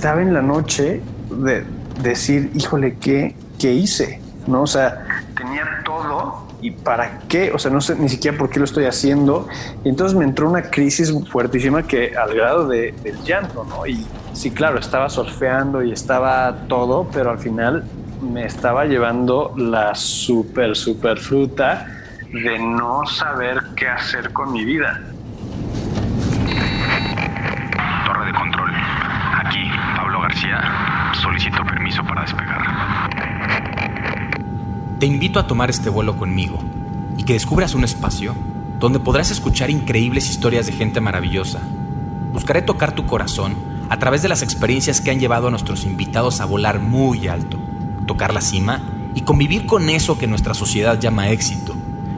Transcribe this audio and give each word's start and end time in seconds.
estaba 0.00 0.22
en 0.22 0.32
la 0.32 0.40
noche 0.40 1.02
de 1.30 1.62
decir, 2.00 2.50
híjole, 2.54 2.96
¿qué, 2.98 3.36
qué 3.58 3.74
hice? 3.74 4.18
¿No? 4.46 4.62
O 4.62 4.66
sea, 4.66 5.04
tenía 5.36 5.62
todo 5.84 6.48
y 6.62 6.70
para 6.70 7.18
qué, 7.28 7.52
o 7.52 7.58
sea, 7.58 7.70
no 7.70 7.82
sé 7.82 7.96
ni 7.96 8.08
siquiera 8.08 8.38
por 8.38 8.48
qué 8.48 8.60
lo 8.60 8.64
estoy 8.64 8.86
haciendo. 8.86 9.46
Y 9.84 9.90
entonces 9.90 10.16
me 10.16 10.24
entró 10.24 10.48
una 10.48 10.62
crisis 10.62 11.12
fuertísima 11.30 11.82
que 11.82 12.16
al 12.16 12.34
grado 12.34 12.66
de, 12.66 12.92
del 13.02 13.22
llanto, 13.24 13.66
¿no? 13.68 13.86
Y 13.86 14.06
sí, 14.32 14.50
claro, 14.50 14.78
estaba 14.78 15.10
surfeando 15.10 15.82
y 15.82 15.92
estaba 15.92 16.66
todo, 16.66 17.06
pero 17.12 17.32
al 17.32 17.38
final 17.38 17.84
me 18.22 18.46
estaba 18.46 18.86
llevando 18.86 19.52
la 19.58 19.94
super, 19.94 20.76
super 20.76 21.18
fruta 21.18 21.86
de 22.32 22.58
no 22.58 23.04
saber 23.04 23.58
qué 23.76 23.86
hacer 23.86 24.32
con 24.32 24.50
mi 24.50 24.64
vida. 24.64 24.98
Torre 28.06 28.24
de 28.24 28.32
control. 28.32 28.70
Aquí, 29.44 29.70
Pablo 29.96 30.20
García. 30.20 30.60
Solicito 31.14 31.64
permiso 31.64 32.04
para 32.04 32.22
despegar. 32.22 32.60
Te 35.00 35.06
invito 35.06 35.38
a 35.38 35.46
tomar 35.46 35.70
este 35.70 35.88
vuelo 35.88 36.18
conmigo 36.18 36.58
y 37.16 37.22
que 37.22 37.32
descubras 37.32 37.74
un 37.74 37.84
espacio 37.84 38.34
donde 38.78 39.00
podrás 39.00 39.30
escuchar 39.30 39.70
increíbles 39.70 40.28
historias 40.28 40.66
de 40.66 40.72
gente 40.72 41.00
maravillosa. 41.00 41.62
Buscaré 42.34 42.60
tocar 42.60 42.92
tu 42.92 43.06
corazón 43.06 43.54
a 43.88 43.98
través 43.98 44.20
de 44.20 44.28
las 44.28 44.42
experiencias 44.42 45.00
que 45.00 45.10
han 45.10 45.18
llevado 45.18 45.48
a 45.48 45.50
nuestros 45.50 45.84
invitados 45.84 46.42
a 46.42 46.44
volar 46.44 46.80
muy 46.80 47.28
alto, 47.28 47.58
tocar 48.06 48.34
la 48.34 48.42
cima 48.42 48.82
y 49.14 49.22
convivir 49.22 49.64
con 49.64 49.88
eso 49.88 50.18
que 50.18 50.26
nuestra 50.26 50.52
sociedad 50.52 51.00
llama 51.00 51.30
éxito. 51.30 51.74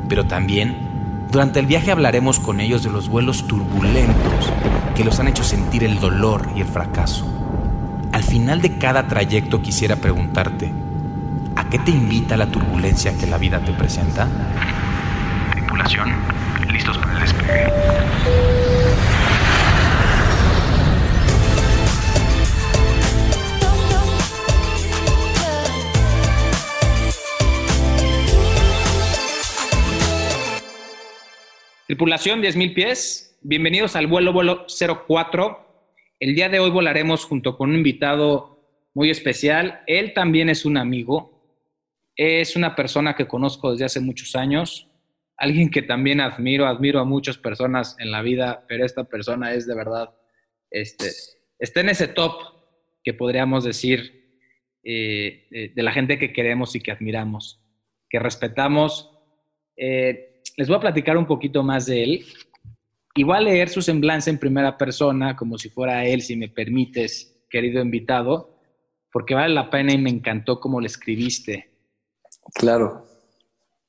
Pero 0.09 0.27
también, 0.27 1.29
durante 1.31 1.61
el 1.61 1.67
viaje 1.67 1.93
hablaremos 1.93 2.41
con 2.41 2.59
ellos 2.59 2.83
de 2.83 2.91
los 2.91 3.09
vuelos 3.09 3.47
turbulentos 3.47 4.51
que 4.97 5.05
los 5.05 5.21
han 5.21 5.29
hecho 5.29 5.45
sentir 5.45 5.85
el 5.85 6.01
dolor 6.01 6.51
y 6.57 6.63
el 6.63 6.67
fracaso. 6.67 7.29
Al 8.11 8.25
final 8.25 8.61
de 8.61 8.77
cada 8.77 9.07
trayecto 9.07 9.63
quisiera 9.63 9.95
preguntarte, 9.95 10.73
¿A 10.92 10.92
qué 11.73 11.79
te 11.79 11.91
invita 11.91 12.37
la 12.37 12.51
turbulencia 12.51 13.17
que 13.19 13.27
la 13.27 13.39
vida 13.39 13.59
te 13.65 13.73
presenta? 13.73 14.29
Tripulación, 15.53 16.13
listos 16.71 16.99
para 16.99 17.15
el 17.15 17.21
despegue. 17.21 17.67
Tripulación 31.87 32.43
10.000 32.43 32.75
pies, 32.75 33.39
bienvenidos 33.41 33.97
al 33.97 34.09
vuelo 34.09 34.35
vuelo 34.35 34.67
04. 35.09 35.87
El 36.21 36.35
día 36.35 36.51
de 36.51 36.61
hoy 36.61 36.69
volaremos 36.69 37.25
junto 37.25 37.57
con 37.57 37.71
un 37.71 37.77
invitado 37.77 38.59
muy 38.93 39.09
especial. 39.09 39.81
Él 39.87 40.13
también 40.13 40.51
es 40.51 40.67
un 40.67 40.77
amigo, 40.77 41.32
es 42.17 42.57
una 42.57 42.75
persona 42.75 43.15
que 43.15 43.27
conozco 43.27 43.73
desde 43.73 43.87
hace 43.87 44.01
muchos 44.01 44.37
años, 44.37 44.89
alguien 45.37 45.71
que 45.71 45.83
también 45.83 46.21
admiro, 46.21 46.67
admiro 46.67 47.01
a 47.01 47.05
muchas 47.05 47.39
personas 47.39 47.97
en 47.99 48.11
la 48.11 48.23
vida, 48.23 48.65
pero 48.69 48.85
esta 48.85 49.05
persona 49.05 49.55
es 49.55 49.67
de 49.67 49.75
verdad, 49.75 50.11
este, 50.71 51.11
está 51.59 51.81
en 51.81 51.89
ese 51.89 52.09
top 52.09 52.35
que 53.03 53.15
podríamos 53.15 53.65
decir 53.65 54.23
eh, 54.85 55.73
de 55.75 55.83
la 55.83 55.93
gente 55.93 56.19
que 56.19 56.33
queremos 56.33 56.75
y 56.75 56.81
que 56.81 56.93
admiramos, 56.93 57.61
que 58.09 58.19
respetamos. 58.19 59.11
Eh, 59.77 60.43
les 60.57 60.69
voy 60.69 60.77
a 60.77 60.81
platicar 60.81 61.17
un 61.17 61.27
poquito 61.27 61.63
más 61.63 61.87
de 61.87 62.03
él 62.05 62.27
y 63.15 63.25
voy 63.25 63.37
a 63.37 63.41
leer 63.41 63.69
su 63.69 63.83
semblanza 63.83 64.31
en 64.31 64.39
primera 64.39 64.77
persona, 64.79 65.37
como 65.37 65.59
si 65.59 65.69
fuera 65.69 66.07
él, 66.07 66.23
si 66.23 66.37
me 66.37 66.49
permites, 66.49 67.45
querido 67.51 67.83
invitado, 67.83 68.59
porque 69.13 69.35
vale 69.35 69.55
la 69.55 69.71
pena 69.71 69.93
y 69.93 69.99
me 69.99 70.11
encantó 70.11 70.61
cómo 70.61 70.81
le 70.81 70.87
escribiste. 70.87 71.72
Claro. 72.55 73.07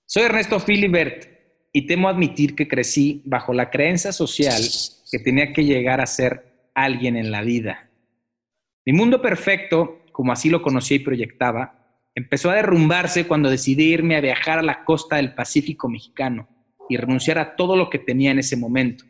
Soy 0.05 0.23
Ernesto 0.23 0.59
Filibert 0.59 1.27
y 1.71 1.87
temo 1.87 2.07
admitir 2.07 2.55
que 2.55 2.67
crecí 2.67 3.21
bajo 3.25 3.53
la 3.53 3.69
creencia 3.69 4.11
social 4.11 4.61
que 5.11 5.19
tenía 5.19 5.53
que 5.53 5.65
llegar 5.65 6.01
a 6.01 6.05
ser 6.05 6.69
alguien 6.75 7.17
en 7.17 7.31
la 7.31 7.41
vida. 7.41 7.89
Mi 8.85 8.93
mundo 8.93 9.21
perfecto, 9.21 10.01
como 10.11 10.31
así 10.31 10.49
lo 10.49 10.61
conocía 10.61 10.97
y 10.97 10.99
proyectaba, 10.99 11.99
empezó 12.15 12.51
a 12.51 12.55
derrumbarse 12.55 13.25
cuando 13.27 13.49
decidí 13.49 13.85
irme 13.85 14.15
a 14.15 14.21
viajar 14.21 14.59
a 14.59 14.63
la 14.63 14.83
costa 14.83 15.15
del 15.15 15.33
Pacífico 15.33 15.89
mexicano 15.89 16.47
y 16.89 16.97
renunciar 16.97 17.39
a 17.39 17.55
todo 17.55 17.75
lo 17.75 17.89
que 17.89 17.99
tenía 17.99 18.31
en 18.31 18.39
ese 18.39 18.55
momento. 18.55 19.05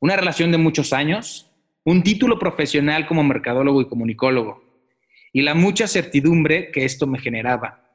Una 0.00 0.16
relación 0.16 0.50
de 0.50 0.58
muchos 0.58 0.92
años, 0.92 1.50
un 1.84 2.02
título 2.02 2.38
profesional 2.38 3.06
como 3.06 3.24
mercadólogo 3.24 3.80
y 3.80 3.88
comunicólogo, 3.88 4.62
y 5.32 5.42
la 5.42 5.54
mucha 5.54 5.86
certidumbre 5.86 6.70
que 6.72 6.84
esto 6.84 7.06
me 7.06 7.20
generaba 7.20 7.89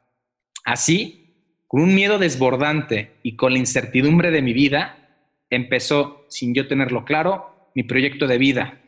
Así, 0.65 1.35
con 1.67 1.81
un 1.81 1.93
miedo 1.93 2.17
desbordante 2.17 3.11
y 3.21 3.35
con 3.35 3.53
la 3.53 3.59
incertidumbre 3.59 4.31
de 4.31 4.41
mi 4.41 4.51
vida, 4.51 5.27
empezó, 5.51 6.25
sin 6.27 6.55
yo 6.55 6.67
tenerlo 6.67 7.05
claro, 7.05 7.69
mi 7.75 7.83
proyecto 7.83 8.25
de 8.25 8.39
vida. 8.39 8.81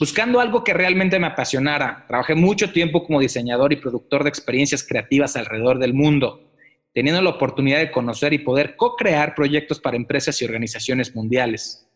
Buscando 0.00 0.40
algo 0.40 0.64
que 0.64 0.74
realmente 0.74 1.20
me 1.20 1.28
apasionara, 1.28 2.04
trabajé 2.08 2.34
mucho 2.34 2.72
tiempo 2.72 3.04
como 3.04 3.20
diseñador 3.20 3.72
y 3.72 3.76
productor 3.76 4.24
de 4.24 4.28
experiencias 4.28 4.84
creativas 4.84 5.36
alrededor 5.36 5.78
del 5.78 5.94
mundo, 5.94 6.52
teniendo 6.92 7.22
la 7.22 7.30
oportunidad 7.30 7.78
de 7.78 7.92
conocer 7.92 8.32
y 8.32 8.38
poder 8.38 8.74
co-crear 8.74 9.36
proyectos 9.36 9.78
para 9.78 9.96
empresas 9.96 10.42
y 10.42 10.44
organizaciones 10.44 11.14
mundiales. 11.14 11.88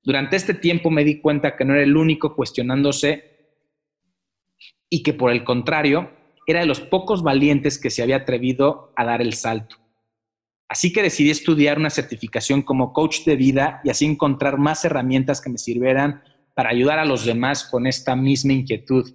Durante 0.00 0.36
este 0.36 0.54
tiempo 0.54 0.90
me 0.90 1.02
di 1.02 1.20
cuenta 1.20 1.56
que 1.56 1.64
no 1.64 1.74
era 1.74 1.82
el 1.82 1.96
único 1.96 2.36
cuestionándose 2.36 3.24
y 4.88 5.02
que 5.02 5.12
por 5.12 5.32
el 5.32 5.42
contrario, 5.42 6.19
era 6.50 6.60
de 6.60 6.66
los 6.66 6.80
pocos 6.80 7.22
valientes 7.22 7.78
que 7.78 7.90
se 7.90 8.02
había 8.02 8.16
atrevido 8.16 8.92
a 8.96 9.04
dar 9.04 9.22
el 9.22 9.34
salto. 9.34 9.76
Así 10.68 10.92
que 10.92 11.02
decidí 11.02 11.30
estudiar 11.30 11.78
una 11.78 11.90
certificación 11.90 12.62
como 12.62 12.92
coach 12.92 13.24
de 13.24 13.34
vida 13.34 13.80
y 13.82 13.90
así 13.90 14.04
encontrar 14.04 14.56
más 14.58 14.84
herramientas 14.84 15.40
que 15.40 15.50
me 15.50 15.58
sirvieran 15.58 16.22
para 16.54 16.70
ayudar 16.70 16.98
a 16.98 17.04
los 17.04 17.24
demás 17.24 17.64
con 17.64 17.86
esta 17.86 18.14
misma 18.14 18.52
inquietud. 18.52 19.12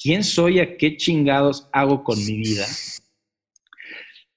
¿Quién 0.00 0.24
soy? 0.24 0.60
¿A 0.60 0.76
qué 0.76 0.96
chingados 0.96 1.68
hago 1.72 2.02
con 2.02 2.18
mi 2.18 2.36
vida? 2.38 2.66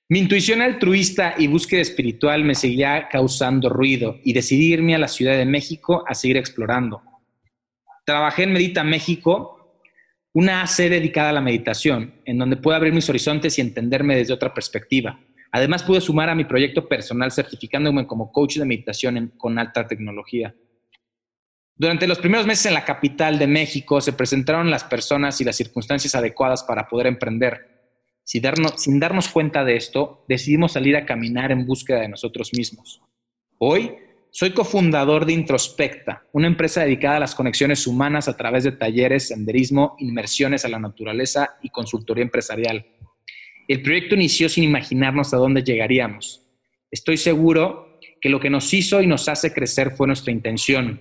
Mi 0.09 0.19
intuición 0.19 0.61
altruista 0.61 1.35
y 1.37 1.47
búsqueda 1.47 1.81
espiritual 1.81 2.43
me 2.43 2.53
seguía 2.53 3.07
causando 3.09 3.69
ruido 3.69 4.17
y 4.23 4.33
decidí 4.33 4.73
irme 4.73 4.93
a 4.93 4.99
la 4.99 5.07
Ciudad 5.07 5.37
de 5.37 5.45
México 5.45 6.03
a 6.07 6.13
seguir 6.13 6.37
explorando. 6.37 7.01
Trabajé 8.05 8.43
en 8.43 8.53
Medita 8.53 8.83
México 8.83 9.54
una 10.35 10.63
AC 10.63 10.89
dedicada 10.89 11.29
a 11.29 11.33
la 11.33 11.39
meditación, 11.39 12.13
en 12.25 12.37
donde 12.37 12.57
puedo 12.57 12.75
abrir 12.75 12.91
mis 12.91 13.09
horizontes 13.09 13.57
y 13.57 13.61
entenderme 13.61 14.17
desde 14.17 14.33
otra 14.33 14.53
perspectiva. 14.53 15.17
Además, 15.49 15.81
pude 15.83 16.01
sumar 16.01 16.29
a 16.29 16.35
mi 16.35 16.43
proyecto 16.43 16.89
personal 16.89 17.31
certificándome 17.31 18.05
como 18.05 18.33
coach 18.33 18.57
de 18.57 18.65
meditación 18.65 19.31
con 19.37 19.57
alta 19.57 19.87
tecnología. 19.87 20.53
Durante 21.77 22.05
los 22.05 22.19
primeros 22.19 22.45
meses 22.45 22.65
en 22.65 22.73
la 22.73 22.83
capital 22.83 23.39
de 23.39 23.47
México 23.47 24.01
se 24.01 24.11
presentaron 24.11 24.69
las 24.69 24.83
personas 24.83 25.39
y 25.39 25.45
las 25.45 25.55
circunstancias 25.55 26.15
adecuadas 26.15 26.65
para 26.65 26.89
poder 26.89 27.07
emprender. 27.07 27.93
Sin 28.25 28.41
darnos, 28.41 28.73
sin 28.75 28.99
darnos 28.99 29.29
cuenta 29.29 29.63
de 29.63 29.77
esto, 29.77 30.25
decidimos 30.27 30.73
salir 30.73 30.97
a 30.97 31.05
caminar 31.05 31.53
en 31.53 31.65
búsqueda 31.65 32.01
de 32.01 32.09
nosotros 32.09 32.51
mismos. 32.53 33.01
Hoy 33.57 33.93
soy 34.37 34.51
cofundador 34.51 35.25
de 35.25 35.31
Introspecta, 35.31 36.25
una 36.33 36.47
empresa 36.47 36.81
dedicada 36.81 37.15
a 37.15 37.19
las 37.21 37.33
conexiones 37.35 37.87
humanas 37.87 38.27
a 38.27 38.35
través 38.35 38.65
de 38.65 38.73
talleres, 38.73 39.29
senderismo, 39.29 39.95
inmersiones 39.97 40.65
a 40.65 40.67
la 40.67 40.77
naturaleza 40.77 41.55
y 41.61 41.69
consultoría 41.69 42.25
empresarial. 42.25 42.85
El 43.65 43.81
proyecto 43.81 44.15
inició 44.15 44.49
sin 44.49 44.65
imaginarnos 44.65 45.33
a 45.33 45.37
dónde 45.37 45.63
llegaríamos. 45.63 46.45
Estoy 46.91 47.15
seguro 47.15 47.97
que 48.19 48.27
lo 48.27 48.41
que 48.41 48.49
nos 48.49 48.73
hizo 48.73 49.01
y 49.01 49.07
nos 49.07 49.29
hace 49.29 49.53
crecer 49.53 49.91
fue 49.91 50.05
nuestra 50.05 50.33
intención, 50.33 50.99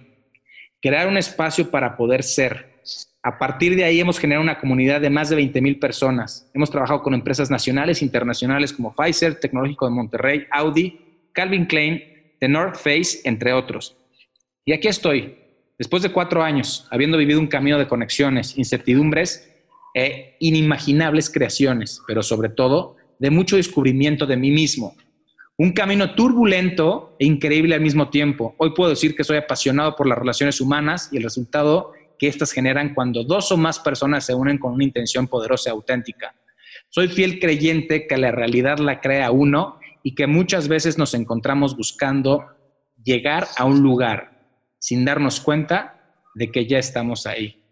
crear 0.80 1.08
un 1.08 1.16
espacio 1.16 1.72
para 1.72 1.96
poder 1.96 2.22
ser. 2.22 2.84
A 3.20 3.36
partir 3.36 3.74
de 3.74 3.82
ahí 3.82 3.98
hemos 3.98 4.20
generado 4.20 4.44
una 4.44 4.60
comunidad 4.60 5.00
de 5.00 5.10
más 5.10 5.28
de 5.28 5.34
20 5.34 5.60
mil 5.60 5.80
personas. 5.80 6.48
Hemos 6.54 6.70
trabajado 6.70 7.02
con 7.02 7.14
empresas 7.14 7.50
nacionales 7.50 8.00
e 8.00 8.04
internacionales 8.04 8.72
como 8.72 8.94
Pfizer, 8.94 9.40
Tecnológico 9.40 9.86
de 9.86 9.90
Monterrey, 9.90 10.46
Audi, 10.52 11.00
Calvin 11.32 11.66
Klein, 11.66 12.13
The 12.40 12.48
North 12.48 12.76
Face, 12.76 13.20
entre 13.24 13.52
otros. 13.52 13.96
Y 14.64 14.72
aquí 14.72 14.88
estoy, 14.88 15.36
después 15.78 16.02
de 16.02 16.12
cuatro 16.12 16.42
años, 16.42 16.86
habiendo 16.90 17.18
vivido 17.18 17.40
un 17.40 17.46
camino 17.46 17.78
de 17.78 17.88
conexiones, 17.88 18.56
incertidumbres 18.56 19.50
e 19.94 20.36
inimaginables 20.40 21.30
creaciones, 21.30 22.00
pero 22.06 22.22
sobre 22.22 22.48
todo 22.48 22.96
de 23.18 23.30
mucho 23.30 23.56
descubrimiento 23.56 24.26
de 24.26 24.36
mí 24.36 24.50
mismo. 24.50 24.96
Un 25.56 25.72
camino 25.72 26.14
turbulento 26.14 27.14
e 27.18 27.26
increíble 27.26 27.76
al 27.76 27.80
mismo 27.80 28.10
tiempo. 28.10 28.56
Hoy 28.58 28.74
puedo 28.74 28.90
decir 28.90 29.14
que 29.14 29.22
soy 29.22 29.36
apasionado 29.36 29.94
por 29.94 30.08
las 30.08 30.18
relaciones 30.18 30.60
humanas 30.60 31.10
y 31.12 31.18
el 31.18 31.22
resultado 31.22 31.92
que 32.18 32.26
éstas 32.26 32.52
generan 32.52 32.92
cuando 32.92 33.22
dos 33.22 33.52
o 33.52 33.56
más 33.56 33.78
personas 33.78 34.26
se 34.26 34.34
unen 34.34 34.58
con 34.58 34.72
una 34.72 34.84
intención 34.84 35.28
poderosa 35.28 35.70
y 35.70 35.72
auténtica. 35.72 36.34
Soy 36.88 37.08
fiel 37.08 37.38
creyente 37.38 38.06
que 38.06 38.16
la 38.16 38.32
realidad 38.32 38.78
la 38.78 39.00
crea 39.00 39.30
uno 39.30 39.78
y 40.06 40.14
que 40.14 40.26
muchas 40.28 40.68
veces 40.68 40.98
nos 40.98 41.14
encontramos 41.14 41.76
buscando 41.76 42.44
llegar 43.02 43.48
a 43.56 43.64
un 43.64 43.80
lugar 43.80 44.38
sin 44.78 45.04
darnos 45.04 45.40
cuenta 45.40 46.20
de 46.34 46.52
que 46.52 46.66
ya 46.66 46.78
estamos 46.78 47.26
ahí. 47.26 47.62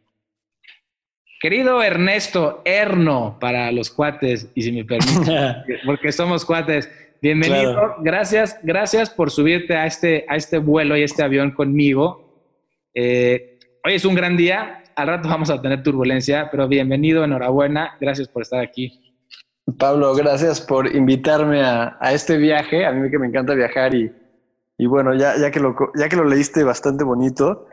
Querido 1.38 1.82
Ernesto, 1.82 2.62
Erno 2.64 3.36
para 3.38 3.70
los 3.70 3.90
cuates, 3.90 4.50
y 4.54 4.62
si 4.62 4.72
me 4.72 4.84
permite, 4.84 5.80
porque 5.84 6.10
somos 6.10 6.44
cuates. 6.44 6.90
Bienvenido, 7.20 7.96
gracias, 8.00 8.58
gracias 8.62 9.10
por 9.10 9.30
subirte 9.30 9.76
a 9.76 9.86
este, 9.86 10.24
a 10.28 10.36
este 10.36 10.58
vuelo 10.58 10.96
y 10.96 11.02
este 11.02 11.22
avión 11.22 11.50
conmigo. 11.50 12.48
Eh, 12.94 13.58
hoy 13.84 13.94
es 13.94 14.04
un 14.06 14.14
gran 14.14 14.38
día, 14.38 14.84
al 14.96 15.06
rato 15.06 15.28
vamos 15.28 15.50
a 15.50 15.60
tener 15.60 15.82
turbulencia, 15.82 16.48
pero 16.50 16.66
bienvenido, 16.66 17.24
enhorabuena, 17.24 17.96
gracias 18.00 18.28
por 18.28 18.42
estar 18.42 18.60
aquí. 18.60 19.11
Pablo, 19.78 20.14
gracias 20.14 20.60
por 20.60 20.94
invitarme 20.94 21.62
a, 21.62 21.96
este 22.12 22.36
viaje, 22.36 22.84
a 22.84 22.92
mí 22.92 23.10
que 23.10 23.18
me 23.18 23.26
encanta 23.26 23.54
viajar 23.54 23.94
y, 23.94 24.12
y 24.78 24.86
bueno, 24.86 25.14
ya, 25.14 25.36
ya, 25.38 25.50
que 25.50 25.60
lo, 25.60 25.76
ya 25.94 26.08
que 26.08 26.16
lo 26.16 26.24
leíste 26.24 26.64
bastante 26.64 27.04
bonito, 27.04 27.66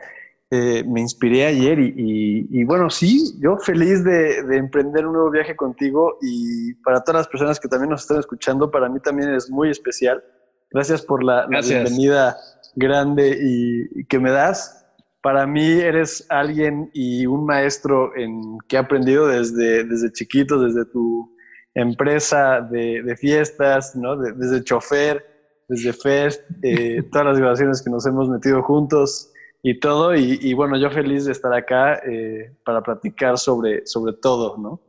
eh, 0.52 0.82
me 0.84 1.00
inspiré 1.00 1.46
ayer 1.46 1.78
y, 1.78 2.64
bueno, 2.64 2.90
sí, 2.90 3.38
yo 3.40 3.56
feliz 3.58 4.02
de, 4.02 4.38
emprender 4.56 5.06
un 5.06 5.12
nuevo 5.12 5.30
viaje 5.30 5.54
contigo 5.54 6.18
y 6.20 6.74
para 6.82 7.04
todas 7.04 7.20
las 7.20 7.28
personas 7.28 7.60
que 7.60 7.68
también 7.68 7.90
nos 7.90 8.02
están 8.02 8.18
escuchando, 8.18 8.68
para 8.68 8.88
mí 8.88 8.98
también 8.98 9.32
es 9.32 9.48
muy 9.48 9.70
especial. 9.70 10.24
Gracias 10.72 11.02
por 11.02 11.22
la, 11.22 11.46
bienvenida 11.46 12.36
grande 12.74 13.38
y, 13.40 14.04
que 14.06 14.18
me 14.18 14.32
das. 14.32 14.84
Para 15.22 15.46
mí 15.46 15.70
eres 15.70 16.26
alguien 16.30 16.90
y 16.94 17.26
un 17.26 17.46
maestro 17.46 18.16
en 18.16 18.58
que 18.66 18.74
he 18.74 18.78
aprendido 18.80 19.28
desde, 19.28 19.84
desde 19.84 20.10
chiquito, 20.10 20.60
desde 20.60 20.84
tu 20.86 21.32
empresa 21.74 22.60
de, 22.60 23.16
fiestas, 23.16 23.94
¿no? 23.96 24.16
desde 24.16 24.64
chofer, 24.64 25.24
desde 25.68 25.92
Fest, 25.92 26.42
eh, 26.62 27.02
todas 27.12 27.28
las 27.28 27.38
grabaciones 27.38 27.82
que 27.82 27.90
nos 27.90 28.06
hemos 28.06 28.28
metido 28.28 28.62
juntos 28.62 29.32
y 29.62 29.78
todo. 29.78 30.14
Y, 30.14 30.52
bueno, 30.54 30.76
yo 30.78 30.90
feliz 30.90 31.26
de 31.26 31.32
estar 31.32 31.52
acá 31.52 32.00
eh, 32.06 32.52
para 32.64 32.82
platicar 32.82 33.38
sobre, 33.38 33.86
sobre 33.86 34.14
todo, 34.14 34.56
¿no? 34.58 34.80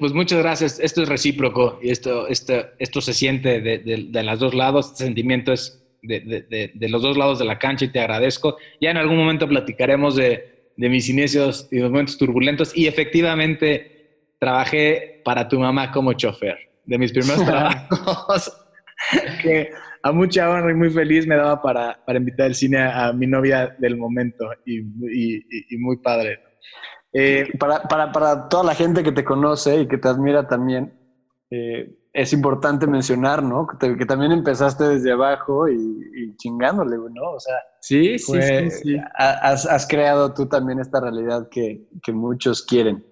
pues 0.00 0.12
muchas 0.12 0.38
gracias. 0.38 0.80
Esto 0.80 1.02
es 1.02 1.08
recíproco 1.08 1.78
y 1.82 1.90
esto, 1.90 2.26
esto, 2.28 2.54
esto 2.78 3.00
se 3.00 3.12
siente 3.12 3.60
de, 3.60 3.78
de, 4.10 4.22
los 4.22 4.38
dos 4.38 4.54
lados. 4.54 4.92
Este 4.92 5.04
sentimiento 5.04 5.52
es 5.52 5.84
de, 6.02 6.70
de, 6.74 6.88
los 6.88 7.02
dos 7.02 7.16
lados 7.16 7.38
de 7.38 7.44
la 7.44 7.58
cancha 7.58 7.84
y 7.84 7.92
te 7.92 8.00
agradezco. 8.00 8.56
Ya 8.80 8.90
en 8.90 8.96
algún 8.96 9.18
momento 9.18 9.46
platicaremos 9.48 10.16
de, 10.16 10.72
mis 10.76 11.08
inicios 11.08 11.68
y 11.70 11.80
momentos 11.80 12.16
turbulentos. 12.16 12.76
Y 12.76 12.86
efectivamente 12.86 13.93
trabajé 14.38 15.22
para 15.24 15.48
tu 15.48 15.58
mamá 15.58 15.90
como 15.90 16.12
chofer. 16.12 16.58
De 16.84 16.98
mis 16.98 17.12
primeros 17.12 17.44
trabajos. 17.46 18.60
que 19.42 19.70
a 20.02 20.12
mucha 20.12 20.50
honra 20.50 20.70
y 20.70 20.74
muy 20.74 20.90
feliz 20.90 21.26
me 21.26 21.36
daba 21.36 21.60
para, 21.62 21.98
para 22.04 22.18
invitar 22.18 22.46
al 22.46 22.54
cine 22.54 22.78
a, 22.78 23.12
mi 23.12 23.26
novia 23.26 23.74
del 23.78 23.96
momento 23.96 24.50
y, 24.66 24.80
y, 24.80 25.78
muy 25.78 25.96
padre. 25.98 26.40
Eh, 27.12 27.48
para, 27.58 27.82
para, 27.82 28.12
para, 28.12 28.48
toda 28.48 28.64
la 28.64 28.74
gente 28.74 29.02
que 29.02 29.12
te 29.12 29.24
conoce 29.24 29.80
y 29.80 29.88
que 29.88 29.98
te 29.98 30.08
admira 30.08 30.46
también, 30.46 30.92
eh, 31.50 31.96
es 32.12 32.32
importante 32.32 32.86
mencionar, 32.86 33.42
¿no? 33.42 33.66
Que, 33.66 34.04
también 34.06 34.32
empezaste 34.32 34.84
desde 34.84 35.12
abajo 35.12 35.68
y, 35.68 36.36
chingándole, 36.36 36.96
¿no? 36.96 37.30
O 37.30 37.40
sea, 37.40 37.54
sí, 37.80 38.18
sí, 38.18 38.40
sí, 38.70 38.96
Has, 39.14 39.66
has, 39.66 39.86
creado 39.86 40.34
tú 40.34 40.46
también 40.46 40.80
esta 40.80 41.00
realidad 41.00 41.48
que, 41.50 41.88
que 42.02 42.12
muchos 42.12 42.62
quieren. 42.62 43.04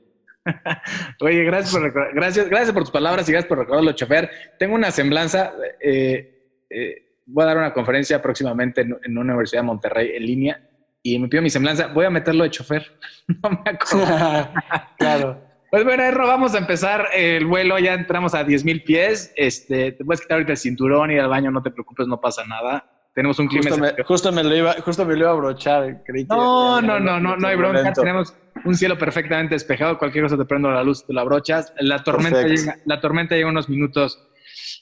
Oye, 1.20 1.44
gracias 1.44 1.72
por, 1.72 2.14
gracias, 2.14 2.48
gracias 2.48 2.72
por 2.72 2.82
tus 2.82 2.90
palabras 2.90 3.28
y 3.28 3.32
gracias 3.32 3.48
por 3.48 3.58
recordarlo, 3.58 3.92
chofer. 3.92 4.30
Tengo 4.58 4.74
una 4.74 4.90
semblanza. 4.90 5.52
Eh, 5.80 6.64
eh, 6.70 7.16
voy 7.26 7.44
a 7.44 7.46
dar 7.46 7.58
una 7.58 7.72
conferencia 7.72 8.20
próximamente 8.20 8.82
en, 8.82 8.96
una 9.18 9.32
universidad 9.32 9.62
de 9.62 9.66
Monterrey 9.66 10.10
en 10.14 10.26
línea 10.26 10.68
y 11.02 11.18
me 11.18 11.28
pido 11.28 11.42
mi 11.42 11.50
semblanza. 11.50 11.88
Voy 11.88 12.06
a 12.06 12.10
meterlo 12.10 12.44
de 12.44 12.50
chofer. 12.50 12.98
no 13.42 13.50
me 13.50 13.70
acuerdo. 13.70 14.52
claro. 14.98 15.52
Pues 15.70 15.84
bueno, 15.84 16.02
Erro, 16.02 16.26
vamos 16.26 16.54
a 16.54 16.58
empezar 16.58 17.06
el 17.14 17.46
vuelo. 17.46 17.78
Ya 17.78 17.94
entramos 17.94 18.34
a 18.34 18.44
10.000 18.44 18.84
pies. 18.84 19.32
Este, 19.36 19.92
te 19.92 20.04
puedes 20.04 20.20
quitar 20.20 20.36
ahorita 20.36 20.52
el 20.52 20.58
cinturón 20.58 21.10
y 21.10 21.14
ir 21.14 21.20
al 21.20 21.28
baño, 21.28 21.50
no 21.50 21.62
te 21.62 21.70
preocupes, 21.70 22.06
no 22.06 22.20
pasa 22.20 22.44
nada. 22.44 22.84
Tenemos 23.14 23.38
un 23.38 23.46
clima. 23.46 23.70
Justo 24.06 24.32
me, 24.32 24.42
lo, 24.42 24.56
iba, 24.56 24.72
justo 24.80 25.04
me 25.04 25.14
lo 25.14 25.20
iba 25.20 25.28
a 25.28 25.32
abrochar. 25.32 26.02
Creí 26.04 26.24
no, 26.24 26.80
no, 26.80 26.98
no, 26.98 27.20
no, 27.20 27.36
no 27.36 27.48
hay 27.48 27.56
bronca. 27.56 27.92
Tenemos 27.92 28.34
un 28.64 28.74
cielo 28.74 28.96
perfectamente 28.96 29.54
despejado, 29.54 29.98
cualquier 29.98 30.24
cosa 30.24 30.36
te 30.36 30.44
prendo 30.44 30.70
la 30.70 30.82
luz, 30.82 31.06
te 31.06 31.12
la 31.12 31.22
brochas. 31.24 31.72
La 31.80 32.02
tormenta, 32.02 32.42
llega, 32.42 32.78
la 32.86 33.00
tormenta 33.00 33.34
llega 33.34 33.48
unos 33.48 33.68
minutos. 33.68 34.28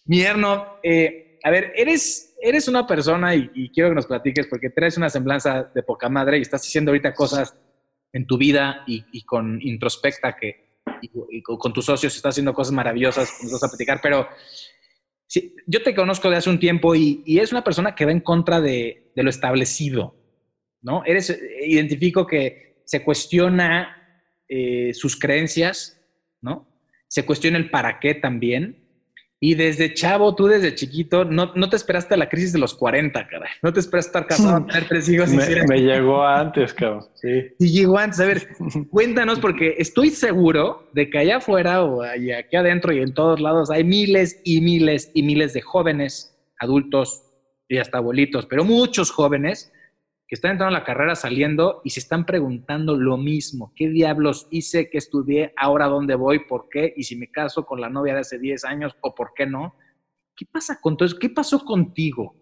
Mierno, 0.05 0.79
eh, 0.83 1.39
a 1.43 1.51
ver, 1.51 1.73
eres, 1.75 2.37
eres 2.41 2.69
una 2.69 2.87
persona 2.87 3.35
y, 3.35 3.71
quiero 3.71 3.91
que 3.91 3.97
nos 3.97 4.07
platiques 4.07 4.47
porque 4.47 4.71
traes 4.71 4.97
una 4.97 5.11
semblanza 5.11 5.71
de 5.75 5.83
poca 5.83 6.09
madre 6.09 6.39
y 6.39 6.43
estás 6.43 6.63
haciendo 6.63 6.91
ahorita 6.91 7.15
cosas 7.15 7.57
en 8.13 8.27
tu 8.27 8.39
vida 8.39 8.85
y, 8.87 9.25
con 9.25 9.61
introspecta 9.63 10.37
que 10.37 10.71
y, 11.03 11.43
con 11.43 11.73
tus 11.73 11.87
socios 11.87 12.15
estás 12.15 12.35
haciendo 12.35 12.53
cosas 12.53 12.73
maravillosas, 12.73 13.39
nos 13.43 13.53
vas 13.53 13.65
a 13.65 13.69
platicar, 13.69 14.01
pero 14.03 14.29
yo 15.67 15.83
te 15.83 15.95
conozco 15.95 16.29
de 16.31 16.37
hace 16.37 16.51
un 16.51 16.59
tiempo 16.59 16.95
y, 16.95 17.23
eres 17.27 17.53
una 17.53 17.65
persona 17.65 17.95
que 17.95 18.05
va 18.05 18.13
en 18.13 18.21
contra 18.21 18.61
de, 18.61 19.13
de 19.15 19.23
lo 19.23 19.31
establecido, 19.31 20.17
¿no? 20.83 21.03
Eres, 21.05 21.41
identifico 21.65 22.27
que 22.27 22.83
se 22.85 23.05
cuestiona 23.05 23.97
eh, 24.49 24.93
sus 24.95 25.17
creencias, 25.17 25.97
¿no? 26.41 26.67
Se 27.07 27.25
cuestiona 27.25 27.57
el 27.57 27.71
para 27.71 28.01
qué 28.01 28.15
también. 28.15 28.85
Y 29.43 29.55
desde 29.55 29.95
chavo, 29.95 30.35
tú 30.35 30.47
desde 30.47 30.75
chiquito, 30.75 31.25
no, 31.25 31.53
no 31.55 31.71
te 31.71 31.77
esperaste 31.77 32.13
a 32.13 32.19
la 32.19 32.29
crisis 32.29 32.53
de 32.53 32.59
los 32.59 32.75
40, 32.75 33.27
caray. 33.27 33.49
No 33.63 33.73
te 33.73 33.81
esperaste 33.81 34.11
estar 34.11 34.27
casado, 34.27 34.67
tener 34.67 34.87
tres 34.87 35.09
hijos. 35.09 35.31
me, 35.31 35.65
me 35.67 35.81
llegó 35.81 36.23
antes, 36.23 36.75
cabrón. 36.75 37.07
Sí. 37.15 37.49
Y 37.59 37.71
llegó 37.71 37.99
antes. 37.99 38.21
A 38.21 38.27
ver, 38.27 38.49
cuéntanos, 38.91 39.41
porque 39.41 39.77
estoy 39.79 40.11
seguro 40.11 40.91
de 40.93 41.09
que 41.09 41.19
allá 41.19 41.39
afuera 41.39 41.83
o 41.83 42.03
allá, 42.03 42.39
aquí 42.39 42.57
adentro 42.57 42.93
y 42.93 43.01
en 43.01 43.15
todos 43.15 43.41
lados 43.41 43.71
hay 43.71 43.85
miles 43.85 44.41
y 44.45 44.61
miles 44.61 45.11
y 45.15 45.23
miles 45.23 45.53
de 45.55 45.63
jóvenes, 45.63 46.35
adultos 46.59 47.23
y 47.69 47.79
hasta 47.79 47.99
abuelitos, 47.99 48.47
pero 48.47 48.65
muchos 48.65 49.11
jóvenes 49.11 49.73
que 50.31 50.37
están 50.37 50.53
entrando 50.53 50.77
a 50.77 50.79
la 50.79 50.85
carrera 50.85 51.17
saliendo 51.17 51.81
y 51.83 51.91
se 51.91 51.99
están 51.99 52.25
preguntando 52.25 52.97
lo 52.97 53.17
mismo. 53.17 53.73
¿Qué 53.75 53.89
diablos 53.89 54.47
hice? 54.53 54.89
¿Qué 54.89 54.97
estudié? 54.97 55.53
¿Ahora 55.57 55.87
dónde 55.87 56.15
voy? 56.15 56.47
¿Por 56.47 56.69
qué? 56.69 56.95
¿Y 56.97 57.03
si 57.03 57.17
me 57.17 57.33
caso 57.33 57.67
con 57.67 57.81
la 57.81 57.91
novia 57.91 58.15
de 58.15 58.21
hace 58.21 58.39
10 58.39 58.65
años 58.65 58.97
o 59.01 59.13
por 59.13 59.33
qué 59.35 59.45
no? 59.45 59.75
¿Qué 60.37 60.47
pasa 60.47 60.81
con 60.81 60.97
todo 60.97 61.07
eso? 61.07 61.19
¿Qué 61.19 61.31
pasó 61.31 61.65
contigo? 61.65 62.37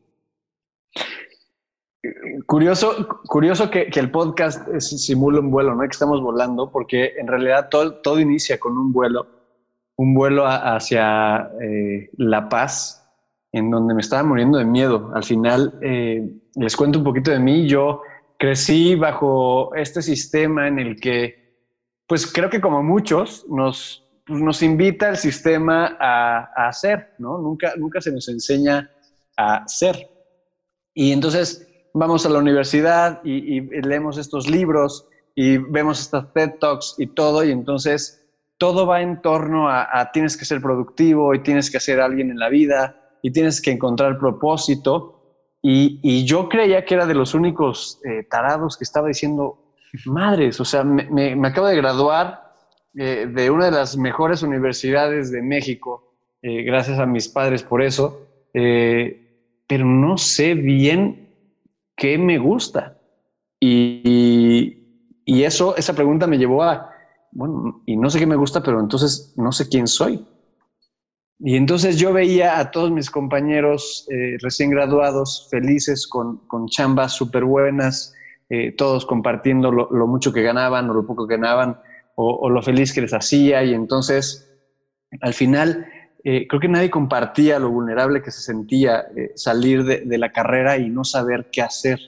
Curioso, 2.45 3.09
curioso 3.27 3.71
que, 3.71 3.89
el 3.95 4.11
podcast 4.11 4.69
simula 4.81 5.41
un 5.41 5.51
vuelo, 5.51 5.75
¿no? 5.75 5.81
Que 5.81 5.87
estamos 5.87 6.21
volando, 6.21 6.71
porque 6.71 7.15
en 7.17 7.27
realidad 7.27 7.71
todo, 7.71 8.03
todo 8.03 8.21
inicia 8.21 8.61
con 8.61 8.77
un 8.77 8.93
vuelo, 8.93 9.27
un 9.97 10.13
vuelo 10.13 10.45
hacia 10.47 11.51
eh, 11.63 12.11
La 12.19 12.51
Paz, 12.51 12.98
en 13.53 13.71
donde 13.71 13.95
me 13.95 14.01
estaba 14.01 14.23
muriendo 14.23 14.59
de 14.59 14.65
miedo. 14.65 15.11
Al 15.15 15.25
final, 15.25 15.79
eh, 15.83 16.29
les 16.55 16.77
cuento 16.77 16.99
un 16.99 17.05
poquito 17.05 17.31
de 17.31 17.39
mí. 17.39 17.67
Yo 17.67 18.03
crecí 18.39 18.95
bajo 18.95 19.75
este 19.75 20.03
sistema 20.03 20.69
en 20.69 20.79
el 20.79 21.01
que, 21.01 21.57
pues 22.07 22.31
creo 22.31 22.51
que 22.51 22.61
como 22.61 22.83
muchos, 22.83 23.47
nos, 23.49 24.05
nos 24.27 24.63
invita 24.63 25.09
el 25.09 25.17
sistema 25.17 25.97
a, 25.99 26.69
hacer, 26.69 27.15
¿no? 27.19 27.39
Nunca, 27.39 27.73
nunca 27.77 28.01
se 28.01 28.13
nos 28.13 28.29
enseña 28.29 28.91
a 29.37 29.67
ser. 29.67 30.09
Y 30.95 31.13
entonces 31.13 31.67
vamos 31.95 32.27
a 32.27 32.29
la 32.29 32.39
universidad 32.39 33.21
y, 33.25 33.61
leemos 33.81 34.19
estos 34.19 34.49
libros 34.49 35.07
y 35.35 35.57
vemos 35.57 36.01
estas 36.01 36.33
TED 36.33 36.59
Talks 36.61 36.97
y 36.99 37.07
todo, 37.07 37.45
y 37.45 37.53
entonces 37.53 38.27
todo 38.59 38.87
va 38.87 39.01
en 39.01 39.23
torno 39.23 39.69
a, 39.69 40.01
a 40.01 40.11
tienes 40.11 40.37
que 40.37 40.45
ser 40.45 40.61
productivo 40.61 41.33
y 41.35 41.43
tienes 41.43 41.71
que 41.71 41.79
ser 41.79 42.01
alguien 42.01 42.31
en 42.31 42.39
la 42.39 42.49
vida 42.49 43.08
y 43.23 43.31
tienes 43.31 43.61
que 43.61 43.71
encontrar 43.71 44.19
propósito. 44.19 45.15
Y, 45.63 46.25
yo 46.25 46.49
creía 46.49 46.85
que 46.85 46.95
era 46.95 47.07
de 47.07 47.15
los 47.15 47.35
únicos 47.35 48.01
eh, 48.05 48.25
tarados 48.31 48.77
que 48.77 48.85
estaba 48.85 49.09
diciendo, 49.09 49.59
madres, 50.07 50.61
o 50.61 50.65
sea, 50.65 50.85
me, 50.85 51.35
acabo 51.47 51.67
de 51.67 51.77
graduar 51.77 52.55
eh, 52.95 53.27
de 53.33 53.51
una 53.51 53.67
de 53.67 53.73
las 53.73 53.97
mejores 53.97 54.43
universidades 54.43 55.31
de 55.33 55.43
México, 55.43 56.15
eh, 56.43 56.63
gracias 56.63 56.99
a 56.99 57.07
mis 57.07 57.29
padres 57.29 57.63
por 57.63 57.83
eso, 57.83 58.23
pero 58.53 59.85
no 59.85 60.17
sé 60.17 60.55
bien 60.55 61.29
qué 61.97 62.19
me 62.19 62.39
gusta. 62.39 62.97
Y, 63.61 64.79
y 65.25 65.43
eso, 65.43 65.77
esa 65.77 65.93
pregunta 65.93 66.27
me 66.27 66.39
llevó 66.39 66.63
a, 66.63 66.91
bueno, 67.33 67.83
y 67.87 67.97
no 67.97 68.11
sé 68.11 68.19
qué 68.19 68.27
me 68.27 68.37
gusta, 68.37 68.63
pero 68.63 68.81
entonces 68.81 69.35
no 69.37 69.53
sé 69.53 69.69
quién 69.69 69.87
soy. 69.87 70.25
Y 71.41 71.57
entonces 71.57 71.99
yo 71.99 72.13
veía 72.13 72.59
a 72.59 72.71
todos 72.71 72.91
mis 72.91 73.11
compañeros 73.11 74.07
eh, 74.11 74.37
recién 74.43 74.71
graduados 74.71 75.47
felices 75.51 76.09
con, 76.09 76.39
con 76.49 76.67
chambas 76.67 77.13
súper 77.13 77.45
buenas, 77.45 78.13
eh, 78.49 78.73
todos 78.73 79.07
compartiendo 79.07 79.71
lo, 79.71 80.07
mucho 80.07 80.33
que 80.33 80.43
ganaban 80.43 80.91
o 80.91 80.95
lo 80.95 81.07
poco 81.07 81.29
que 81.29 81.37
ganaban 81.37 81.81
o, 82.17 82.51
lo 82.51 82.61
feliz 82.63 82.93
que 82.93 83.03
les 83.03 83.15
hacía. 83.15 83.63
Y 83.63 83.73
entonces, 83.73 84.53
al 85.21 85.33
final, 85.33 85.87
eh, 86.25 86.49
creo 86.49 86.61
que 86.61 86.69
nadie 86.69 86.91
compartía 86.91 87.61
lo 87.61 87.71
vulnerable 87.71 88.21
que 88.21 88.33
se 88.33 88.41
sentía 88.41 89.07
salir 89.37 89.85
de, 89.85 90.19
la 90.19 90.33
carrera 90.33 90.79
y 90.79 90.91
no 90.91 91.05
saber 91.05 91.51
qué 91.53 91.63
hacer. 91.63 92.01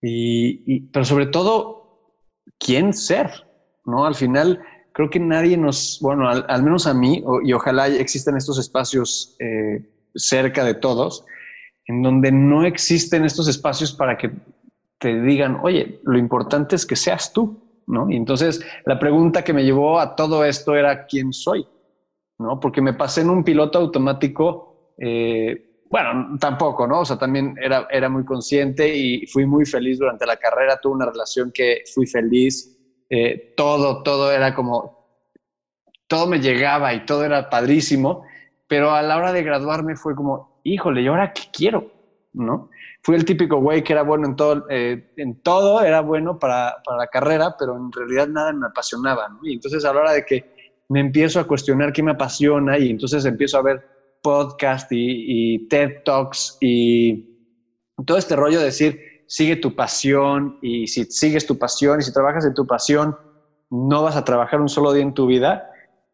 Y, 0.00 0.80
pero 0.88 1.04
sobre 1.04 1.26
todo, 1.26 2.14
¿quién 2.58 2.94
ser? 2.94 3.30
¿no? 3.84 4.06
Al 4.06 4.14
final, 4.14 4.62
creo 4.94 5.10
que 5.10 5.18
nadie 5.18 5.56
nos, 5.56 5.98
bueno, 6.00 6.28
al, 6.28 6.62
menos 6.62 6.86
a 6.86 6.94
mí, 6.94 7.22
y 7.42 7.52
ojalá 7.52 7.88
existan 7.88 8.36
estos 8.36 8.58
espacios 8.60 9.36
eh, 9.40 9.84
cerca 10.14 10.64
de 10.64 10.74
todos, 10.74 11.26
en 11.86 12.00
donde 12.00 12.30
no 12.30 12.64
existen 12.64 13.24
estos 13.24 13.48
espacios 13.48 13.92
para 13.92 14.16
que 14.16 14.30
te 14.98 15.20
digan, 15.20 15.58
oye, 15.64 16.00
lo 16.04 16.16
importante 16.16 16.76
es 16.76 16.86
que 16.86 16.94
seas 16.94 17.32
tú, 17.32 17.82
¿no? 17.88 18.08
Y 18.08 18.14
entonces 18.14 18.64
la 18.86 19.00
pregunta 19.00 19.42
que 19.42 19.52
me 19.52 19.64
llevó 19.64 19.98
a 19.98 20.14
todo 20.14 20.44
esto 20.44 20.76
era, 20.76 21.06
¿quién 21.06 21.32
soy? 21.32 21.66
¿No? 22.38 22.60
Porque 22.60 22.80
me 22.80 22.94
pasé 22.94 23.22
en 23.22 23.30
un 23.30 23.42
piloto 23.42 23.80
automático, 23.80 24.94
eh, 24.96 25.82
bueno, 25.90 26.38
tampoco, 26.38 26.86
¿no? 26.86 27.00
O 27.00 27.04
sea, 27.04 27.18
también 27.18 27.56
era, 27.60 27.88
era 27.90 28.08
muy 28.08 28.24
consciente 28.24 28.96
y 28.96 29.26
fui 29.26 29.44
muy 29.44 29.66
feliz 29.66 29.98
durante 29.98 30.24
la 30.24 30.36
carrera, 30.36 30.78
tuve 30.80 30.94
una 30.94 31.06
relación 31.06 31.50
que 31.52 31.82
fui 31.92 32.06
feliz, 32.06 32.73
eh, 33.10 33.54
todo, 33.56 34.02
todo 34.02 34.32
era 34.32 34.54
como, 34.54 35.06
todo 36.06 36.26
me 36.26 36.40
llegaba 36.40 36.94
y 36.94 37.04
todo 37.04 37.24
era 37.24 37.50
padrísimo, 37.50 38.24
pero 38.66 38.92
a 38.92 39.02
la 39.02 39.16
hora 39.16 39.32
de 39.32 39.42
graduarme 39.42 39.96
fue 39.96 40.14
como, 40.14 40.60
híjole, 40.64 41.02
¿y 41.02 41.06
ahora 41.06 41.32
qué 41.32 41.42
quiero? 41.52 41.92
¿No? 42.32 42.70
Fui 43.02 43.14
el 43.14 43.24
típico 43.24 43.58
güey 43.58 43.84
que 43.84 43.92
era 43.92 44.02
bueno 44.02 44.26
en 44.26 44.36
todo, 44.36 44.66
eh, 44.70 45.12
en 45.16 45.40
todo 45.42 45.82
era 45.82 46.00
bueno 46.00 46.38
para, 46.38 46.76
para, 46.84 46.98
la 46.98 47.06
carrera, 47.06 47.54
pero 47.58 47.76
en 47.76 47.92
realidad 47.92 48.26
nada 48.28 48.52
me 48.52 48.66
apasionaba. 48.66 49.28
Y 49.42 49.54
entonces 49.54 49.84
a 49.84 49.92
la 49.92 50.00
hora 50.00 50.12
de 50.12 50.24
que 50.24 50.54
me 50.88 51.00
empiezo 51.00 51.38
a 51.38 51.46
cuestionar 51.46 51.92
qué 51.92 52.02
me 52.02 52.12
apasiona 52.12 52.78
y 52.78 52.90
entonces 52.90 53.24
empiezo 53.24 53.58
a 53.58 53.62
ver 53.62 53.86
podcast 54.22 54.90
y, 54.90 55.54
y 55.54 55.68
TED 55.68 56.02
Talks 56.04 56.56
y 56.60 57.34
todo 58.06 58.16
este 58.16 58.36
rollo 58.36 58.58
de 58.58 58.66
decir, 58.66 59.13
sigue 59.26 59.56
tu 59.56 59.74
pasión 59.74 60.58
y 60.62 60.86
si 60.86 61.04
sigues 61.04 61.46
tu 61.46 61.58
pasión 61.58 62.00
y 62.00 62.02
si 62.02 62.12
trabajas 62.12 62.44
en 62.44 62.54
tu 62.54 62.66
pasión, 62.66 63.16
no 63.70 64.02
vas 64.02 64.16
a 64.16 64.24
trabajar 64.24 64.60
un 64.60 64.68
solo 64.68 64.92
día 64.92 65.02
en 65.02 65.14
tu 65.14 65.26
vida, 65.26 65.70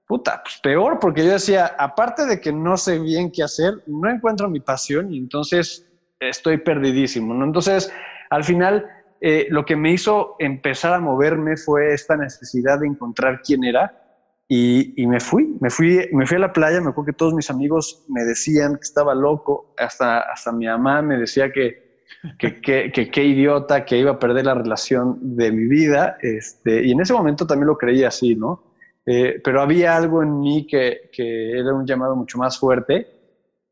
puta, 0.07 0.43
pues 0.43 0.59
peor, 0.63 0.99
porque 0.99 1.25
yo 1.25 1.33
decía, 1.33 1.75
aparte 1.79 2.27
de 2.27 2.41
que 2.41 2.53
no 2.53 2.77
sé 2.77 2.99
bien 2.99 3.31
qué 3.31 3.43
hacer, 3.43 3.75
no 3.87 4.11
encuentro 4.11 4.49
mi 4.49 4.61
pasión 4.61 5.13
y 5.13 5.19
entonces 5.19 5.87
estoy 6.19 6.59
perdidísimo, 6.59 7.35
¿no? 7.35 7.45
Entonces, 7.45 7.93
al 8.31 8.45
final, 8.45 8.87
eh, 9.21 9.47
lo 9.51 9.65
que 9.65 9.77
me 9.77 9.93
hizo 9.93 10.37
empezar 10.39 10.95
a 10.95 11.01
moverme 11.01 11.57
fue 11.57 11.93
esta 11.93 12.17
necesidad 12.17 12.81
de 12.81 12.87
encontrar 12.87 13.41
quién 13.45 13.65
era 13.65 13.97
y, 14.49 15.01
y, 15.01 15.07
me 15.07 15.21
fui, 15.21 15.57
me 15.61 15.71
fui, 15.71 16.09
me 16.13 16.27
fui 16.27 16.37
a 16.37 16.41
la 16.41 16.53
playa, 16.53 16.81
me 16.81 16.91
acuerdo 16.91 17.07
que 17.07 17.13
todos 17.13 17.35
mis 17.35 17.51
amigos 17.51 18.05
me 18.09 18.25
decían 18.25 18.75
que 18.75 18.83
estaba 18.83 19.15
loco, 19.15 19.75
hasta, 19.79 20.21
hasta 20.21 20.51
mi 20.51 20.67
mamá 20.67 21.03
me 21.03 21.19
decía 21.19 21.53
que 21.53 21.90
que 22.39 22.61
qué 22.61 23.25
idiota, 23.25 23.85
que 23.85 23.99
iba 23.99 24.13
a 24.13 24.19
perder 24.19 24.47
la 24.47 24.55
relación 24.55 25.19
de 25.37 25.53
mi 25.53 25.67
vida, 25.67 26.19
este, 26.21 26.87
y 26.87 26.93
en 26.93 27.01
ese 27.01 27.13
momento 27.13 27.47
también 27.47 27.69
lo 27.69 27.79
creía 27.79 28.09
así, 28.09 28.35
¿no? 28.35 28.71
Eh, 29.07 29.41
pero 29.43 29.63
había 29.63 29.97
algo 29.97 30.23
en 30.23 30.41
mí 30.41 30.67
que, 30.67 31.11
que, 31.13 31.59
era 31.59 31.75
un 31.75 31.87
llamado 31.87 32.15
mucho 32.15 32.39
más 32.39 32.59
fuerte 32.59 33.07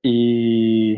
y, 0.02 0.95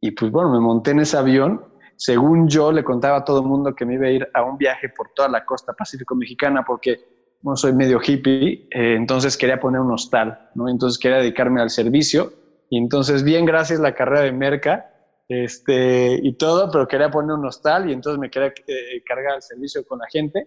y, 0.00 0.10
pues 0.12 0.32
bueno, 0.32 0.50
me 0.50 0.60
monté 0.60 0.92
en 0.92 1.00
ese 1.00 1.16
avión. 1.16 1.62
Según 1.96 2.48
yo 2.48 2.72
le 2.72 2.82
contaba 2.82 3.18
a 3.18 3.24
todo 3.24 3.40
el 3.40 3.46
mundo 3.46 3.74
que 3.74 3.86
me 3.86 3.94
iba 3.94 4.06
a 4.06 4.10
ir 4.10 4.28
a 4.34 4.42
un 4.42 4.58
viaje 4.58 4.88
por 4.88 5.10
toda 5.14 5.28
la 5.28 5.44
costa 5.44 5.72
pacífico 5.72 6.14
mexicana 6.14 6.64
porque 6.64 7.00
bueno, 7.42 7.56
soy 7.56 7.72
medio 7.74 8.00
hippie, 8.04 8.68
eh, 8.70 8.94
entonces 8.96 9.36
quería 9.36 9.60
poner 9.60 9.80
un 9.80 9.92
hostal, 9.92 10.50
¿no? 10.54 10.68
Entonces 10.68 10.98
quería 10.98 11.18
dedicarme 11.18 11.60
al 11.60 11.70
servicio 11.70 12.32
y 12.68 12.78
entonces 12.78 13.22
bien 13.22 13.44
gracias 13.44 13.78
la 13.78 13.94
carrera 13.94 14.22
de 14.22 14.32
Merca 14.32 14.95
este, 15.28 16.20
y 16.22 16.32
todo, 16.34 16.70
pero 16.70 16.86
quería 16.86 17.10
poner 17.10 17.32
un 17.32 17.46
hostal 17.46 17.90
y 17.90 17.92
entonces 17.92 18.18
me 18.18 18.30
quería 18.30 18.52
eh, 18.66 19.02
cargar 19.04 19.36
el 19.36 19.42
servicio 19.42 19.84
con 19.84 19.98
la 19.98 20.06
gente. 20.08 20.46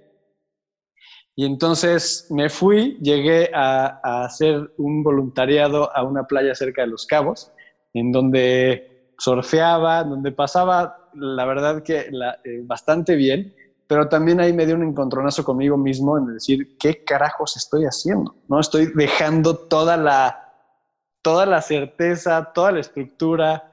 Y 1.36 1.46
entonces 1.46 2.28
me 2.30 2.50
fui, 2.50 2.98
llegué 3.02 3.50
a, 3.54 4.26
hacer 4.26 4.74
un 4.78 5.04
voluntariado 5.04 5.96
a 5.96 6.04
una 6.04 6.26
playa 6.26 6.54
cerca 6.54 6.82
de 6.82 6.90
Los 6.90 7.06
Cabos, 7.06 7.54
en 7.94 8.12
donde 8.12 9.14
surfeaba, 9.18 10.04
donde 10.04 10.32
pasaba, 10.32 11.10
la 11.14 11.46
verdad 11.46 11.82
que 11.84 12.10
eh, 12.10 12.62
bastante 12.64 13.16
bien, 13.16 13.56
pero 13.88 14.08
también 14.08 14.40
ahí 14.40 14.54
me 14.54 14.66
dio 14.66 14.76
un 14.76 14.84
encontronazo 14.84 15.44
conmigo 15.44 15.78
mismo 15.78 16.18
en 16.18 16.34
decir, 16.34 16.78
¿qué 16.78 17.04
carajos 17.04 17.58
estoy 17.58 17.86
haciendo? 17.86 18.36
¿No? 18.48 18.60
Estoy 18.60 18.92
dejando 18.94 19.56
toda 19.56 19.98
la, 19.98 20.54
toda 21.22 21.46
la 21.46 21.62
certeza, 21.62 22.52
toda 22.54 22.74
la 22.74 22.82
estructura, 22.82 23.69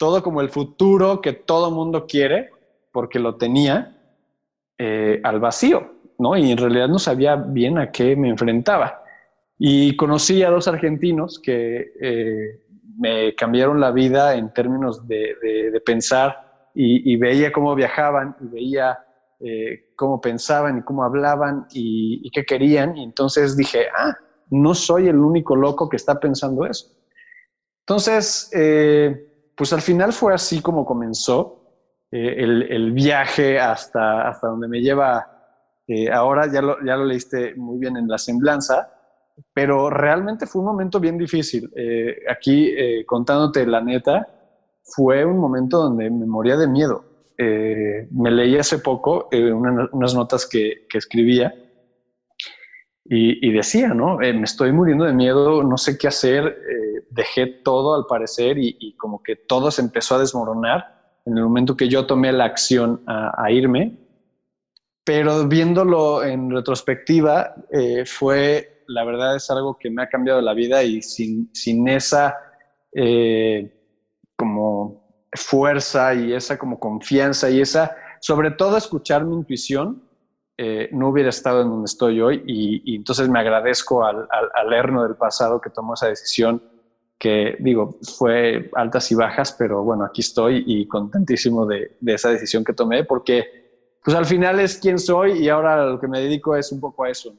todo 0.00 0.22
como 0.22 0.40
el 0.40 0.48
futuro 0.48 1.20
que 1.20 1.34
todo 1.34 1.70
mundo 1.70 2.06
quiere, 2.06 2.48
porque 2.90 3.18
lo 3.18 3.36
tenía, 3.36 3.98
eh, 4.78 5.20
al 5.22 5.40
vacío, 5.40 5.92
¿no? 6.18 6.38
Y 6.38 6.50
en 6.50 6.56
realidad 6.56 6.88
no 6.88 6.98
sabía 6.98 7.36
bien 7.36 7.76
a 7.76 7.92
qué 7.92 8.16
me 8.16 8.30
enfrentaba. 8.30 9.02
Y 9.58 9.94
conocí 9.96 10.42
a 10.42 10.48
dos 10.48 10.66
argentinos 10.68 11.38
que 11.38 11.92
eh, 12.00 12.62
me 12.96 13.34
cambiaron 13.34 13.78
la 13.78 13.90
vida 13.90 14.36
en 14.36 14.54
términos 14.54 15.06
de, 15.06 15.36
pensar 15.84 16.70
y, 16.74 17.14
veía 17.16 17.52
cómo 17.52 17.74
viajaban 17.74 18.36
y 18.40 18.46
veía 18.46 18.98
eh, 19.38 19.90
cómo 19.96 20.18
pensaban 20.18 20.78
y 20.78 20.82
cómo 20.82 21.04
hablaban 21.04 21.66
y, 21.74 22.22
y, 22.26 22.30
qué 22.30 22.46
querían. 22.46 22.96
Y 22.96 23.04
entonces 23.04 23.54
dije, 23.54 23.88
ah, 23.94 24.16
no 24.48 24.74
soy 24.74 25.08
el 25.08 25.18
único 25.18 25.54
loco 25.56 25.90
que 25.90 25.96
está 25.96 26.18
pensando 26.18 26.64
eso. 26.64 26.86
Entonces, 27.80 28.50
pues 29.60 29.74
al 29.74 29.82
final 29.82 30.14
fue 30.14 30.32
así 30.32 30.62
como 30.62 30.86
comenzó 30.86 31.60
eh, 32.10 32.34
el, 32.38 32.92
viaje 32.92 33.60
hasta, 33.60 34.26
hasta 34.26 34.46
donde 34.46 34.66
me 34.66 34.80
lleva 34.80 35.26
eh, 35.86 36.10
ahora, 36.10 36.50
ya 36.50 36.62
lo, 36.62 36.82
ya 36.82 36.96
lo 36.96 37.04
leíste 37.04 37.54
muy 37.56 37.78
bien 37.78 37.98
en 37.98 38.08
la 38.08 38.16
semblanza, 38.16 38.90
pero 39.52 39.90
realmente 39.90 40.46
fue 40.46 40.60
un 40.60 40.68
momento 40.68 40.98
bien 40.98 41.18
difícil. 41.18 41.70
Eh, 41.76 42.22
aquí, 42.30 42.74
contándote 43.04 43.66
la 43.66 43.82
neta, 43.82 44.26
fue 44.82 45.26
un 45.26 45.36
momento 45.36 45.76
donde 45.76 46.08
me 46.08 46.24
moría 46.24 46.56
de 46.56 46.66
miedo. 46.66 47.04
me 47.36 48.30
leí 48.30 48.56
hace 48.56 48.78
poco 48.78 49.28
unas 49.30 50.14
notas 50.14 50.46
que, 50.46 50.86
que 50.88 50.96
escribía 50.96 51.52
y, 53.04 53.52
decía, 53.52 53.88
¿no? 53.88 54.18
me 54.18 54.42
estoy 54.42 54.72
muriendo 54.72 55.04
de 55.04 55.12
miedo, 55.12 55.64
no 55.64 55.76
sé 55.76 55.98
qué 55.98 56.06
hacer 56.08 56.56
dejé 57.10 57.46
todo 57.46 57.94
al 57.94 58.06
parecer 58.06 58.56
y, 58.58 58.94
como 58.96 59.22
que 59.22 59.36
todo 59.36 59.70
se 59.70 59.82
empezó 59.82 60.14
a 60.14 60.20
desmoronar 60.20 61.00
en 61.26 61.36
el 61.36 61.44
momento 61.44 61.76
que 61.76 61.88
yo 61.88 62.06
tomé 62.06 62.32
la 62.32 62.44
acción 62.44 63.02
a, 63.06 63.50
irme. 63.50 63.98
Pero 65.04 65.46
viéndolo 65.48 66.24
en 66.24 66.50
retrospectiva, 66.50 67.54
eh, 67.70 68.04
fue, 68.06 68.84
la 68.86 69.04
verdad 69.04 69.36
es 69.36 69.50
algo 69.50 69.76
que 69.78 69.90
me 69.90 70.02
ha 70.02 70.08
cambiado 70.08 70.40
la 70.40 70.54
vida 70.54 70.82
y 70.82 71.02
sin, 71.02 71.50
sin 71.52 71.88
esa 71.88 72.36
eh, 72.94 73.72
como 74.36 75.26
fuerza 75.32 76.14
y 76.14 76.32
esa 76.32 76.58
como 76.58 76.78
confianza 76.78 77.50
y 77.50 77.60
esa, 77.60 77.96
sobre 78.20 78.50
todo 78.52 78.76
escuchar 78.76 79.24
mi 79.24 79.34
intuición, 79.34 80.02
eh, 80.62 80.90
no 80.92 81.08
hubiera 81.08 81.30
estado 81.30 81.62
en 81.62 81.70
donde 81.70 81.86
estoy 81.86 82.20
hoy 82.20 82.44
y, 82.46 82.94
entonces 82.94 83.30
me 83.30 83.38
agradezco 83.38 84.04
al, 84.04 84.28
al, 84.30 84.68
del 84.68 85.16
pasado 85.16 85.58
que 85.58 85.70
tomó 85.70 85.94
esa 85.94 86.08
decisión 86.08 86.62
que 87.18 87.56
digo, 87.60 87.96
fue 88.18 88.70
altas 88.74 89.10
y 89.10 89.14
bajas, 89.14 89.52
pero 89.58 89.82
bueno, 89.82 90.04
aquí 90.04 90.20
estoy 90.20 90.62
y 90.66 90.86
contentísimo 90.86 91.64
de, 91.64 91.96
esa 92.04 92.28
decisión 92.28 92.62
que 92.62 92.74
tomé 92.74 93.04
porque 93.04 93.96
pues 94.04 94.14
al 94.14 94.26
final 94.26 94.60
es 94.60 94.76
quien 94.76 94.98
soy 94.98 95.42
y 95.42 95.48
ahora 95.48 95.86
lo 95.86 95.98
que 95.98 96.08
me 96.08 96.20
dedico 96.20 96.54
es 96.54 96.70
un 96.72 96.80
poco 96.80 97.04
a 97.04 97.08
eso, 97.08 97.32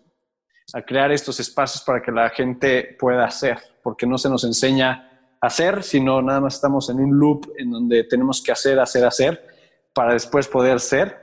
a 0.74 0.82
crear 0.82 1.12
estos 1.12 1.40
espacios 1.40 1.84
para 1.84 2.01
que 2.01 2.12
la 2.12 2.28
gente 2.32 2.98
pueda 3.00 3.25
hacer, 3.25 3.60
porque 3.84 4.08
no 4.08 4.18
se 4.18 4.32
nos 4.32 4.44
enseña 4.46 5.36
a 5.40 5.46
hacer, 5.46 5.84
sino 5.84 6.24
nada 6.24 6.42
más 6.42 6.56
estamos 6.56 6.90
en 6.90 7.00
un 7.00 7.20
loop 7.20 7.51
en 7.56 7.70
donde 7.70 8.04
tenemos 8.06 8.42
que 8.42 8.51
hacer, 8.51 8.80
hacer, 8.80 9.06
hacer 9.06 9.46
para 9.94 10.13
después 10.13 10.48
poder 10.48 10.80
ser 10.80 11.21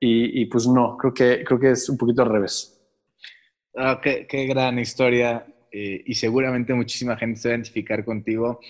y, 0.00 0.46
pues 0.46 0.66
no, 0.66 0.96
creo 0.96 1.12
que, 1.12 1.44
creo 1.44 1.60
que 1.60 1.70
es 1.72 1.88
un 1.88 1.98
poquito 1.98 2.22
al 2.22 2.30
revés. 2.30 2.80
Ah, 3.76 4.00
qué, 4.02 4.26
qué 4.26 4.46
gran 4.46 4.78
historia 4.78 5.46
eh, 5.70 6.02
y 6.04 6.14
seguramente 6.14 6.74
muchísima 6.74 7.16
gente 7.16 7.38
se 7.38 7.48
va 7.48 7.54
a 7.54 7.56
identificar 7.56 8.04
contigo. 8.04 8.60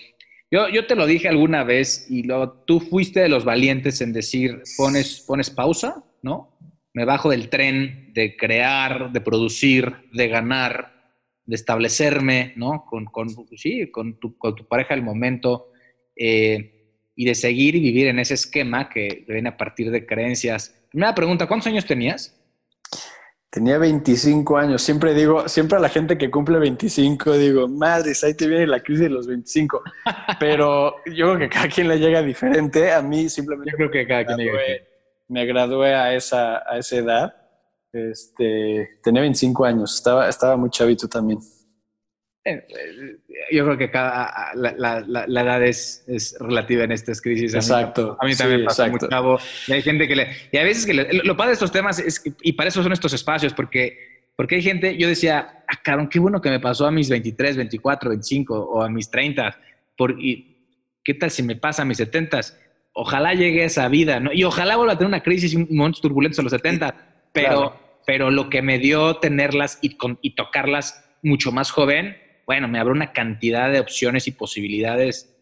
Yo, 0.51 0.67
yo 0.67 0.85
te 0.85 0.95
lo 0.95 1.05
dije 1.05 1.29
alguna 1.29 1.63
vez 1.63 2.05
y 2.09 2.23
lo, 2.23 2.51
tú 2.51 2.79
fuiste 2.81 3.21
de 3.21 3.29
los 3.29 3.45
valientes 3.45 4.01
en 4.01 4.11
decir, 4.11 4.61
pones, 4.77 5.23
pones 5.25 5.49
pausa, 5.49 6.03
¿no? 6.21 6.57
Me 6.93 7.05
bajo 7.05 7.29
del 7.29 7.49
tren 7.49 8.11
de 8.13 8.35
crear, 8.35 9.13
de 9.13 9.21
producir, 9.21 9.95
de 10.11 10.27
ganar, 10.27 11.15
de 11.45 11.55
establecerme, 11.55 12.53
¿no? 12.57 12.83
Con, 12.85 13.05
con 13.05 13.29
sí, 13.55 13.89
con, 13.89 14.19
tu, 14.19 14.37
con 14.37 14.55
tu 14.55 14.67
pareja 14.67 14.93
del 14.93 15.03
momento 15.03 15.71
eh, 16.15 16.99
y 17.15 17.25
de 17.25 17.35
seguir 17.35 17.75
y 17.75 17.79
vivir 17.79 18.07
en 18.07 18.19
ese 18.19 18.33
esquema 18.33 18.89
que 18.89 19.25
viene 19.27 19.49
a 19.49 19.57
partir 19.57 19.89
de 19.89 20.05
creencias. 20.05 20.77
Primera 20.91 21.15
pregunta, 21.15 21.47
¿cuántos 21.47 21.67
años 21.67 21.85
tenías? 21.85 22.35
Tenía 23.49 23.77
25 23.77 24.57
años. 24.57 24.81
Siempre 24.81 25.13
digo, 25.13 25.47
siempre 25.47 25.77
a 25.77 25.81
la 25.81 25.89
gente 25.89 26.17
que 26.17 26.29
cumple 26.29 26.59
25 26.59 27.37
digo, 27.37 27.67
madres, 27.69 28.23
ahí 28.23 28.33
te 28.33 28.47
viene 28.47 28.67
la 28.67 28.81
crisis 28.81 29.03
de 29.03 29.09
los 29.09 29.25
25. 29.25 29.81
Pero 30.39 30.95
yo 31.05 31.33
creo 31.33 31.39
que 31.39 31.49
cada 31.49 31.69
quien 31.69 31.87
le 31.87 31.97
llega 31.97 32.21
diferente. 32.21 32.91
A 32.91 33.01
mí 33.01 33.29
simplemente 33.29 33.71
yo 33.71 33.77
creo 33.77 33.91
que 33.91 34.07
cada 34.07 34.25
quien 34.25 34.37
llega 34.37 34.59
me 35.29 35.45
gradué 35.45 35.95
a 35.95 36.13
esa, 36.13 36.57
a 36.69 36.77
esa 36.77 36.97
edad. 36.97 37.35
Este, 37.93 38.99
tenía 39.01 39.21
25 39.21 39.63
años, 39.63 39.95
estaba, 39.95 40.27
estaba 40.27 40.57
muy 40.57 40.69
chavito 40.69 41.07
también. 41.07 41.39
Eh, 42.43 42.65
yo 43.51 43.65
creo 43.65 43.77
que 43.77 43.91
cada, 43.91 44.51
la, 44.55 45.03
la, 45.05 45.41
edad 45.41 45.63
es, 45.63 46.03
es, 46.07 46.35
relativa 46.39 46.83
en 46.83 46.91
estas 46.91 47.21
crisis. 47.21 47.53
Exacto. 47.53 48.17
A 48.19 48.25
mí, 48.25 48.35
también 48.35 48.65
pasa 48.65 48.87
muy 48.87 48.99
chavo. 48.99 49.37
Y 49.67 49.73
hay 49.73 49.81
gente 49.83 50.07
que 50.07 50.15
le... 50.15 50.27
Y 50.51 50.57
a 50.57 50.63
veces 50.63 50.85
que 50.85 50.93
lo 50.93 51.37
padre 51.37 51.49
de 51.49 51.53
estos 51.53 51.71
temas 51.71 51.99
es 51.99 52.23
y 52.41 52.53
para 52.53 52.69
eso 52.69 52.81
son 52.81 52.93
estos 52.93 53.13
espacios, 53.13 53.53
porque, 53.53 54.25
porque 54.35 54.55
hay 54.55 54.63
gente, 54.63 54.97
yo 54.97 55.07
decía, 55.07 55.63
ah, 55.67 55.79
cabrón, 55.83 56.09
qué 56.09 56.17
bueno 56.17 56.41
que 56.41 56.49
me 56.49 56.59
pasó 56.59 56.87
a 56.87 56.91
mis 56.91 57.09
23, 57.09 57.57
24, 57.57 58.09
25 58.09 58.55
o 58.55 58.81
a 58.81 58.89
mis 58.89 59.11
30. 59.11 59.59
Por, 59.95 60.19
y, 60.19 60.57
¿Qué 61.03 61.13
tal 61.13 61.29
si 61.29 61.43
me 61.43 61.55
pasa 61.55 61.83
a 61.83 61.85
mis 61.85 61.97
70? 61.97 62.39
Ojalá 62.93 63.35
llegue 63.35 63.63
esa 63.63 63.87
vida, 63.87 64.19
¿no? 64.19 64.33
Y 64.33 64.43
ojalá 64.45 64.77
vuelva 64.77 64.93
a 64.93 64.97
tener 64.97 65.09
una 65.09 65.21
crisis 65.21 65.53
y 65.53 65.57
momentos 65.57 66.01
turbulentos 66.01 66.39
a 66.39 66.43
los 66.43 66.51
70, 66.51 66.95
pero, 67.33 67.79
pero 68.07 68.31
lo 68.31 68.49
que 68.49 68.63
me 68.63 68.79
dio 68.79 69.17
tenerlas 69.17 69.77
y, 69.81 69.95
y 70.21 70.35
tocarlas 70.35 71.05
mucho 71.21 71.51
más 71.51 71.69
joven 71.69 72.17
bueno, 72.51 72.67
me 72.67 72.79
abre 72.79 72.91
una 72.91 73.13
cantidad 73.13 73.71
de 73.71 73.79
opciones 73.79 74.27
y 74.27 74.31
posibilidades 74.31 75.33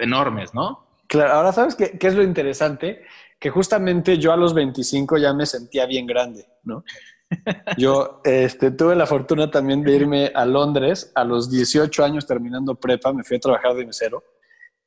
enormes, 0.00 0.54
¿no? 0.54 0.86
Claro, 1.08 1.32
ahora 1.32 1.52
sabes 1.52 1.74
qué, 1.74 1.98
es 2.00 2.14
lo 2.14 2.22
interesante, 2.22 3.02
que 3.36 3.50
justamente 3.50 4.16
yo 4.16 4.32
a 4.32 4.36
los 4.36 4.54
25 4.54 5.18
ya 5.18 5.34
me 5.34 5.44
sentía 5.44 5.86
bien 5.86 6.06
grande, 6.06 6.46
¿no? 6.62 6.84
Yo 7.78 8.20
este, 8.22 8.70
tuve 8.70 8.94
la 8.94 9.06
fortuna 9.06 9.50
también 9.50 9.82
de 9.82 9.96
irme 9.96 10.30
a 10.32 10.44
Londres 10.44 11.10
a 11.16 11.24
los 11.24 11.50
18 11.50 12.04
años 12.04 12.26
terminando 12.28 12.76
prepa, 12.76 13.12
me 13.12 13.24
fui 13.24 13.38
a 13.38 13.40
trabajar 13.40 13.74
de 13.74 13.84
mesero 13.84 14.22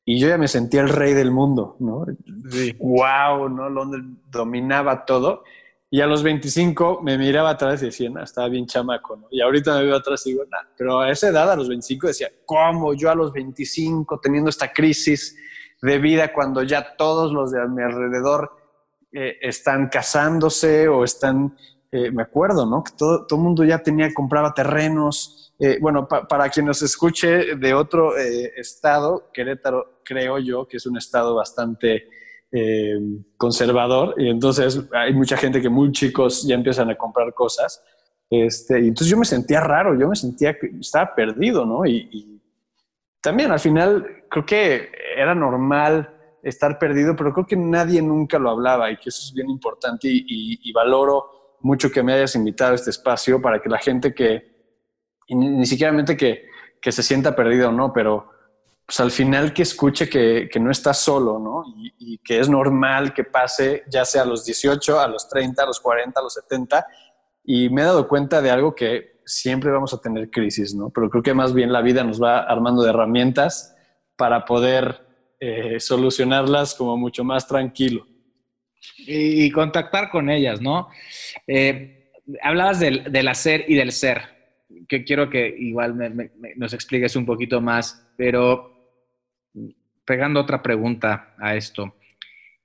y 0.05 0.17
yo 0.17 0.29
ya 0.29 0.37
me 0.37 0.47
sentía 0.47 0.79
el 0.79 0.87
rey 0.87 1.13
del 1.13 1.31
mundo, 1.31 1.75
¿no? 1.79 2.05
Sí. 2.49 2.73
Wow, 2.79 3.49
¿no? 3.49 3.69
Londres 3.69 4.05
dominaba 4.31 5.03
todo 5.03 5.43
y 5.89 6.01
a 6.01 6.07
los 6.07 6.21
25 6.21 7.01
me 7.01 7.17
miraba 7.17 7.51
atrás 7.51 7.81
y 7.81 7.85
decía, 7.85 8.11
estaba 8.21 8.49
bien 8.49 8.65
chamaco, 8.65 9.15
¿no? 9.15 9.27
Y 9.31 9.39
ahorita 9.39 9.77
me 9.77 9.85
veo 9.85 9.95
atrás 9.95 10.25
y 10.27 10.31
digo, 10.31 10.43
no, 10.43 10.57
pero 10.77 10.99
a 10.99 11.09
esa 11.09 11.29
edad, 11.29 11.49
a 11.49 11.55
los 11.55 11.69
25, 11.69 12.07
decía, 12.07 12.29
¿cómo 12.45 12.93
yo 12.93 13.09
a 13.09 13.15
los 13.15 13.31
25 13.31 14.19
teniendo 14.19 14.49
esta 14.49 14.73
crisis 14.73 15.37
de 15.81 15.97
vida 15.99 16.33
cuando 16.33 16.63
ya 16.63 16.95
todos 16.97 17.31
los 17.31 17.51
de 17.51 17.61
a 17.61 17.67
mi 17.67 17.83
alrededor 17.83 18.51
eh, 19.13 19.37
están 19.41 19.87
casándose 19.87 20.89
o 20.89 21.05
están, 21.05 21.55
eh, 21.91 22.11
me 22.11 22.23
acuerdo, 22.23 22.65
¿no? 22.65 22.83
Que 22.83 22.91
todo 22.97 23.25
el 23.29 23.37
mundo 23.37 23.63
ya 23.63 23.81
tenía, 23.81 24.13
compraba 24.13 24.53
terrenos. 24.53 25.53
Eh, 25.57 25.77
bueno, 25.79 26.07
para 26.07 26.49
quien 26.49 26.65
nos 26.65 26.81
escuche 26.81 27.55
de 27.55 27.73
otro 27.73 28.17
estado, 28.17 29.31
Querétaro, 29.33 30.01
creo 30.03 30.37
yo 30.37 30.67
que 30.67 30.77
es 30.77 30.85
un 30.85 30.97
estado 30.97 31.33
bastante 31.35 32.09
eh, 32.51 32.97
conservador 33.35 34.15
y 34.17 34.29
entonces 34.29 34.81
hay 34.93 35.13
mucha 35.13 35.35
gente 35.35 35.61
que 35.61 35.67
muy 35.67 35.91
chicos 35.91 36.47
ya 36.47 36.55
empiezan 36.55 36.89
a 36.89 36.95
comprar 36.95 37.33
cosas. 37.33 37.83
Este, 38.29 38.79
y 38.79 38.87
entonces 38.87 39.07
yo 39.09 39.17
me 39.17 39.25
sentía 39.25 39.59
raro, 39.61 39.97
yo 39.99 40.07
me 40.07 40.15
sentía 40.15 40.57
que 40.57 40.67
estaba 40.79 41.13
perdido, 41.13 41.65
¿no? 41.65 41.85
Y, 41.85 42.33
también 43.19 43.51
al 43.51 43.59
final 43.59 44.23
creo 44.29 44.45
que 44.45 44.91
era 45.17 45.35
normal 45.35 46.37
estar 46.41 46.79
perdido, 46.79 47.15
pero 47.15 47.33
creo 47.33 47.45
que 47.45 47.57
nadie 47.57 48.01
nunca 48.01 48.39
lo 48.39 48.51
hablaba 48.51 48.89
y 48.89 48.97
que 48.97 49.09
eso 49.09 49.25
es 49.25 49.33
bien 49.33 49.49
importante 49.49 50.07
y, 50.09 50.71
valoro 50.71 51.57
mucho 51.59 51.91
que 51.91 52.03
me 52.03 52.13
hayas 52.13 52.35
invitado 52.35 52.71
a 52.71 52.75
este 52.75 52.91
espacio 52.91 53.41
para 53.41 53.59
que 53.61 53.67
la 53.67 53.79
gente 53.79 54.13
que, 54.13 54.75
ni, 55.29 55.49
ni 55.49 55.65
siquiera 55.65 56.05
que, 56.05 56.45
que 56.81 56.91
se 56.93 57.03
sienta 57.03 57.35
perdido 57.35 57.69
o 57.69 57.71
no, 57.73 57.91
pero 57.91 58.29
pues 58.87 59.01
al 59.01 59.11
final 59.11 59.51
que 59.51 59.63
escuche 59.63 60.07
que, 60.07 60.49
no 60.61 60.71
está 60.71 60.93
solo, 60.93 61.37
¿no? 61.39 61.65
Y, 61.99 62.19
que 62.19 62.39
es 62.39 62.47
normal 62.47 63.13
que 63.13 63.25
pase, 63.25 63.83
ya 63.89 64.05
sea 64.05 64.21
a 64.21 64.25
los 64.25 64.45
18, 64.45 64.97
a 64.97 65.09
los 65.09 65.27
30, 65.27 65.61
a 65.61 65.65
los 65.65 65.81
40, 65.81 66.17
a 66.17 66.23
los 66.23 66.33
70. 66.33 66.87
Y 67.43 67.69
me 67.69 67.81
he 67.81 67.83
dado 67.83 68.07
cuenta 68.07 68.41
de 68.41 68.49
algo 68.49 68.73
que 68.73 69.19
siempre 69.25 69.71
vamos 69.71 69.93
a 69.93 69.99
tener 69.99 70.31
crisis, 70.31 70.73
¿no? 70.73 70.89
Pero 70.89 71.09
creo 71.09 71.21
que 71.21 71.33
más 71.33 71.53
bien 71.53 71.73
la 71.73 71.81
vida 71.81 72.05
nos 72.05 72.23
va 72.23 72.39
armando 72.39 72.81
de 72.81 72.91
herramientas 72.91 73.75
para 74.15 74.45
poder 74.45 75.05
eh, 75.41 75.81
solucionarlas 75.81 76.73
como 76.73 76.95
mucho 76.95 77.25
más 77.25 77.45
tranquilo. 77.45 78.07
Y, 78.99 79.51
contactar 79.51 80.09
con 80.09 80.29
ellas, 80.29 80.61
¿no? 80.61 80.87
Eh, 81.45 82.09
hablabas 82.41 82.79
del, 82.79 83.27
hacer 83.27 83.65
y 83.67 83.75
del 83.75 83.91
ser, 83.91 84.21
que 84.87 85.03
quiero 85.03 85.29
que 85.29 85.53
igual 85.59 85.93
nos 86.55 86.73
expliques 86.73 87.17
un 87.17 87.25
poquito 87.25 87.59
más, 87.59 88.07
pero 88.15 88.76
pegando 90.07 90.39
otra 90.39 90.63
pregunta 90.63 91.35
a 91.37 91.55
esto. 91.55 91.93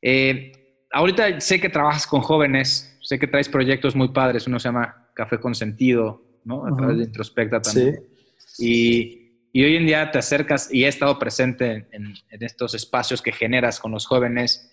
Eh, 0.00 0.52
ahorita 0.92 1.40
sé 1.40 1.60
que 1.60 1.68
trabajas 1.68 2.06
con 2.06 2.20
jóvenes, 2.20 2.96
sé 3.02 3.18
que 3.18 3.26
traes 3.26 3.48
proyectos 3.48 3.96
muy 3.96 4.08
padres, 4.08 4.46
uno 4.46 4.60
se 4.60 4.68
llama 4.68 5.08
Café 5.12 5.38
con 5.40 5.54
Sentido, 5.54 6.22
¿no? 6.44 6.64
A 6.64 6.74
través 6.74 6.98
de 6.98 7.04
Introspecta 7.04 7.60
también. 7.60 8.00
Sí. 8.36 8.64
Y, 8.64 9.60
y, 9.60 9.64
hoy 9.64 9.76
en 9.76 9.86
día 9.86 10.10
te 10.12 10.18
acercas 10.18 10.72
y 10.72 10.84
he 10.84 10.88
estado 10.88 11.18
presente 11.18 11.88
en, 11.90 12.14
estos 12.30 12.74
espacios 12.74 13.20
que 13.20 13.32
generas 13.32 13.80
con 13.80 13.90
los 13.90 14.06
jóvenes. 14.06 14.70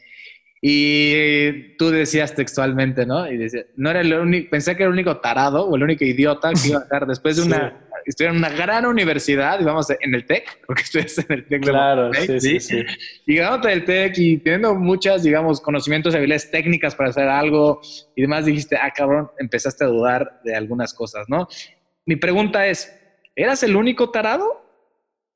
Y 0.62 1.76
tú 1.78 1.90
decías 1.90 2.36
textualmente, 2.36 3.06
¿no? 3.06 3.32
Y 3.32 3.38
decía, 3.38 3.66
no 3.78 3.90
era 3.90 4.02
el 4.02 4.14
único, 4.14 4.50
pensé 4.52 4.76
que 4.76 4.84
era 4.84 4.90
el 4.90 4.94
único 4.94 5.18
tarado 5.18 5.66
o 5.66 5.76
el 5.76 5.84
único 5.84 6.04
idiota 6.04 6.52
que 6.54 6.68
iba 6.68 6.80
a 6.80 6.84
estar 6.84 7.08
después 7.08 7.38
de 7.38 7.44
una 7.48 7.89
estudiar 8.10 8.34
en 8.34 8.40
una 8.40 8.50
gran 8.50 8.86
universidad, 8.86 9.60
digamos, 9.60 9.88
en 9.90 10.16
el 10.16 10.26
TEC, 10.26 10.66
porque 10.66 10.82
estudias 10.84 11.18
en 11.20 11.26
el 11.30 11.46
TEC. 11.46 11.62
Claro, 11.62 12.12
sí, 12.14 12.40
sí, 12.40 12.60
sí. 12.60 12.84
Y 13.26 13.36
ganándote 13.36 13.70
del 13.70 13.86
TEC 13.86 14.18
y 14.18 14.38
teniendo 14.38 14.76
muchas, 14.76 15.24
digamos, 15.24 15.62
conocimientos 15.62 16.14
y 16.14 16.18
habilidades 16.18 16.50
técnicas 16.50 16.96
para 16.96 17.10
hacer 17.10 17.28
algo 17.28 17.82
y 18.16 18.22
demás, 18.22 18.46
dijiste, 18.46 18.78
ah, 18.78 18.92
cabrón, 18.96 19.30
empezaste 19.38 19.84
a 19.84 19.88
dudar 19.88 20.42
de 20.44 20.56
algunas 20.56 20.94
cosas, 20.94 21.30
¿no? 21.30 21.48
Mi 22.06 22.16
pregunta 22.16 22.68
es, 22.68 22.96
¿eras 23.36 23.64
el 23.64 23.76
único 23.76 24.10
tarado? 24.10 24.66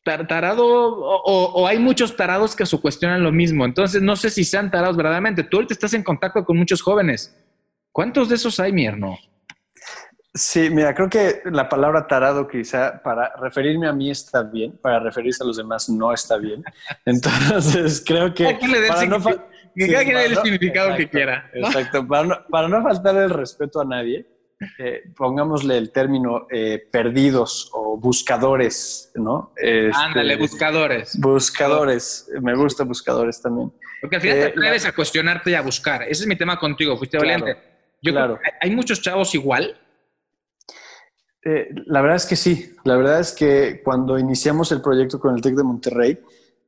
tarado 0.03 0.65
o, 0.65 1.53
o, 1.53 1.65
hay 1.65 1.79
muchos 1.79 2.17
tarados 2.17 2.57
que 2.57 2.65
se 2.65 2.77
cuestionan 2.77 3.23
lo 3.23 3.31
mismo. 3.31 3.63
Entonces, 3.63 4.01
no 4.01 4.17
sé 4.17 4.29
si 4.29 4.43
sean 4.43 4.69
tarados 4.69 4.97
verdaderamente. 4.97 5.43
Tú 5.43 5.57
ahorita 5.57 5.73
estás 5.73 5.93
en 5.93 6.03
contacto 6.03 6.43
con 6.43 6.57
muchos 6.57 6.81
jóvenes. 6.81 7.33
¿Cuántos 7.89 8.27
de 8.27 8.35
esos 8.35 8.59
hay, 8.59 8.73
Mierno? 8.73 9.17
Sí, 10.35 10.71
mira, 10.71 10.95
creo 10.95 11.09
que 11.09 11.41
la 11.45 11.69
palabra 11.69 12.07
tarado 12.07 12.47
quizá 12.47 13.01
para 13.03 13.35
referirme 13.35 13.87
a 13.87 13.93
mí 13.93 14.09
está 14.09 14.41
bien, 14.41 14.75
para 14.81 14.99
referirse 14.99 15.43
a 15.43 15.45
los 15.45 15.57
demás 15.57 15.89
no 15.89 16.11
está 16.11 16.37
bien. 16.37 16.63
Entonces, 17.05 18.03
creo 18.05 18.33
que... 18.33 18.57
Para 18.87 19.05
no 19.05 19.19
que 19.75 19.91
cada 19.91 20.03
quien 20.03 20.15
dé 20.15 20.25
el 20.25 20.37
significado 20.37 20.95
que 20.95 21.09
quiera. 21.09 21.49
Exacto, 21.53 22.07
para 22.07 22.23
no, 22.23 22.45
para 22.49 22.67
no, 22.67 22.81
faltar 22.81 23.15
el 23.15 23.29
respeto 23.29 23.81
a 23.81 23.85
nadie, 23.85 24.25
eh, 24.79 25.03
pongámosle 25.15 25.77
el 25.77 25.91
término 25.91 26.47
eh, 26.51 26.81
perdidos 26.91 27.69
o 27.73 27.97
buscadores, 27.97 29.11
¿no? 29.15 29.53
Este, 29.55 29.91
Ándale, 29.95 30.35
buscadores. 30.37 31.19
Buscadores, 31.19 32.29
me 32.41 32.55
gusta 32.55 32.83
buscadores 32.83 33.41
también. 33.41 33.71
Porque 34.01 34.17
al 34.17 34.21
final 34.21 34.37
te 34.37 34.45
eh, 34.45 34.49
atreves 34.49 34.85
a 34.85 34.91
cuestionarte 34.93 35.51
y 35.51 35.55
a 35.55 35.61
buscar. 35.61 36.03
Ese 36.03 36.23
es 36.23 36.27
mi 36.27 36.35
tema 36.35 36.57
contigo, 36.59 36.97
fuiste 36.97 37.17
valiente. 37.17 37.57
Yo 38.01 38.11
claro. 38.11 38.37
creo 38.37 38.51
que 38.51 38.57
hay 38.61 38.75
muchos 38.75 39.01
chavos 39.01 39.33
igual 39.33 39.79
eh, 41.45 41.69
la 41.87 42.01
verdad 42.01 42.17
es 42.17 42.25
que 42.25 42.35
sí. 42.35 42.73
La 42.83 42.95
verdad 42.95 43.19
es 43.19 43.33
que 43.33 43.81
cuando 43.83 44.17
iniciamos 44.17 44.71
el 44.71 44.81
proyecto 44.81 45.19
con 45.19 45.35
el 45.35 45.41
TEC 45.41 45.55
de 45.55 45.63
Monterrey 45.63 46.19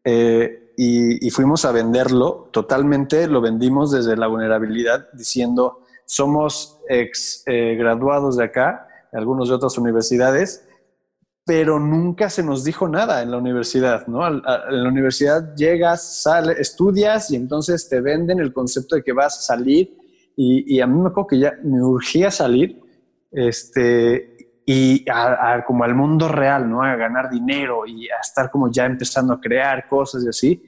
eh, 0.04 0.74
y, 0.78 1.30
fuimos 1.30 1.64
a 1.66 1.72
venderlo, 1.72 2.50
totalmente 2.52 3.28
lo 3.28 3.42
vendimos 3.42 3.92
desde 3.92 4.18
la 4.18 4.28
vulnerabilidad, 4.28 5.08
diciendo, 5.14 5.80
somos 6.06 6.80
ex 6.90 7.44
eh, 7.46 7.76
graduados 7.76 8.38
de 8.38 8.44
acá, 8.44 8.88
algunos 9.14 9.48
de 9.48 9.56
otras 9.56 9.78
universidades, 9.78 10.68
pero 11.46 11.80
nunca 11.80 12.30
se 12.30 12.44
nos 12.44 12.64
dijo 12.66 12.90
nada 12.90 13.22
en 13.22 13.32
la 13.32 13.38
universidad, 13.38 14.08
¿no? 14.08 14.28
en 14.28 14.42
la 14.44 14.90
universidad 14.90 15.56
llegas, 15.56 16.22
sales, 16.22 16.60
estudias 16.60 17.32
y 17.32 17.36
entonces 17.36 17.88
te 17.88 18.02
venden 18.02 18.40
el 18.40 18.52
concepto 18.52 18.96
de 18.96 19.04
que 19.04 19.14
vas 19.14 19.38
a 19.38 19.42
salir 19.56 19.96
y, 20.36 20.76
y 20.76 20.82
a 20.82 20.88
mí 20.88 21.00
me 21.00 21.10
acuerdo 21.10 21.28
que 21.28 21.40
ya 21.40 21.54
me 21.64 21.82
urgía 21.82 22.32
salir, 22.32 22.82
este, 23.32 24.35
y 24.66 25.06
a, 25.10 25.64
como 25.66 25.84
al 25.84 25.94
mundo 25.94 26.28
real, 26.28 26.70
¿no? 26.70 26.82
A 26.82 26.96
ganar 26.96 27.30
dinero 27.30 27.86
y 27.86 28.10
a 28.10 28.18
estar 28.22 28.50
como 28.50 28.72
ya 28.72 28.86
empezando 28.86 29.34
a 29.34 29.40
crear 29.40 29.88
cosas 29.88 30.26
y 30.26 30.30
así. 30.30 30.64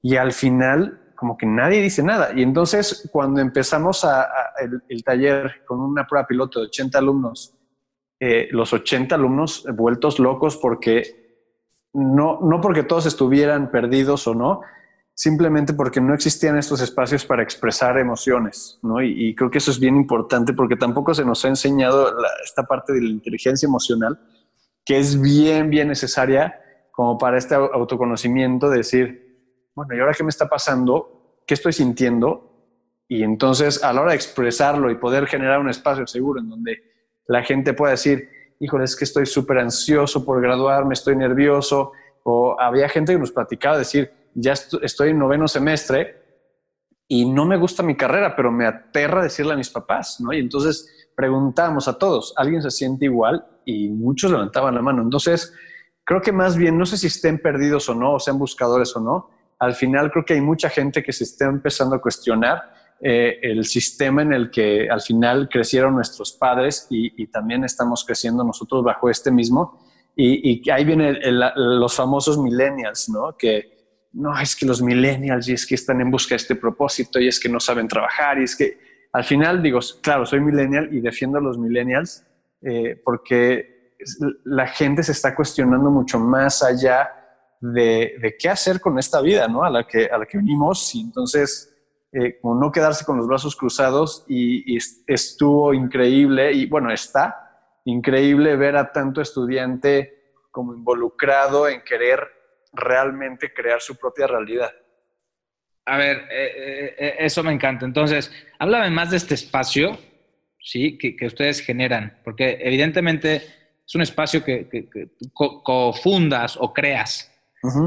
Y 0.00 0.16
al 0.16 0.32
final, 0.32 1.12
como 1.14 1.36
que 1.36 1.44
nadie 1.44 1.82
dice 1.82 2.02
nada. 2.02 2.30
Y 2.34 2.42
entonces, 2.42 3.08
cuando 3.12 3.40
empezamos 3.40 4.04
a, 4.04 4.26
el, 4.88 5.04
taller 5.04 5.64
con 5.66 5.80
una 5.80 6.06
prueba 6.06 6.26
piloto 6.26 6.60
de 6.60 6.66
80 6.66 6.98
alumnos, 6.98 7.54
eh, 8.18 8.48
los 8.52 8.72
80 8.72 9.14
alumnos 9.14 9.66
vueltos 9.74 10.18
locos 10.18 10.56
porque 10.56 11.26
no, 11.92 12.40
no 12.40 12.60
porque 12.62 12.82
todos 12.82 13.04
estuvieran 13.04 13.70
perdidos 13.70 14.26
o 14.26 14.34
no, 14.34 14.62
simplemente 15.16 15.72
porque 15.72 16.00
no 16.00 16.14
existían 16.14 16.56
estos 16.56 16.80
espacios 16.80 17.24
para 17.24 17.42
expresar 17.42 17.98
emociones, 17.98 18.78
¿no? 18.82 19.02
Y, 19.02 19.34
creo 19.34 19.50
que 19.50 19.58
eso 19.58 19.72
es 19.72 19.80
bien 19.80 19.96
importante 19.96 20.52
porque 20.52 20.76
tampoco 20.76 21.12
se 21.14 21.24
nos 21.24 21.44
ha 21.44 21.48
enseñado 21.48 22.14
esta 22.44 22.62
parte 22.64 22.92
de 22.92 23.00
la 23.00 23.08
inteligencia 23.08 23.66
emocional, 23.66 24.20
que 24.84 24.98
es 24.98 25.20
bien, 25.20 25.70
bien 25.70 25.88
necesaria 25.88 26.60
como 26.92 27.18
para 27.18 27.38
este 27.38 27.54
autoconocimiento, 27.54 28.70
de 28.70 28.76
decir, 28.76 29.70
bueno, 29.74 29.96
¿y 29.96 30.00
ahora 30.00 30.14
qué 30.14 30.22
me 30.22 30.30
está 30.30 30.48
pasando? 30.48 31.40
¿Qué 31.46 31.54
estoy 31.54 31.72
sintiendo? 31.72 32.46
y 33.08 33.22
entonces 33.22 33.82
a 33.82 33.92
la 33.92 34.02
hora 34.02 34.10
de 34.10 34.16
expresarlo 34.16 34.90
y 34.90 34.96
poder 34.96 35.26
generar 35.26 35.60
un 35.60 35.68
espacio 35.68 36.06
seguro 36.06 36.40
en 36.40 36.48
donde 36.48 36.82
la 37.28 37.42
gente 37.42 37.72
pueda 37.72 37.92
decir, 37.92 38.28
híjole, 38.60 38.84
es 38.84 38.96
que 38.96 39.04
estoy 39.04 39.26
súper 39.26 39.58
ansioso 39.58 40.24
por 40.24 40.40
graduarme, 40.40 40.94
estoy 40.94 41.16
nervioso, 41.16 41.92
o 42.22 42.60
había 42.60 42.88
gente 42.88 43.12
que 43.12 43.18
nos 43.18 43.32
platicaba 43.32 43.78
decir, 43.78 44.10
ya 44.38 44.52
estoy 44.52 45.10
en 45.10 45.18
noveno 45.18 45.48
semestre 45.48 46.22
y 47.08 47.24
no 47.24 47.46
me 47.46 47.56
gusta 47.56 47.82
mi 47.82 47.96
carrera, 47.96 48.36
pero 48.36 48.52
me 48.52 48.66
aterra 48.66 49.22
decirle 49.22 49.54
a 49.54 49.56
mis 49.56 49.70
papás, 49.70 50.20
¿no? 50.20 50.32
Y 50.32 50.40
entonces 50.40 51.08
preguntamos 51.16 51.88
a 51.88 51.96
todos, 51.98 52.34
¿alguien 52.36 52.62
se 52.62 52.70
siente 52.70 53.06
igual? 53.06 53.46
Y 53.64 53.88
muchos 53.88 54.30
levantaban 54.30 54.74
la 54.74 54.82
mano. 54.82 55.02
Entonces, 55.02 55.54
creo 56.04 56.20
que 56.20 56.32
más 56.32 56.56
bien, 56.56 56.76
no 56.76 56.84
sé 56.84 56.98
si 56.98 57.06
estén 57.06 57.38
perdidos 57.38 57.88
o 57.88 57.94
no, 57.94 58.14
o 58.14 58.20
sean 58.20 58.38
buscadores 58.38 58.94
o 58.94 59.00
no, 59.00 59.30
al 59.58 59.74
final 59.74 60.10
creo 60.10 60.24
que 60.24 60.34
hay 60.34 60.42
mucha 60.42 60.68
gente 60.68 61.02
que 61.02 61.12
se 61.12 61.24
está 61.24 61.46
empezando 61.46 61.96
a 61.96 62.02
cuestionar 62.02 62.74
eh, 63.00 63.38
el 63.42 63.64
sistema 63.64 64.22
en 64.22 64.32
el 64.32 64.50
que 64.50 64.88
al 64.90 65.00
final 65.00 65.48
crecieron 65.48 65.94
nuestros 65.94 66.32
padres 66.32 66.86
y, 66.90 67.26
también 67.28 67.64
estamos 67.64 68.04
creciendo 68.04 68.44
nosotros 68.44 68.84
bajo 68.84 69.08
este 69.08 69.30
mismo. 69.30 69.80
Y, 70.14 70.68
ahí 70.70 70.84
vienen 70.84 71.18
los 71.56 71.94
famosos 71.94 72.38
millennials, 72.38 73.08
¿no? 73.08 73.36
Que 73.36 73.75
no, 74.12 74.38
es 74.38 74.56
que 74.56 74.66
los 74.66 74.80
millennials 74.82 75.48
y 75.48 75.52
es 75.52 75.66
que 75.66 75.74
están 75.74 76.00
en 76.00 76.10
busca 76.10 76.30
de 76.30 76.36
este 76.36 76.54
propósito 76.54 77.20
y 77.20 77.28
es 77.28 77.38
que 77.38 77.48
no 77.48 77.60
saben 77.60 77.88
trabajar 77.88 78.38
y 78.38 78.44
es 78.44 78.56
que 78.56 78.78
al 79.12 79.24
final 79.24 79.62
digo, 79.62 79.80
claro, 80.02 80.26
soy 80.26 80.40
millennial 80.40 80.88
y 80.92 81.00
defiendo 81.00 81.38
a 81.38 81.40
los 81.40 81.58
millennials 81.58 82.24
eh, 82.62 83.00
porque 83.04 83.94
la 84.44 84.66
gente 84.66 85.02
se 85.02 85.12
está 85.12 85.34
cuestionando 85.34 85.90
mucho 85.90 86.18
más 86.18 86.62
allá 86.62 87.10
de, 87.60 88.36
qué 88.38 88.48
hacer 88.48 88.80
con 88.80 88.98
esta 88.98 89.20
vida, 89.20 89.48
¿no? 89.48 89.64
A 89.64 89.70
la 89.70 89.86
que, 89.86 90.06
a 90.06 90.18
la 90.18 90.26
que 90.26 90.36
venimos 90.38 90.94
y 90.94 91.00
entonces 91.00 91.72
eh, 92.12 92.38
como 92.40 92.54
no 92.54 92.70
quedarse 92.70 93.04
con 93.04 93.16
los 93.16 93.26
brazos 93.26 93.56
cruzados 93.56 94.24
y, 94.28 94.78
estuvo 95.06 95.74
increíble 95.74 96.52
y 96.52 96.66
bueno, 96.66 96.92
está 96.92 97.80
increíble 97.84 98.56
ver 98.56 98.76
a 98.76 98.92
tanto 98.92 99.20
estudiante 99.20 100.34
como 100.50 100.74
involucrado 100.74 101.68
en 101.68 101.82
querer 101.82 102.20
realmente 102.76 103.52
crear 103.52 103.80
su 103.80 103.96
propia 103.96 104.26
realidad. 104.26 104.72
A 105.84 105.96
ver, 105.96 106.28
eh, 106.30 106.94
eh, 106.98 107.16
eso 107.20 107.42
me 107.42 107.52
encanta. 107.52 107.86
Entonces, 107.86 108.32
háblame 108.58 108.90
más 108.90 109.10
de 109.10 109.16
este 109.16 109.34
espacio, 109.34 109.98
¿sí? 110.60 110.98
Que, 110.98 111.16
ustedes 111.26 111.60
generan, 111.60 112.18
porque 112.24 112.58
evidentemente 112.60 113.36
es 113.86 113.94
un 113.94 114.02
espacio 114.02 114.44
que, 114.44 114.68
que, 114.68 115.08
cofundas 115.32 116.56
o 116.58 116.72
creas 116.72 117.32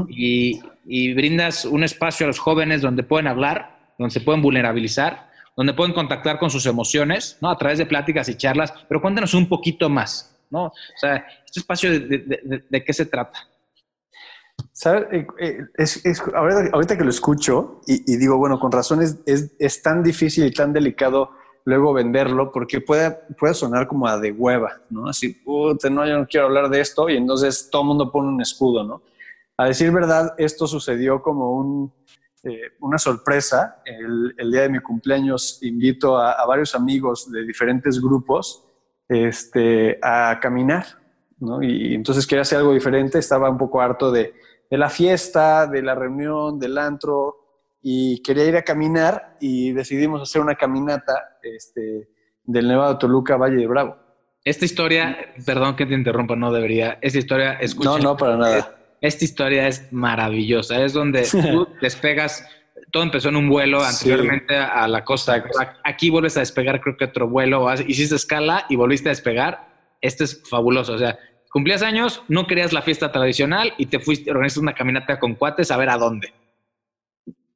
y, 0.08 0.60
y, 0.86 1.14
brindas 1.14 1.64
un 1.64 1.84
espacio 1.84 2.24
a 2.24 2.28
los 2.28 2.38
jóvenes 2.38 2.80
donde 2.80 3.02
pueden 3.02 3.26
hablar, 3.26 3.92
donde 3.98 4.12
se 4.12 4.20
pueden 4.20 4.42
vulnerabilizar, 4.42 5.30
donde 5.56 5.74
pueden 5.74 5.92
contactar 5.92 6.38
con 6.38 6.50
sus 6.50 6.64
emociones, 6.66 7.36
¿no? 7.42 7.50
A 7.50 7.58
través 7.58 7.78
de 7.78 7.86
pláticas 7.86 8.28
y 8.30 8.36
charlas, 8.36 8.72
pero 8.88 9.02
cuéntanos 9.02 9.34
un 9.34 9.46
poquito 9.46 9.90
más, 9.90 10.34
¿no? 10.48 10.64
O 10.64 10.72
sea, 10.96 11.26
este 11.44 11.60
espacio 11.60 12.00
de, 12.00 12.84
qué 12.84 12.92
se 12.94 13.04
trata. 13.04 13.46
¿Sabes? 14.72 15.06
Eh, 15.12 15.26
eh, 15.38 15.58
es, 15.76 16.22
ahorita, 16.34 16.96
que 16.96 17.04
lo 17.04 17.10
escucho 17.10 17.80
y, 17.86 18.16
digo, 18.16 18.38
bueno, 18.38 18.58
con 18.58 18.72
razón 18.72 19.02
es, 19.02 19.18
es, 19.26 19.82
tan 19.82 20.02
difícil 20.02 20.46
y 20.46 20.52
tan 20.52 20.72
delicado 20.72 21.30
luego 21.64 21.92
venderlo 21.92 22.50
porque 22.52 22.80
puede, 22.80 23.10
puede 23.38 23.54
sonar 23.54 23.86
como 23.86 24.06
a 24.06 24.18
de 24.18 24.32
hueva, 24.32 24.80
¿no? 24.90 25.08
Así, 25.08 25.42
no, 25.46 26.06
yo 26.06 26.18
no 26.18 26.26
quiero 26.26 26.46
hablar 26.46 26.70
de 26.70 26.80
esto 26.80 27.08
y 27.08 27.16
entonces 27.16 27.68
todo 27.70 27.82
el 27.82 27.88
mundo 27.88 28.10
pone 28.10 28.28
un 28.28 28.40
escudo, 28.40 28.84
¿no? 28.84 29.02
A 29.56 29.66
decir 29.66 29.90
verdad, 29.92 30.34
esto 30.38 30.66
sucedió 30.66 31.20
como 31.20 31.92
eh, 32.42 32.72
una 32.80 32.96
sorpresa. 32.96 33.82
El, 33.84 34.50
día 34.50 34.62
de 34.62 34.70
mi 34.70 34.80
cumpleaños 34.80 35.58
invito 35.62 36.16
a, 36.16 36.46
varios 36.46 36.74
amigos 36.74 37.30
de 37.30 37.44
diferentes 37.44 38.00
grupos 38.00 38.64
este, 39.06 39.98
a 40.02 40.38
caminar, 40.40 40.86
¿no? 41.38 41.62
Y 41.62 41.94
entonces 41.94 42.26
quería 42.26 42.42
hacer 42.42 42.58
algo 42.58 42.72
diferente, 42.72 43.18
estaba 43.18 43.50
un 43.50 43.58
poco 43.58 43.82
harto 43.82 44.10
de, 44.10 44.32
la 44.78 44.88
fiesta, 44.88 45.66
de 45.66 45.82
la 45.82 45.94
reunión, 45.94 46.58
del 46.58 46.78
antro, 46.78 47.36
y 47.82 48.22
quería 48.22 48.44
ir 48.44 48.56
a 48.56 48.62
caminar 48.62 49.36
y 49.40 49.72
decidimos 49.72 50.22
hacer 50.22 50.42
una 50.42 50.54
caminata 50.54 51.38
este, 51.42 52.08
del 52.44 52.68
Nevado 52.68 52.98
Toluca 52.98 53.36
Valle 53.36 53.56
de 53.56 53.66
Bravo. 53.66 53.96
Esta 54.44 54.64
historia, 54.64 55.16
perdón 55.44 55.76
que 55.76 55.86
te 55.86 55.94
interrumpa, 55.94 56.36
no 56.36 56.52
debería, 56.52 56.98
esta 57.00 57.18
historia, 57.18 57.52
escucha. 57.54 57.90
No, 57.90 57.98
no, 57.98 58.16
para 58.16 58.36
nada 58.36 58.76
esta 59.00 59.24
historia 59.24 59.68
es 59.68 59.92
maravillosa. 59.92 60.84
Es 60.84 60.92
donde 60.92 61.22
tú 61.22 61.68
despegas. 61.80 62.46
Todo 62.90 63.02
empezó 63.02 63.28
en 63.28 63.36
un 63.36 63.48
vuelo 63.48 63.82
anteriormente 63.82 64.56
a 64.56 64.86
la 64.88 65.04
costa. 65.04 65.44
Aquí 65.84 66.10
vuelves 66.10 66.36
a 66.36 66.40
despegar, 66.40 66.80
creo 66.80 66.96
que 66.96 67.04
otro 67.04 67.28
vuelo. 67.28 67.72
Hiciste 67.86 68.16
escala 68.16 68.66
y 68.68 68.76
volviste 68.76 69.08
a 69.08 69.12
despegar. 69.12 69.68
Esto 70.00 70.24
es 70.24 70.42
fabuloso. 70.48 70.94
O 70.94 70.98
sea, 70.98 71.18
cumplías 71.50 71.82
años, 71.82 72.22
no 72.28 72.46
querías 72.46 72.72
la 72.72 72.82
fiesta 72.82 73.10
tradicional 73.12 73.72
y 73.78 73.86
te 73.86 73.98
fuiste, 73.98 74.30
organizaste 74.30 74.60
una 74.60 74.74
caminata 74.74 75.18
con 75.18 75.34
cuates 75.34 75.70
a 75.70 75.76
ver 75.76 75.90
a 75.90 75.96
dónde. 75.96 76.32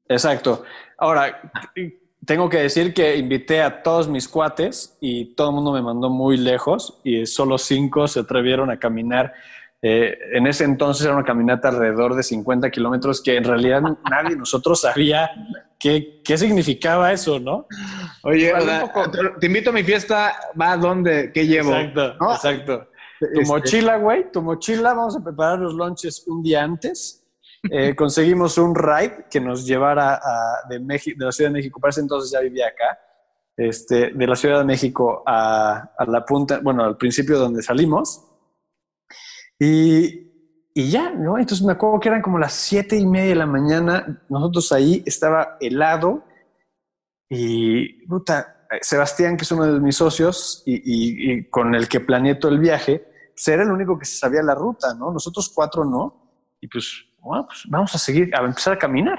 Exacto. 0.08 0.64
Ahora, 0.98 1.52
tengo 2.26 2.48
que 2.48 2.58
decir 2.58 2.92
que 2.92 3.16
invité 3.16 3.62
a 3.62 3.82
todos 3.82 4.08
mis 4.08 4.28
cuates 4.28 4.96
y 5.00 5.34
todo 5.34 5.50
el 5.50 5.54
mundo 5.54 5.72
me 5.72 5.82
mandó 5.82 6.10
muy 6.10 6.36
lejos 6.36 7.00
y 7.04 7.26
solo 7.26 7.58
cinco 7.58 8.08
se 8.08 8.20
atrevieron 8.20 8.70
a 8.70 8.78
caminar 8.78 9.34
eh, 9.86 10.18
en 10.32 10.46
ese 10.46 10.64
entonces 10.64 11.04
era 11.04 11.14
una 11.14 11.26
caminata 11.26 11.68
alrededor 11.68 12.14
de 12.14 12.22
50 12.22 12.70
kilómetros 12.70 13.20
que 13.22 13.36
en 13.36 13.44
realidad 13.44 13.82
nadie 14.08 14.30
de 14.30 14.36
nosotros 14.36 14.80
sabía 14.80 15.30
qué, 15.78 16.22
qué 16.24 16.38
significaba 16.38 17.12
eso, 17.12 17.38
¿no? 17.38 17.66
Oye, 18.22 18.50
te 19.38 19.46
invito 19.46 19.68
a 19.68 19.72
mi 19.74 19.84
fiesta, 19.84 20.36
¿va 20.58 20.72
a 20.72 20.76
dónde? 20.78 21.30
¿Qué 21.34 21.46
llevo? 21.46 21.76
Exacto, 21.76 22.32
exacto. 22.32 22.88
Tu 23.32 23.40
este 23.40 23.52
mochila, 23.52 23.96
güey, 23.96 24.30
tu 24.30 24.42
mochila, 24.42 24.94
vamos 24.94 25.16
a 25.16 25.22
preparar 25.22 25.58
los 25.58 25.74
lunches 25.74 26.24
un 26.26 26.42
día 26.42 26.62
antes. 26.62 27.24
Eh, 27.70 27.94
conseguimos 27.96 28.58
un 28.58 28.74
ride 28.74 29.26
que 29.30 29.40
nos 29.40 29.66
llevara 29.66 30.20
de, 30.68 30.80
México, 30.80 31.16
de 31.18 31.26
la 31.26 31.32
Ciudad 31.32 31.50
de 31.50 31.54
México, 31.54 31.80
para 31.80 31.90
ese 31.90 32.00
entonces 32.00 32.30
ya 32.30 32.40
vivía 32.40 32.68
acá, 32.68 32.98
este, 33.56 34.10
de 34.10 34.26
la 34.26 34.36
Ciudad 34.36 34.58
de 34.58 34.64
México 34.64 35.22
a, 35.26 35.92
a 35.96 36.04
la 36.06 36.24
punta, 36.24 36.60
bueno, 36.62 36.84
al 36.84 36.96
principio 36.96 37.38
donde 37.38 37.62
salimos 37.62 38.24
y, 39.58 40.24
y 40.74 40.90
ya, 40.90 41.10
¿no? 41.10 41.38
Entonces 41.38 41.64
me 41.64 41.72
acuerdo 41.72 42.00
que 42.00 42.08
eran 42.08 42.22
como 42.22 42.38
las 42.38 42.52
siete 42.52 42.96
y 42.96 43.06
media 43.06 43.30
de 43.30 43.36
la 43.36 43.46
mañana, 43.46 44.24
nosotros 44.28 44.72
ahí, 44.72 45.02
estaba 45.06 45.56
helado 45.60 46.24
y, 47.30 48.06
puta, 48.06 48.66
Sebastián, 48.80 49.36
que 49.36 49.44
es 49.44 49.52
uno 49.52 49.72
de 49.72 49.80
mis 49.80 49.96
socios 49.96 50.62
y, 50.66 51.44
con 51.44 51.74
el 51.74 51.88
que 51.88 52.00
planeé 52.00 52.34
todo 52.34 52.50
el 52.50 52.58
viaje, 52.58 53.06
pues 53.34 53.48
era 53.48 53.62
el 53.62 53.70
único 53.70 53.98
que 53.98 54.04
se 54.04 54.16
sabía 54.16 54.42
la 54.42 54.54
ruta, 54.54 54.94
¿no? 54.94 55.10
Nosotros 55.12 55.50
cuatro 55.54 55.84
no. 55.84 56.46
Y 56.60 56.68
pues, 56.68 57.04
bueno, 57.20 57.46
pues 57.46 57.62
vamos 57.68 57.94
a 57.94 57.98
seguir, 57.98 58.34
a 58.34 58.40
empezar 58.40 58.74
a 58.74 58.78
caminar 58.78 59.18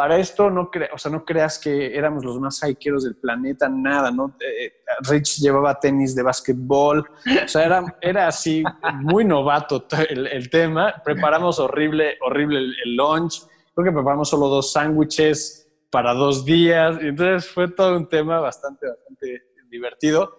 para 0.00 0.16
esto 0.16 0.48
no, 0.48 0.70
o 0.94 0.98
sea, 0.98 1.12
no 1.12 1.26
creas 1.26 1.58
que 1.58 1.94
éramos 1.94 2.24
los 2.24 2.40
más 2.40 2.62
hikeros 2.66 3.04
del 3.04 3.16
planeta, 3.16 3.68
nada, 3.68 4.10
¿no? 4.10 4.34
Eh, 4.40 4.72
Rich 5.02 5.40
llevaba 5.40 5.78
tenis 5.78 6.14
de 6.14 6.22
básquetbol, 6.22 7.00
o 7.00 7.48
sea, 7.48 7.66
era, 7.66 7.98
era 8.00 8.26
así 8.26 8.64
muy 9.00 9.26
novato 9.26 9.86
el, 10.08 10.48
tema. 10.48 10.94
Preparamos 11.04 11.58
horrible, 11.58 12.16
horrible 12.22 12.60
el, 12.60 12.96
lunch, 12.96 13.42
creo 13.74 13.84
que 13.84 13.92
preparamos 13.92 14.30
solo 14.30 14.48
dos 14.48 14.72
sándwiches 14.72 15.70
para 15.90 16.14
dos 16.14 16.46
días, 16.46 16.96
y 17.02 17.08
entonces 17.08 17.50
fue 17.50 17.68
todo 17.68 17.94
un 17.94 18.08
tema 18.08 18.40
bastante, 18.40 18.86
bastante 18.86 19.42
divertido. 19.68 20.38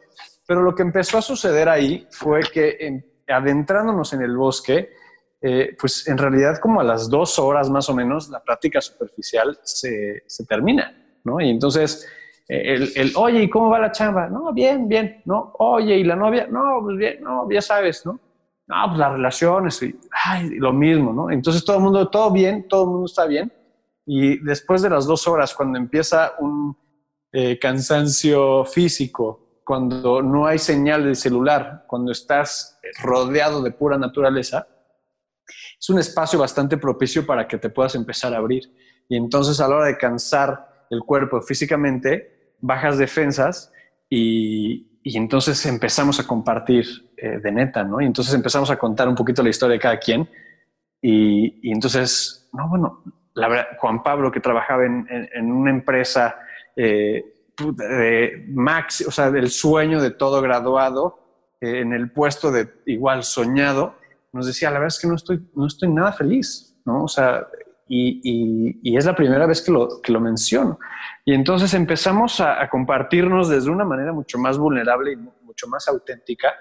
Pero 0.52 0.64
lo 0.64 0.76
que 0.76 0.82
empezó 0.82 1.18
a 1.18 1.22
suceder 1.22 1.70
ahí 1.70 2.06
fue 2.12 2.42
que 2.42 3.06
adentrándonos 3.26 4.12
en 4.12 4.22
el 4.22 4.36
bosque, 4.36 4.90
eh, 5.42 5.78
pues 5.80 6.06
en 6.10 6.18
realidad 6.18 6.58
como 6.58 6.82
a 6.82 6.84
las 6.84 7.10
dos 7.10 7.40
horas 7.40 7.70
más 7.70 7.88
o 7.88 7.96
menos 7.96 8.28
la 8.28 8.44
práctica 8.44 8.82
superficial 8.82 9.58
se, 9.64 10.24
se 10.28 10.46
termina, 10.46 10.94
¿no? 11.24 11.40
Y 11.40 11.52
entonces 11.52 12.06
eh, 12.50 12.74
el, 12.74 12.92
el, 12.98 13.14
oye, 13.16 13.44
¿y 13.44 13.50
cómo 13.50 13.70
va 13.70 13.80
la 13.80 13.94
chamba? 13.94 14.28
No, 14.28 14.52
bien, 14.52 14.90
bien, 14.90 15.22
¿no? 15.24 15.54
Oye, 15.58 15.96
¿y 15.96 16.04
la 16.04 16.18
novia? 16.18 16.48
No, 16.48 16.80
pues 16.82 16.98
bien, 16.98 17.24
no, 17.24 17.50
ya 17.50 17.62
sabes, 17.62 18.06
¿no? 18.06 18.20
No, 18.68 18.76
pues 18.88 19.00
las 19.00 19.14
relaciones, 19.14 19.82
y, 19.84 19.98
ay, 20.26 20.50
lo 20.60 20.74
mismo, 20.74 21.14
¿no? 21.14 21.32
Entonces 21.32 21.64
todo 21.64 21.78
el 21.78 21.84
mundo, 21.84 22.10
todo 22.10 22.30
bien, 22.30 22.68
todo 22.68 22.84
el 22.84 22.90
mundo 22.90 23.06
está 23.06 23.26
bien. 23.26 23.54
Y 24.06 24.38
después 24.44 24.82
de 24.82 24.90
las 24.90 25.06
dos 25.06 25.30
horas, 25.30 25.54
cuando 25.56 25.80
empieza 25.80 26.34
un 26.40 26.76
eh, 27.32 27.58
cansancio 27.58 28.66
físico, 28.66 29.51
cuando 29.63 30.21
no 30.21 30.45
hay 30.45 30.60
señal 30.60 31.06
de 31.06 31.15
celular, 31.15 31.86
cuando 31.88 32.12
estás 32.12 32.80
rodeado 33.02 33.62
de 33.62 33.71
pura 33.71 33.97
naturaleza, 33.97 34.67
es 35.80 35.89
un 35.89 36.00
espacio 36.00 36.39
bastante 36.39 36.78
propicio 36.78 37.26
para 37.26 37.47
que 37.47 37.58
te 37.58 37.69
puedas 37.69 37.95
empezar 37.95 38.34
a 38.34 38.38
abrir. 38.38 38.63
Y 39.10 39.17
entonces 39.17 39.60
a 39.60 39.67
la 39.67 39.76
hora 39.78 39.86
de 39.88 39.97
cansar 39.97 40.86
el 40.89 41.00
cuerpo 41.02 41.41
físicamente, 41.41 42.56
bajas 42.60 42.97
defensas 42.97 43.71
y, 44.10 44.88
entonces 45.04 45.65
empezamos 45.65 46.19
a 46.19 46.28
compartir 46.28 46.86
eh, 47.17 47.39
de 47.39 47.52
neta, 47.52 47.84
¿no? 47.84 48.00
Y 48.02 48.06
entonces 48.06 48.36
empezamos 48.36 48.69
a 48.69 48.78
contar 48.78 49.08
un 49.08 49.15
poquito 49.15 49.41
la 49.41 49.50
historia 49.50 49.74
de 49.74 49.80
cada 49.80 49.97
quien. 49.97 50.30
Y, 51.02 51.71
entonces, 51.71 52.47
no, 52.54 52.69
bueno, 52.69 53.04
la 53.34 53.47
verdad, 53.47 53.65
Juan 53.80 54.04
Pablo, 54.04 54.32
que 54.32 54.39
trabajaba 54.39 54.86
en, 54.86 55.52
una 55.52 55.71
empresa 55.71 56.38
eh, 56.76 57.40
Max, 58.50 59.06
o 59.08 59.12
sea, 59.12 59.32
del 59.32 59.50
sueño 59.50 60.02
de 60.02 60.12
todo 60.12 60.41
graduado 60.41 61.19
eh, 61.62 61.80
en 61.80 61.93
el 61.93 62.12
puesto 62.12 62.52
de 62.52 62.69
igual 62.86 63.24
soñado, 63.24 63.95
nos 64.34 64.47
decía, 64.47 64.69
la 64.69 64.80
verdad 64.80 64.95
es 64.95 65.00
que 65.00 65.08
no 65.08 65.15
estoy, 65.15 65.50
no 65.56 65.67
estoy 65.67 65.89
nada 65.89 66.13
feliz, 66.13 66.76
¿no? 66.86 67.04
O 67.04 67.08
sea, 67.08 67.47
y, 67.88 68.80
y, 68.82 68.95
es 68.95 69.06
la 69.06 69.15
primera 69.15 69.45
vez 69.45 69.62
que 69.62 69.71
lo, 69.71 70.02
que 70.02 70.13
lo 70.13 70.21
menciono. 70.21 70.80
Y 71.26 71.34
entonces 71.34 71.74
empezamos 71.74 72.39
a, 72.39 72.62
a, 72.62 72.69
compartirnos 72.69 73.50
desde 73.50 73.69
una 73.69 73.84
manera 73.84 74.13
mucho 74.13 74.38
más 74.38 74.58
vulnerable 74.58 75.12
y 75.12 75.17
mucho 75.17 75.67
más 75.67 75.89
auténtica, 75.89 76.54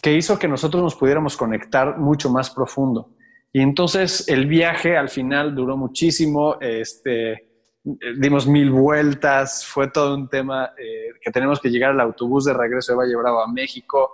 que 0.00 0.14
hizo 0.14 0.38
que 0.38 0.46
nosotros 0.46 0.80
nos 0.82 0.94
pudiéramos 0.94 1.36
conectar 1.36 1.98
mucho 1.98 2.30
más 2.30 2.50
profundo. 2.50 3.10
Y 3.52 3.60
entonces 3.60 4.28
el 4.28 4.46
viaje 4.46 4.96
al 4.96 5.08
final 5.08 5.54
duró 5.54 5.76
muchísimo, 5.76 6.56
este, 6.60 7.51
dimos 7.84 8.46
mil 8.46 8.70
vueltas, 8.70 9.66
fue 9.66 9.88
todo 9.88 10.14
un 10.14 10.28
tema 10.28 10.72
eh, 10.78 11.14
que 11.20 11.30
tenemos 11.30 11.60
que 11.60 11.70
llegar 11.70 11.90
al 11.90 12.00
autobús 12.00 12.44
de 12.44 12.54
regreso 12.54 12.92
de 12.92 12.98
Valle 12.98 13.16
Bravo 13.16 13.42
a 13.42 13.52
México, 13.52 14.10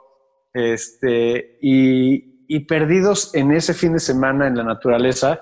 este, 0.52 1.58
y, 1.60 2.46
y 2.48 2.60
perdidos 2.60 3.34
en 3.34 3.52
ese 3.52 3.74
fin 3.74 3.92
de 3.92 4.00
semana 4.00 4.46
en 4.46 4.56
la 4.56 4.64
naturaleza, 4.64 5.40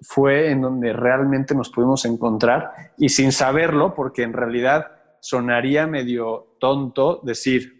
fue 0.00 0.50
en 0.50 0.62
donde 0.62 0.92
realmente 0.92 1.54
nos 1.54 1.70
pudimos 1.70 2.04
encontrar 2.04 2.92
y 2.96 3.08
sin 3.08 3.32
saberlo, 3.32 3.94
porque 3.94 4.22
en 4.22 4.32
realidad 4.32 4.92
sonaría 5.20 5.86
medio 5.86 6.56
tonto 6.60 7.20
decir, 7.24 7.78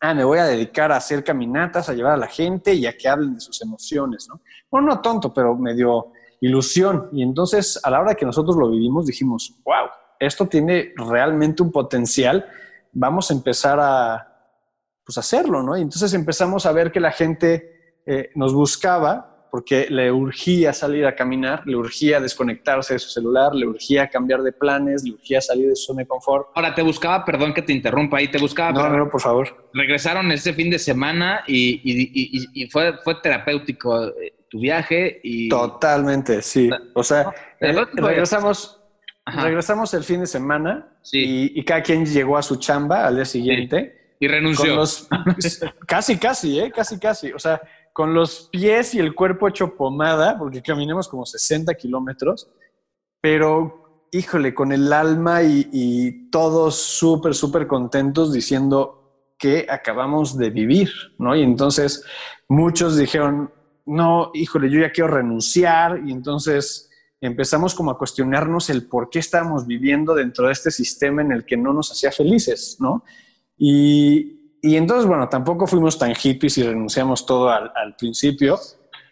ah, 0.00 0.14
me 0.14 0.24
voy 0.24 0.38
a 0.38 0.44
dedicar 0.44 0.92
a 0.92 0.96
hacer 0.96 1.24
caminatas, 1.24 1.88
a 1.88 1.94
llevar 1.94 2.12
a 2.12 2.18
la 2.18 2.28
gente 2.28 2.74
y 2.74 2.86
a 2.86 2.96
que 2.96 3.08
hablen 3.08 3.34
de 3.34 3.40
sus 3.40 3.60
emociones, 3.62 4.28
¿no? 4.28 4.40
Bueno, 4.70 4.88
no 4.88 5.00
tonto, 5.00 5.32
pero 5.32 5.56
medio 5.56 6.12
ilusión. 6.44 7.08
Y 7.12 7.22
entonces, 7.22 7.80
a 7.82 7.90
la 7.90 8.00
hora 8.00 8.14
que 8.14 8.26
nosotros 8.26 8.56
lo 8.56 8.70
vivimos, 8.70 9.06
dijimos, 9.06 9.54
wow, 9.64 9.88
esto 10.18 10.46
tiene 10.46 10.92
realmente 10.96 11.62
un 11.62 11.72
potencial, 11.72 12.46
vamos 12.92 13.30
a 13.30 13.34
empezar 13.34 13.78
a 13.80 14.28
pues, 15.04 15.18
hacerlo, 15.18 15.62
¿no? 15.62 15.76
Y 15.76 15.82
entonces 15.82 16.12
empezamos 16.14 16.66
a 16.66 16.72
ver 16.72 16.92
que 16.92 17.00
la 17.00 17.12
gente 17.12 18.00
eh, 18.06 18.30
nos 18.34 18.52
buscaba 18.52 19.48
porque 19.50 19.86
le 19.88 20.10
urgía 20.10 20.72
salir 20.72 21.06
a 21.06 21.14
caminar, 21.14 21.62
le 21.64 21.76
urgía 21.76 22.18
desconectarse 22.18 22.94
de 22.94 22.98
su 22.98 23.08
celular, 23.08 23.54
le 23.54 23.68
urgía 23.68 24.08
cambiar 24.08 24.42
de 24.42 24.50
planes, 24.50 25.04
le 25.04 25.12
urgía 25.12 25.40
salir 25.40 25.68
de 25.68 25.76
su 25.76 25.84
zona 25.84 26.00
de 26.00 26.08
confort. 26.08 26.48
Ahora, 26.56 26.74
te 26.74 26.82
buscaba, 26.82 27.24
perdón 27.24 27.54
que 27.54 27.62
te 27.62 27.72
interrumpa 27.72 28.16
ahí, 28.16 28.28
te 28.28 28.38
buscaba. 28.38 28.72
No, 28.72 28.96
no, 28.96 29.08
por 29.08 29.20
favor. 29.20 29.70
Regresaron 29.72 30.32
ese 30.32 30.54
fin 30.54 30.70
de 30.70 30.80
semana 30.80 31.44
y, 31.46 31.80
y, 31.84 32.50
y, 32.52 32.68
fue, 32.68 32.94
fue 33.04 33.14
terapéutico 33.22 34.08
eh, 34.08 34.34
tu 34.54 34.60
viaje 34.60 35.20
y... 35.24 35.48
Totalmente, 35.48 36.40
sí. 36.40 36.70
O 36.94 37.02
sea, 37.02 37.34
eh, 37.58 37.74
regresamos, 37.94 38.80
regresamos 39.26 39.92
el 39.94 40.04
fin 40.04 40.20
de 40.20 40.28
semana 40.28 40.96
y, 41.10 41.64
cada 41.64 41.82
quien 41.82 42.06
llegó 42.06 42.38
a 42.38 42.42
su 42.42 42.54
chamba 42.54 43.04
al 43.04 43.16
día 43.16 43.24
siguiente. 43.24 44.14
Y 44.20 44.28
renunció. 44.28 44.80
casi, 45.88 46.18
casi, 46.18 46.60
¿eh? 46.60 46.70
Casi, 46.70 47.00
casi. 47.00 47.32
O 47.32 47.38
sea, 47.40 47.60
con 47.92 48.14
los 48.14 48.48
pies 48.52 48.94
y 48.94 49.00
el 49.00 49.12
cuerpo 49.12 49.48
hecho 49.48 49.74
pomada, 49.74 50.38
porque 50.38 50.62
caminamos 50.62 51.08
como 51.08 51.26
60 51.26 51.74
kilómetros, 51.74 52.48
pero 53.20 54.06
híjole, 54.12 54.54
con 54.54 54.70
el 54.70 54.92
alma 54.92 55.42
y, 55.42 56.30
todos 56.30 56.76
súper, 56.76 57.34
súper 57.34 57.66
contentos 57.66 58.32
diciendo 58.32 59.32
que 59.36 59.66
acabamos 59.68 60.38
de 60.38 60.50
vivir, 60.50 60.90
¿no? 61.18 61.34
Y 61.34 61.42
entonces 61.42 62.04
muchos 62.46 62.96
dijeron, 62.96 63.50
no, 63.86 64.30
híjole, 64.34 64.70
yo 64.70 64.80
ya 64.80 64.92
quiero 64.92 65.10
renunciar 65.10 66.02
y 66.06 66.12
entonces 66.12 66.90
empezamos 67.20 67.74
como 67.74 67.90
a 67.90 67.98
cuestionarnos 67.98 68.70
el 68.70 68.86
por 68.86 69.08
qué 69.10 69.18
estábamos 69.18 69.66
viviendo 69.66 70.14
dentro 70.14 70.46
de 70.46 70.52
este 70.52 70.70
sistema 70.70 71.22
en 71.22 71.32
el 71.32 71.44
que 71.44 71.56
no 71.56 71.72
nos 71.72 71.90
hacía 71.90 72.12
felices, 72.12 72.76
¿no? 72.80 73.04
Y, 73.56 74.58
y 74.66 74.76
entonces, 74.76 75.06
bueno, 75.06 75.28
tampoco 75.28 75.66
fuimos 75.66 75.98
tan 75.98 76.14
hippies 76.14 76.56
y 76.56 76.62
renunciamos 76.62 77.26
todo 77.26 77.50
al, 77.50 77.96
principio, 77.98 78.58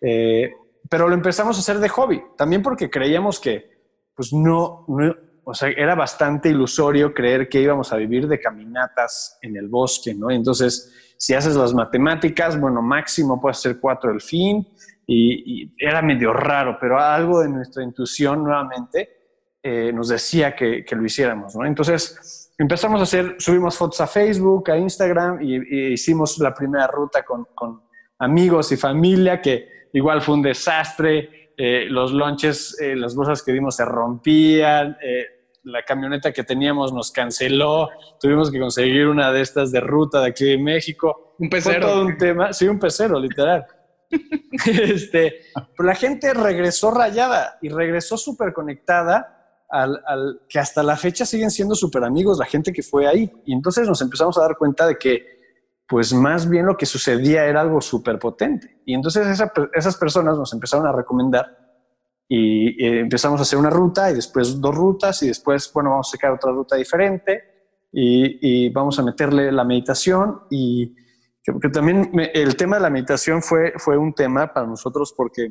eh, 0.01 0.51
pero 0.89 1.09
lo 1.09 1.15
empezamos 1.15 1.57
a 1.57 1.61
hacer 1.61 1.79
de 1.79 1.91
hobby, 1.91 2.23
también 2.39 2.63
porque 2.63 2.89
creíamos 2.89 3.39
que, 3.39 3.71
pues 4.15 4.33
no, 4.33 4.87
o 5.45 5.55
sea, 5.55 5.69
era 5.69 5.95
bastante 5.95 6.49
ilusorio 6.49 7.13
creer 7.13 7.51
que 7.51 7.61
íbamos 7.61 7.93
a 7.93 7.97
vivir 7.97 8.29
de 8.29 8.41
caminatas 8.41 9.39
en 9.43 9.57
el 9.57 9.69
bosque, 9.69 10.15
¿no? 10.15 10.31
entonces, 10.31 11.12
si 11.23 11.35
haces 11.35 11.55
las 11.55 11.73
matemáticas, 11.73 12.59
bueno, 12.59 12.83
máximo 12.83 13.41
puede 13.41 13.55
ser 13.55 13.79
cuatro 13.79 14.11
el 14.11 14.21
fin, 14.21 14.67
y, 15.07 15.73
era 15.79 16.03
medio 16.03 16.33
raro, 16.33 16.77
pero 16.81 16.99
algo 16.99 17.43
de 17.43 17.49
nuestra 17.49 17.85
intuición 17.85 18.43
nuevamente 18.43 19.09
eh, 19.63 19.93
nos 19.93 20.09
decía 20.09 20.57
que, 20.57 20.85
lo 20.91 21.05
hiciéramos, 21.05 21.55
¿no? 21.55 21.65
Entonces, 21.65 22.53
empezamos 22.59 22.99
a 22.99 23.05
hacer, 23.05 23.37
subimos 23.39 23.79
fotos 23.79 24.01
a 24.01 24.09
Facebook, 24.09 24.69
a 24.73 24.77
Instagram 24.77 25.41
y, 25.43 25.93
hicimos 25.93 26.39
la 26.39 26.53
primera 26.53 26.89
ruta 26.89 27.23
con, 27.23 27.47
amigos 28.19 28.73
y 28.73 28.77
familia, 28.77 29.41
que 29.41 29.69
igual 29.93 30.23
fue 30.23 30.35
un 30.35 30.43
desastre. 30.43 31.53
Eh, 31.57 31.87
los 31.89 32.13
lonches, 32.13 32.81
eh, 32.81 32.97
las 32.97 33.15
bolsas 33.15 33.45
que 33.45 33.53
dimos 33.53 33.77
se 33.77 33.85
rompían, 33.85 34.97
la 35.65 35.83
camioneta 35.83 36.33
que 36.33 36.45
teníamos 36.45 36.93
nos 36.93 37.11
canceló, 37.11 37.89
tuvimos 38.21 38.51
que 38.51 38.59
conseguir 38.59 39.07
una 39.07 39.33
de 39.33 39.41
estas 39.41 39.71
de 39.71 39.81
ruta 39.81 40.21
de 40.21 40.29
aquí 40.29 40.45
de 40.45 40.59
México. 40.59 41.35
Un 41.39 41.49
pecero. 41.49 41.83
Fue 41.83 41.93
todo 41.93 42.07
un 42.07 42.17
tema, 42.17 42.53
sí, 42.53 42.67
un 42.67 42.79
pecero, 42.79 43.19
literal. 43.19 43.67
este, 44.67 45.47
pero 45.55 45.87
la 45.87 45.95
gente 45.95 46.35
regresó 46.35 46.91
rayada 46.91 47.59
y 47.63 47.69
regresó 47.69 48.17
súper 48.17 48.53
conectada 48.53 49.39
al, 49.71 50.43
que 50.49 50.59
hasta 50.59 50.83
la 50.83 50.97
fecha 50.97 51.25
siguen 51.25 51.51
siendo 51.51 51.75
súper 51.75 52.05
amigos 52.05 52.39
la 52.39 52.45
gente 52.45 52.73
que 52.73 52.83
fue 52.83 53.07
ahí. 53.07 53.33
Y 53.47 53.55
entonces 53.55 53.89
nos 53.89 54.03
empezamos 54.03 54.37
a 54.39 54.43
dar 54.43 54.57
cuenta 54.57 54.87
de 54.87 54.99
que, 54.99 55.25
pues 55.89 56.13
más 56.13 56.49
bien 56.49 56.67
lo 56.67 56.77
que 56.77 56.87
sucedía 56.87 57.47
era 57.47 57.61
algo 57.61 57.81
súper 57.81 58.19
potente. 58.19 58.81
Y 58.85 58.95
entonces 58.95 59.27
esas 59.73 59.97
personas 59.97 60.37
nos 60.37 60.53
empezaron 60.53 60.87
a 60.87 60.93
recomendar 60.93 61.62
y, 62.35 62.87
empezamos 62.99 63.39
a 63.41 63.43
hacer 63.43 63.59
una 63.59 63.69
ruta 63.69 64.11
y 64.11 64.15
después 64.15 64.59
dos 64.59 64.75
rutas 64.75 65.23
y 65.23 65.29
después, 65.29 65.71
bueno, 65.75 65.91
vamos 65.91 66.09
a 66.09 66.13
sacar 66.13 66.33
otra 66.33 66.51
ruta 66.51 66.77
diferente 66.77 67.43
y, 67.93 68.71
vamos 68.71 68.99
a 68.99 69.03
meterle 69.03 69.53
la 69.53 69.65
meditación 69.65 70.45
y 70.51 70.95
que, 71.43 71.69
también 71.69 72.11
el 72.33 72.57
tema 72.57 72.77
de 72.77 72.83
la 72.83 72.91
meditación 72.91 73.43
fue, 73.43 73.75
fue 73.77 73.99
un 73.99 74.15
tema 74.15 74.51
para 74.51 74.67
nosotros 74.67 75.13
porque 75.15 75.51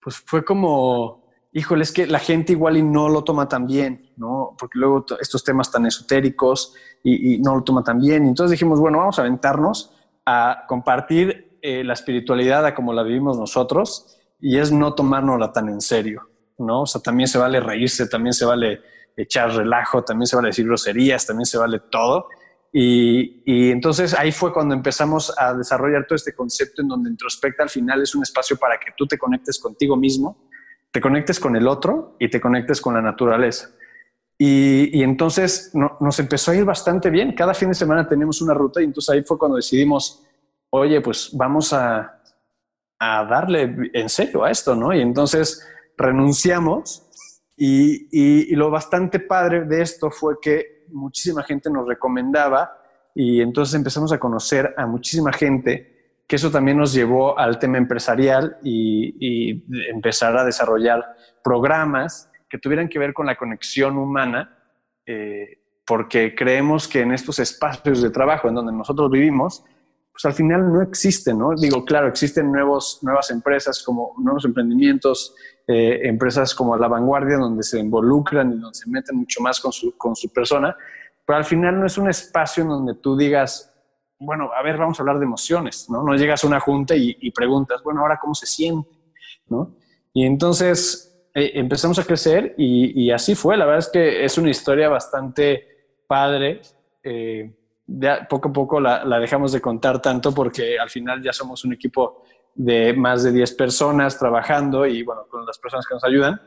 pues 0.00 0.18
fue 0.24 0.44
como 0.44 1.26
híjole, 1.52 1.82
es 1.82 1.90
que 1.90 2.06
la 2.06 2.20
gente 2.20 2.52
igual 2.52 2.76
y 2.76 2.82
no 2.82 3.08
lo 3.08 3.24
toma 3.24 3.48
tan 3.48 3.66
bien, 3.66 4.12
¿no? 4.16 4.54
Porque 4.56 4.78
luego 4.78 5.04
estos 5.20 5.42
temas 5.42 5.72
tan 5.72 5.86
esotéricos 5.86 6.74
y, 7.02 7.38
no 7.38 7.56
lo 7.56 7.64
toma 7.64 7.82
tan 7.82 7.98
bien. 7.98 8.26
Entonces 8.26 8.52
dijimos, 8.52 8.78
bueno, 8.78 8.98
vamos 8.98 9.18
a 9.18 9.22
aventarnos 9.22 9.92
a 10.24 10.64
compartir 10.68 11.58
eh, 11.62 11.82
la 11.82 11.94
espiritualidad 11.94 12.64
a 12.66 12.74
como 12.74 12.92
la 12.92 13.02
vivimos 13.02 13.36
nosotros 13.36 14.17
y 14.40 14.58
es 14.58 14.72
no 14.72 14.94
tomárnosla 14.94 15.52
tan 15.52 15.68
en 15.68 15.80
serio, 15.80 16.28
¿no? 16.58 16.82
O 16.82 16.86
sea, 16.86 17.00
también 17.00 17.28
se 17.28 17.38
vale 17.38 17.60
reírse, 17.60 18.08
también 18.08 18.32
se 18.32 18.44
vale 18.44 18.80
echar 19.16 19.50
relajo, 19.50 20.04
también 20.04 20.26
se 20.26 20.36
vale 20.36 20.48
decir 20.48 20.66
groserías, 20.66 21.26
también 21.26 21.46
se 21.46 21.58
vale 21.58 21.80
todo. 21.90 22.28
Y, 22.72 23.42
y, 23.46 23.70
entonces 23.70 24.14
ahí 24.14 24.30
fue 24.30 24.52
cuando 24.52 24.74
empezamos 24.74 25.32
a 25.38 25.54
desarrollar 25.54 26.06
todo 26.06 26.16
este 26.16 26.34
concepto 26.34 26.82
en 26.82 26.88
donde 26.88 27.10
introspecta 27.10 27.62
al 27.62 27.70
final 27.70 28.02
es 28.02 28.14
un 28.14 28.22
espacio 28.22 28.58
para 28.58 28.78
que 28.78 28.92
tú 28.96 29.06
te 29.06 29.16
conectes 29.16 29.58
contigo 29.58 29.96
mismo 29.96 30.48
te 30.90 31.00
conectes 31.00 31.38
con 31.38 31.56
el 31.56 31.68
otro 31.68 32.16
y 32.18 32.28
te 32.28 32.40
conectes 32.40 32.80
con 32.80 32.94
la 32.94 33.02
naturaleza. 33.02 33.70
Y, 34.40 35.02
entonces 35.02 35.72
nos 35.74 36.18
empezó 36.20 36.52
a 36.52 36.56
ir 36.56 36.64
bastante 36.64 37.10
bien. 37.10 37.34
Cada 37.34 37.54
fin 37.54 37.68
de 37.68 37.74
semana 37.74 38.06
tenemos 38.06 38.40
una 38.40 38.54
ruta 38.54 38.80
y 38.80 38.84
entonces 38.84 39.10
ahí 39.10 39.22
fue 39.22 39.36
cuando 39.36 39.56
decidimos, 39.56 40.24
oye, 40.70 41.00
pues 41.00 41.30
vamos 41.32 41.72
a, 41.72 42.17
a 42.98 43.24
darle 43.24 43.90
en 43.92 44.08
serio 44.08 44.44
a 44.44 44.50
esto, 44.50 44.74
¿no? 44.74 44.94
Y 44.94 45.00
entonces 45.00 45.66
renunciamos 45.96 47.04
y, 47.56 48.08
y, 48.10 48.54
lo 48.54 48.70
bastante 48.70 49.18
padre 49.18 49.64
de 49.64 49.82
esto 49.82 50.10
fue 50.10 50.36
que 50.40 50.86
muchísima 50.90 51.42
gente 51.42 51.70
nos 51.70 51.88
recomendaba 51.88 52.78
y 53.14 53.40
entonces 53.40 53.74
empezamos 53.74 54.12
a 54.12 54.18
conocer 54.18 54.74
a 54.76 54.86
muchísima 54.86 55.32
gente 55.32 55.98
que 56.28 56.36
eso 56.36 56.50
también 56.50 56.76
nos 56.76 56.92
llevó 56.92 57.38
al 57.38 57.58
tema 57.58 57.78
empresarial 57.78 58.58
y, 58.62 59.64
empezar 59.90 60.36
a 60.36 60.44
desarrollar 60.44 61.16
programas 61.42 62.30
que 62.50 62.58
tuvieran 62.58 62.88
que 62.88 62.98
ver 62.98 63.14
con 63.14 63.26
la 63.26 63.36
conexión 63.36 63.96
humana, 63.96 64.56
eh, 65.06 65.58
porque 65.86 66.34
creemos 66.34 66.86
que 66.86 67.00
en 67.00 67.12
estos 67.12 67.38
espacios 67.38 68.02
de 68.02 68.10
trabajo 68.10 68.46
en 68.48 68.54
donde 68.54 68.72
nosotros 68.72 69.10
vivimos, 69.10 69.64
pues 70.20 70.32
al 70.32 70.36
final 70.36 70.72
no 70.72 70.82
existen, 70.82 71.38
¿no? 71.38 71.54
Digo, 71.54 71.84
claro, 71.84 72.08
existen 72.08 72.50
nuevos, 72.50 72.98
nuevas 73.02 73.30
empresas 73.30 73.80
como 73.84 74.16
nuevos 74.18 74.44
emprendimientos, 74.44 75.32
eh, 75.64 76.00
empresas 76.08 76.56
como 76.56 76.76
La 76.76 76.88
Vanguardia, 76.88 77.36
donde 77.36 77.62
se 77.62 77.78
involucran 77.78 78.52
y 78.52 78.58
donde 78.58 78.74
se 78.76 78.90
meten 78.90 79.14
mucho 79.16 79.40
más 79.40 79.60
con 79.60 79.70
su, 79.70 79.96
con 79.96 80.16
su 80.16 80.32
persona, 80.32 80.76
pero 81.24 81.36
al 81.36 81.44
final 81.44 81.78
no 81.78 81.86
es 81.86 81.96
un 81.98 82.10
espacio 82.10 82.64
en 82.64 82.68
donde 82.70 82.94
tú 82.96 83.16
digas, 83.16 83.72
bueno, 84.18 84.50
a 84.52 84.60
ver, 84.60 84.76
vamos 84.76 84.98
a 84.98 85.02
hablar 85.02 85.20
de 85.20 85.24
emociones, 85.24 85.88
¿no? 85.88 86.02
No 86.02 86.16
llegas 86.16 86.42
a 86.42 86.48
una 86.48 86.58
junta 86.58 86.96
y, 86.96 87.30
preguntas, 87.30 87.80
bueno, 87.84 88.00
ahora 88.00 88.18
cómo 88.20 88.34
se 88.34 88.46
siente, 88.46 88.90
¿no? 89.46 89.76
Y 90.12 90.26
entonces 90.26 91.16
eh, 91.32 91.52
empezamos 91.54 91.96
a 92.00 92.04
crecer 92.04 92.56
y, 92.58 93.12
así 93.12 93.36
fue. 93.36 93.56
La 93.56 93.66
verdad 93.66 93.86
es 93.86 93.88
que 93.88 94.24
es 94.24 94.36
una 94.36 94.50
historia 94.50 94.88
bastante 94.88 95.64
padre. 96.08 96.60
Eh, 97.04 97.54
poco 98.28 98.48
a 98.48 98.52
poco 98.52 98.80
la, 98.80 99.18
dejamos 99.18 99.52
de 99.52 99.60
contar 99.60 100.00
tanto 100.00 100.32
porque 100.34 100.78
al 100.78 100.90
final 100.90 101.22
ya 101.22 101.32
somos 101.32 101.64
un 101.64 101.72
equipo 101.72 102.22
de 102.54 102.92
más 102.92 103.22
de 103.22 103.32
10 103.32 103.54
personas 103.54 104.18
trabajando 104.18 104.86
y 104.86 105.02
bueno, 105.02 105.26
con 105.30 105.46
las 105.46 105.58
personas 105.58 105.86
que 105.86 105.94
nos 105.94 106.04
ayudan. 106.04 106.40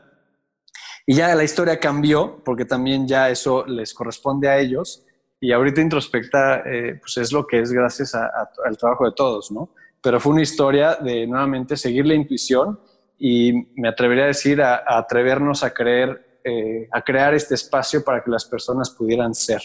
Y 1.06 1.14
ya 1.14 1.34
la 1.34 1.42
historia 1.42 1.80
cambió 1.80 2.42
porque 2.44 2.64
también 2.64 3.08
ya 3.08 3.28
eso 3.28 3.66
les 3.66 3.92
corresponde 3.92 4.48
a 4.48 4.58
ellos 4.58 5.04
y 5.40 5.50
ahorita 5.50 5.80
introspecta 5.80 6.62
eh, 6.64 7.00
pues 7.00 7.16
es 7.16 7.32
lo 7.32 7.44
que 7.46 7.60
es 7.60 7.72
gracias 7.72 8.14
al 8.14 8.76
trabajo 8.78 9.04
de 9.06 9.12
todos, 9.12 9.50
¿no? 9.50 9.74
Pero 10.00 10.20
fue 10.20 10.32
una 10.32 10.42
historia 10.42 10.94
de 10.96 11.26
nuevamente 11.26 11.76
seguir 11.76 12.06
la 12.06 12.14
intuición 12.14 12.78
y 13.18 13.52
me 13.74 13.88
atrevería 13.88 14.24
a 14.24 14.28
decir 14.28 14.62
a, 14.62 14.84
atrevernos 14.86 15.64
a 15.64 15.72
creer, 15.72 16.40
eh, 16.44 16.88
a 16.92 17.02
crear 17.02 17.34
este 17.34 17.54
espacio 17.54 18.04
para 18.04 18.22
que 18.22 18.30
las 18.30 18.44
personas 18.44 18.90
pudieran 18.90 19.34
ser. 19.34 19.62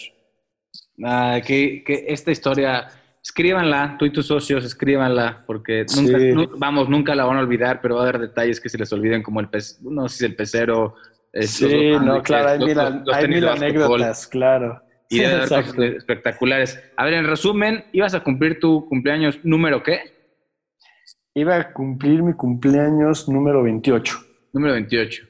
Ah, 1.04 1.40
que, 1.44 1.82
que, 1.84 2.06
esta 2.08 2.30
historia, 2.30 2.88
escríbanla, 3.22 3.96
tú 3.98 4.04
y 4.04 4.12
tus 4.12 4.26
socios, 4.26 4.64
escríbanla, 4.64 5.44
porque 5.46 5.86
nunca, 5.96 6.52
vamos, 6.56 6.88
nunca 6.88 7.14
la 7.14 7.24
van 7.24 7.36
a 7.36 7.40
olvidar, 7.40 7.80
pero 7.80 7.96
va 7.96 8.02
a 8.02 8.08
haber 8.08 8.20
detalles 8.20 8.60
que 8.60 8.68
se 8.68 8.78
les 8.78 8.92
olviden, 8.92 9.22
como 9.22 9.40
el 9.40 9.48
pez, 9.48 9.80
no 9.82 10.08
sé 10.08 10.18
si 10.18 10.24
el 10.24 10.34
pecero. 10.34 10.96
sí, 11.42 11.92
no, 12.02 12.22
claro, 12.22 12.48
hay, 12.50 13.28
mil, 13.28 13.46
anécdotas, 13.46 14.26
claro. 14.26 14.82
Y 15.08 15.20
espectaculares. 15.96 16.82
A 16.96 17.04
ver, 17.04 17.14
en 17.14 17.26
resumen, 17.26 17.84
¿ibas 17.92 18.14
a 18.14 18.20
cumplir 18.20 18.60
tu 18.60 18.86
cumpleaños 18.86 19.38
número 19.42 19.82
qué? 19.82 20.18
Iba 21.34 21.56
a 21.56 21.72
cumplir 21.72 22.22
mi 22.22 22.34
cumpleaños 22.34 23.28
número 23.28 23.62
28. 23.62 24.18
Número 24.52 24.74
28 24.74 25.27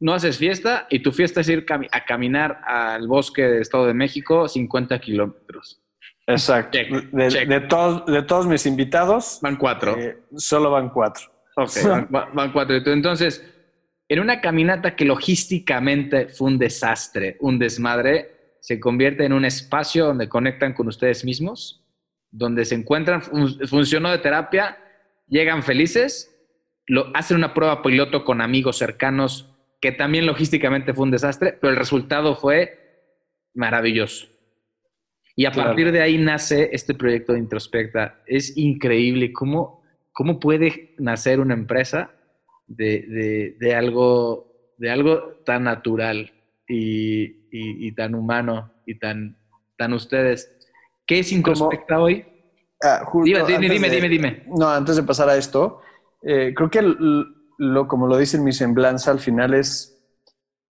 no 0.00 0.12
haces 0.12 0.38
fiesta 0.38 0.86
y 0.90 1.00
tu 1.00 1.12
fiesta 1.12 1.40
es 1.40 1.48
ir 1.48 1.64
a 1.90 2.04
caminar 2.04 2.60
al 2.64 3.06
bosque 3.08 3.42
del 3.42 3.62
Estado 3.62 3.86
de 3.86 3.94
México 3.94 4.48
50 4.48 4.98
kilómetros. 5.00 5.82
Exacto. 6.26 6.76
de, 6.78 7.60
todos, 7.68 8.04
de 8.06 8.22
todos 8.22 8.46
mis 8.46 8.66
invitados. 8.66 9.38
Van 9.42 9.56
cuatro. 9.56 9.96
Eh, 9.96 10.18
solo 10.36 10.70
van 10.70 10.90
cuatro. 10.90 11.24
Ok, 11.56 11.70
van, 12.10 12.52
cuatro. 12.52 12.76
Entonces, 12.76 13.42
en 14.08 14.20
una 14.20 14.40
caminata 14.40 14.94
que 14.94 15.04
logísticamente 15.04 16.28
fue 16.28 16.48
un 16.48 16.58
desastre, 16.58 17.36
un 17.40 17.58
desmadre, 17.58 18.56
se 18.60 18.78
convierte 18.80 19.24
en 19.24 19.32
un 19.32 19.44
espacio 19.44 20.06
donde 20.06 20.28
conectan 20.28 20.74
con 20.74 20.88
ustedes 20.88 21.24
mismos, 21.24 21.82
donde 22.30 22.64
se 22.64 22.74
encuentran, 22.74 23.22
funcionó 23.22 24.10
de 24.10 24.18
terapia, 24.18 24.76
llegan 25.28 25.62
felices, 25.62 26.36
lo, 26.86 27.10
hacen 27.14 27.38
una 27.38 27.54
prueba 27.54 27.82
piloto 27.82 28.24
con 28.24 28.40
amigos 28.40 28.76
cercanos 28.76 29.55
que 29.80 29.92
también 29.92 30.26
logísticamente 30.26 30.94
fue 30.94 31.04
un 31.04 31.10
desastre, 31.10 31.52
pero 31.60 31.70
el 31.70 31.78
resultado 31.78 32.36
fue 32.36 32.78
maravilloso. 33.54 34.26
Y 35.34 35.44
a 35.44 35.52
partir 35.52 35.92
de 35.92 36.00
ahí 36.00 36.16
nace 36.16 36.70
este 36.72 36.94
proyecto 36.94 37.34
de 37.34 37.40
Introspecta. 37.40 38.22
Es 38.26 38.56
increíble 38.56 39.34
cómo, 39.34 39.82
cómo 40.12 40.40
puede 40.40 40.94
nacer 40.98 41.40
una 41.40 41.52
empresa 41.52 42.10
de, 42.66 43.74
algo, 43.76 44.74
de 44.78 44.90
algo 44.90 45.42
tan 45.44 45.64
natural 45.64 46.32
y, 46.66 47.92
tan 47.92 48.14
humano 48.14 48.72
y 48.86 48.98
tan, 48.98 49.36
tan 49.76 49.92
ustedes. 49.92 50.50
¿Qué 51.06 51.18
es 51.18 51.30
Introspecta 51.32 52.00
hoy? 52.00 52.24
Ah, 52.82 53.06
dime, 53.24 53.44
dime, 53.44 53.90
dime, 53.90 54.08
dime, 54.08 54.44
No, 54.46 54.68
antes 54.70 54.96
de 54.96 55.02
pasar 55.02 55.28
a 55.28 55.36
esto, 55.36 55.80
eh, 56.22 56.52
creo 56.54 56.70
que 56.70 56.82
lo, 57.58 57.88
como 57.88 58.06
lo 58.06 58.18
dice 58.18 58.38
mi 58.38 58.52
semblanza, 58.52 59.10
al 59.10 59.20
final 59.20 59.54
es 59.54 59.96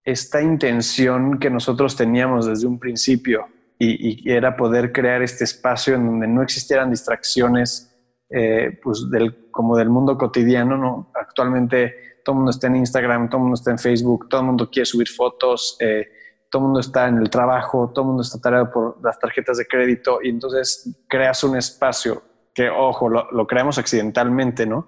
esta 0.03 0.41
intención 0.41 1.37
que 1.37 1.49
nosotros 1.49 1.95
teníamos 1.95 2.45
desde 2.45 2.65
un 2.65 2.79
principio 2.79 3.47
y, 3.79 4.31
era 4.31 4.55
poder 4.55 4.91
crear 4.91 5.21
este 5.21 5.43
espacio 5.43 5.95
en 5.95 6.05
donde 6.05 6.27
no 6.27 6.41
existieran 6.41 6.89
distracciones 6.89 7.93
eh, 8.29 8.79
pues 8.81 9.09
del, 9.11 9.51
como 9.51 9.77
del 9.77 9.89
mundo 9.89 10.17
cotidiano. 10.17 10.77
¿no? 10.77 11.11
Actualmente 11.13 12.21
todo 12.23 12.33
el 12.33 12.37
mundo 12.37 12.51
está 12.51 12.67
en 12.67 12.77
Instagram, 12.77 13.29
todo 13.29 13.37
el 13.39 13.43
mundo 13.43 13.55
está 13.55 13.71
en 13.71 13.79
Facebook, 13.79 14.27
todo 14.29 14.41
el 14.41 14.47
mundo 14.47 14.69
quiere 14.69 14.85
subir 14.85 15.09
fotos, 15.09 15.77
eh, 15.79 16.07
todo 16.49 16.61
el 16.61 16.65
mundo 16.65 16.79
está 16.79 17.07
en 17.07 17.17
el 17.17 17.29
trabajo, 17.29 17.91
todo 17.93 18.03
el 18.03 18.07
mundo 18.07 18.23
está 18.23 18.39
tareado 18.39 18.71
por 18.71 19.03
las 19.03 19.19
tarjetas 19.19 19.57
de 19.57 19.65
crédito 19.65 20.19
y 20.23 20.29
entonces 20.29 21.03
creas 21.07 21.43
un 21.43 21.57
espacio 21.57 22.23
que, 22.53 22.69
ojo, 22.69 23.09
lo, 23.09 23.29
lo 23.31 23.45
creamos 23.45 23.77
accidentalmente, 23.77 24.65
¿no? 24.65 24.87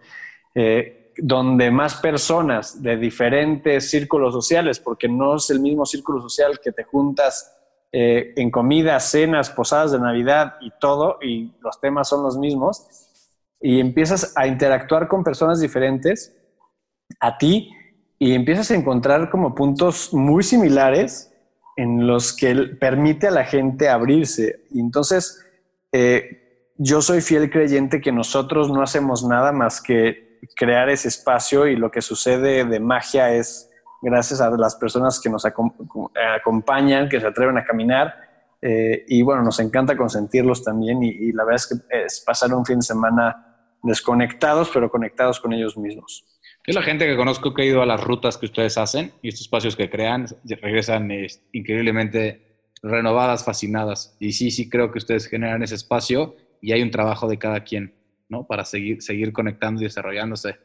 Eh, 0.56 0.99
donde 1.22 1.72
más 1.72 1.96
personas 1.96 2.82
de 2.82 2.98
diferentes 2.98 3.90
círculos 3.90 4.34
sociales, 4.34 4.80
porque 4.80 5.08
no 5.08 5.36
es 5.36 5.50
el 5.50 5.60
mismo 5.60 5.86
círculo 5.86 6.22
social 6.22 6.60
que 6.64 6.72
te 6.72 6.84
juntas 6.84 7.56
eh, 7.92 8.34
en 8.36 8.52
comidas, 8.52 9.10
cenas, 9.10 9.50
posadas 9.50 9.92
de 9.92 10.00
Navidad 10.00 10.56
y 10.62 10.72
todo, 10.80 11.18
y 11.22 11.54
los 11.62 11.80
temas 11.80 12.08
son 12.08 12.24
los 12.24 12.38
mismos, 12.38 12.86
y 13.62 13.80
empiezas 13.80 14.34
a 14.36 14.48
interactuar 14.48 15.08
con 15.08 15.24
personas 15.24 15.60
diferentes 15.60 16.36
a 17.20 17.38
ti 17.38 17.72
y 18.18 18.34
empiezas 18.34 18.72
a 18.72 18.76
encontrar 18.76 19.30
como 19.30 19.56
puntos 19.56 20.14
muy 20.14 20.44
similares 20.44 21.34
en 21.76 22.06
los 22.06 22.34
que 22.36 22.54
permite 22.80 23.28
a 23.28 23.32
la 23.32 23.46
gente 23.46 23.90
abrirse. 23.90 24.66
Y 24.72 24.82
entonces, 24.82 25.46
eh, 25.94 26.74
yo 26.78 27.02
soy 27.02 27.22
fiel 27.22 27.50
creyente 27.50 28.02
que 28.02 28.12
nosotros 28.12 28.70
no 28.70 28.82
hacemos 28.82 29.26
nada 29.26 29.52
más 29.52 29.82
que 29.82 30.29
crear 30.56 30.90
ese 30.90 31.08
espacio 31.08 31.68
y 31.68 31.76
lo 31.76 31.92
que 31.92 32.02
sucede 32.02 32.66
de 32.66 32.80
magia 32.80 33.34
es 33.34 33.70
gracias 34.02 34.42
a 34.42 34.50
las 34.52 34.76
personas 34.76 35.20
que 35.20 35.30
nos 35.30 35.46
acompañan, 35.46 37.10
que 37.10 37.20
se 37.20 37.28
atreven 37.28 37.58
a 37.58 37.66
caminar. 37.66 38.14
Eh, 38.62 39.06
y 39.08 39.22
bueno, 39.22 39.42
nos 39.42 39.60
encanta 39.60 39.96
consentirlos 39.96 40.64
también 40.64 41.02
y, 41.02 41.32
la 41.32 41.46
verdad 41.46 41.56
es 41.56 41.68
que 41.68 42.04
es 42.04 42.24
pasar 42.26 42.54
un 42.54 42.66
fin 42.66 42.80
de 42.80 42.84
semana 42.84 43.46
desconectados, 43.82 44.70
pero 44.74 44.90
conectados 44.90 45.40
con 45.40 45.54
ellos 45.54 45.78
mismos. 45.78 46.26
Yo 46.68 46.74
la 46.74 46.84
gente 46.84 47.08
que 47.08 47.16
conozco 47.16 47.54
que 47.54 47.62
ha 47.62 47.66
ido 47.66 47.82
a 47.82 47.86
las 47.86 48.04
rutas 48.04 48.38
que 48.38 48.46
ustedes 48.46 48.78
hacen 48.78 49.14
y 49.22 49.30
estos 49.30 49.42
espacios 49.42 49.76
que 49.76 49.90
crean, 49.90 50.28
regresan 50.62 51.10
increíblemente 51.54 52.50
renovadas, 52.84 53.46
fascinadas. 53.46 54.16
Y 54.20 54.34
sí, 54.34 54.52
sí 54.52 54.70
creo 54.70 54.92
que 54.92 55.00
ustedes 55.00 55.28
generan 55.28 55.64
ese 55.64 55.76
espacio 55.76 56.36
y 56.62 56.74
hay 56.74 56.82
un 56.82 56.92
trabajo 56.92 57.28
de 57.28 57.38
cada 57.38 57.64
quien. 57.64 57.99
¿No? 58.30 58.46
Para 58.48 58.64
seguir, 58.64 59.02
seguir 59.02 59.34
conectando 59.34 59.82
y 59.82 59.86
desarrollándose. 59.86 60.58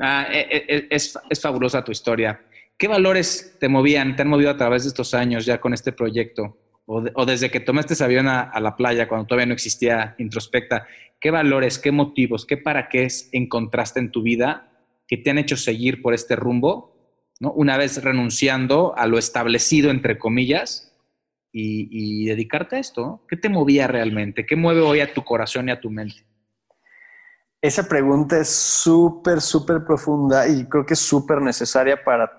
Ah, 0.00 0.26
e, 0.30 0.40
e, 0.40 0.76
e, 0.76 0.86
es, 0.90 1.18
es, 1.28 1.40
fabulosa 1.40 1.84
tu 1.84 1.92
historia. 1.92 2.40
¿Qué 2.76 2.88
valores 2.88 3.56
te 3.60 3.68
movían, 3.68 4.16
te 4.16 4.22
han 4.22 4.28
movido 4.28 4.50
a 4.50 4.56
través 4.56 4.84
de 4.84 4.88
estos 4.88 5.14
años 5.14 5.44
ya 5.44 5.60
con 5.60 5.74
este 5.74 5.92
proyecto? 5.92 6.56
O, 6.86 7.26
desde 7.26 7.50
que 7.50 7.60
tomaste 7.60 7.92
ese 7.92 8.04
avión 8.04 8.28
a, 8.28 8.58
la 8.60 8.74
playa, 8.74 9.06
cuando 9.06 9.26
todavía 9.26 9.44
no 9.44 9.52
existía 9.52 10.14
Introspecta, 10.18 10.86
¿qué 11.20 11.30
valores, 11.30 11.78
qué 11.78 11.92
motivos, 11.92 12.46
qué 12.46 12.56
para 12.56 12.88
qué 12.88 13.06
encontraste 13.32 14.00
en 14.00 14.10
tu 14.10 14.22
vida 14.22 14.70
que 15.06 15.18
te 15.18 15.28
han 15.28 15.36
hecho 15.36 15.58
seguir 15.58 16.00
por 16.00 16.14
este 16.14 16.34
rumbo? 16.34 17.20
¿no? 17.40 17.52
Una 17.52 17.76
vez 17.76 18.02
renunciando 18.02 18.96
a 18.96 19.06
lo 19.06 19.18
establecido, 19.18 19.90
entre 19.90 20.16
comillas, 20.16 20.96
y 21.52 22.26
dedicarte 22.26 22.76
a 22.76 22.78
esto. 22.78 23.24
¿Qué 23.28 23.36
te 23.36 23.48
movía 23.48 23.88
realmente? 23.88 24.46
¿Qué 24.46 24.54
mueve 24.54 24.80
hoy 24.80 25.00
a 25.00 25.12
tu 25.12 25.24
corazón 25.24 25.68
y 25.68 25.72
a 25.72 25.80
tu 25.80 25.90
mente? 25.90 26.27
Esa 27.60 27.88
pregunta 27.88 28.38
es 28.38 28.48
súper, 28.48 29.40
súper 29.40 29.84
profunda 29.84 30.46
y 30.46 30.66
creo 30.66 30.86
que 30.86 30.94
es 30.94 31.00
súper 31.00 31.42
necesaria 31.42 32.02
para, 32.04 32.30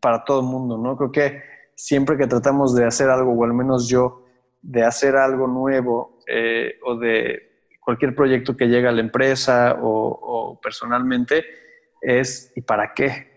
para 0.00 0.24
todo 0.24 0.40
el 0.40 0.46
mundo, 0.46 0.76
¿no? 0.76 0.96
Creo 0.96 1.12
que 1.12 1.42
siempre 1.76 2.16
que 2.16 2.26
tratamos 2.26 2.74
de 2.74 2.84
hacer 2.84 3.08
algo, 3.08 3.32
o 3.32 3.44
al 3.44 3.54
menos 3.54 3.88
yo, 3.88 4.24
de 4.60 4.82
hacer 4.82 5.14
algo 5.14 5.46
nuevo 5.46 6.18
eh, 6.26 6.74
o 6.84 6.96
de 6.96 7.70
cualquier 7.80 8.16
proyecto 8.16 8.56
que 8.56 8.66
llega 8.66 8.88
a 8.88 8.92
la 8.92 9.00
empresa 9.00 9.78
o, 9.80 10.58
personalmente, 10.60 11.44
es 12.00 12.52
¿y 12.56 12.62
para 12.62 12.94
qué? 12.94 13.30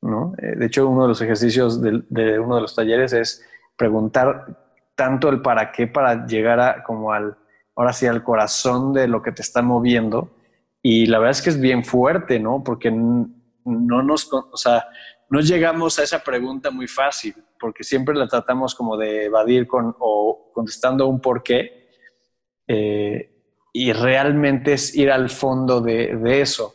¿No? 0.00 0.32
Eh, 0.38 0.56
de 0.56 0.66
hecho, 0.66 0.88
uno 0.88 1.02
de 1.02 1.08
los 1.08 1.20
ejercicios 1.20 1.82
de, 1.82 2.02
de, 2.08 2.38
uno 2.38 2.54
de 2.54 2.62
los 2.62 2.74
talleres 2.74 3.12
es 3.12 3.46
preguntar 3.76 4.46
tanto 4.94 5.28
el 5.28 5.42
para 5.42 5.72
qué 5.72 5.86
para 5.86 6.26
llegar 6.26 6.58
a 6.58 6.82
como 6.82 7.12
al, 7.12 7.36
ahora 7.76 7.92
sí, 7.92 8.06
al 8.06 8.22
corazón 8.22 8.94
de 8.94 9.08
lo 9.08 9.22
que 9.22 9.32
te 9.32 9.42
está 9.42 9.60
moviendo 9.60 10.37
y 10.82 11.06
la 11.06 11.18
verdad 11.18 11.32
es 11.32 11.42
que 11.42 11.50
es 11.50 11.60
bien 11.60 11.84
fuerte, 11.84 12.38
¿no? 12.38 12.62
Porque 12.62 12.90
no 12.90 14.02
nos, 14.02 14.32
o 14.32 14.56
sea, 14.56 14.86
no 15.30 15.40
llegamos 15.40 15.98
a 15.98 16.04
esa 16.04 16.22
pregunta 16.22 16.70
muy 16.70 16.86
fácil, 16.86 17.34
porque 17.58 17.84
siempre 17.84 18.14
la 18.14 18.28
tratamos 18.28 18.74
como 18.74 18.96
de 18.96 19.26
evadir 19.26 19.66
con, 19.66 19.94
o 19.98 20.50
contestando 20.54 21.06
un 21.06 21.20
por 21.20 21.42
qué. 21.42 21.88
Eh, 22.66 23.34
y 23.72 23.92
realmente 23.92 24.74
es 24.74 24.94
ir 24.94 25.10
al 25.10 25.30
fondo 25.30 25.80
de, 25.80 26.40
eso. 26.40 26.74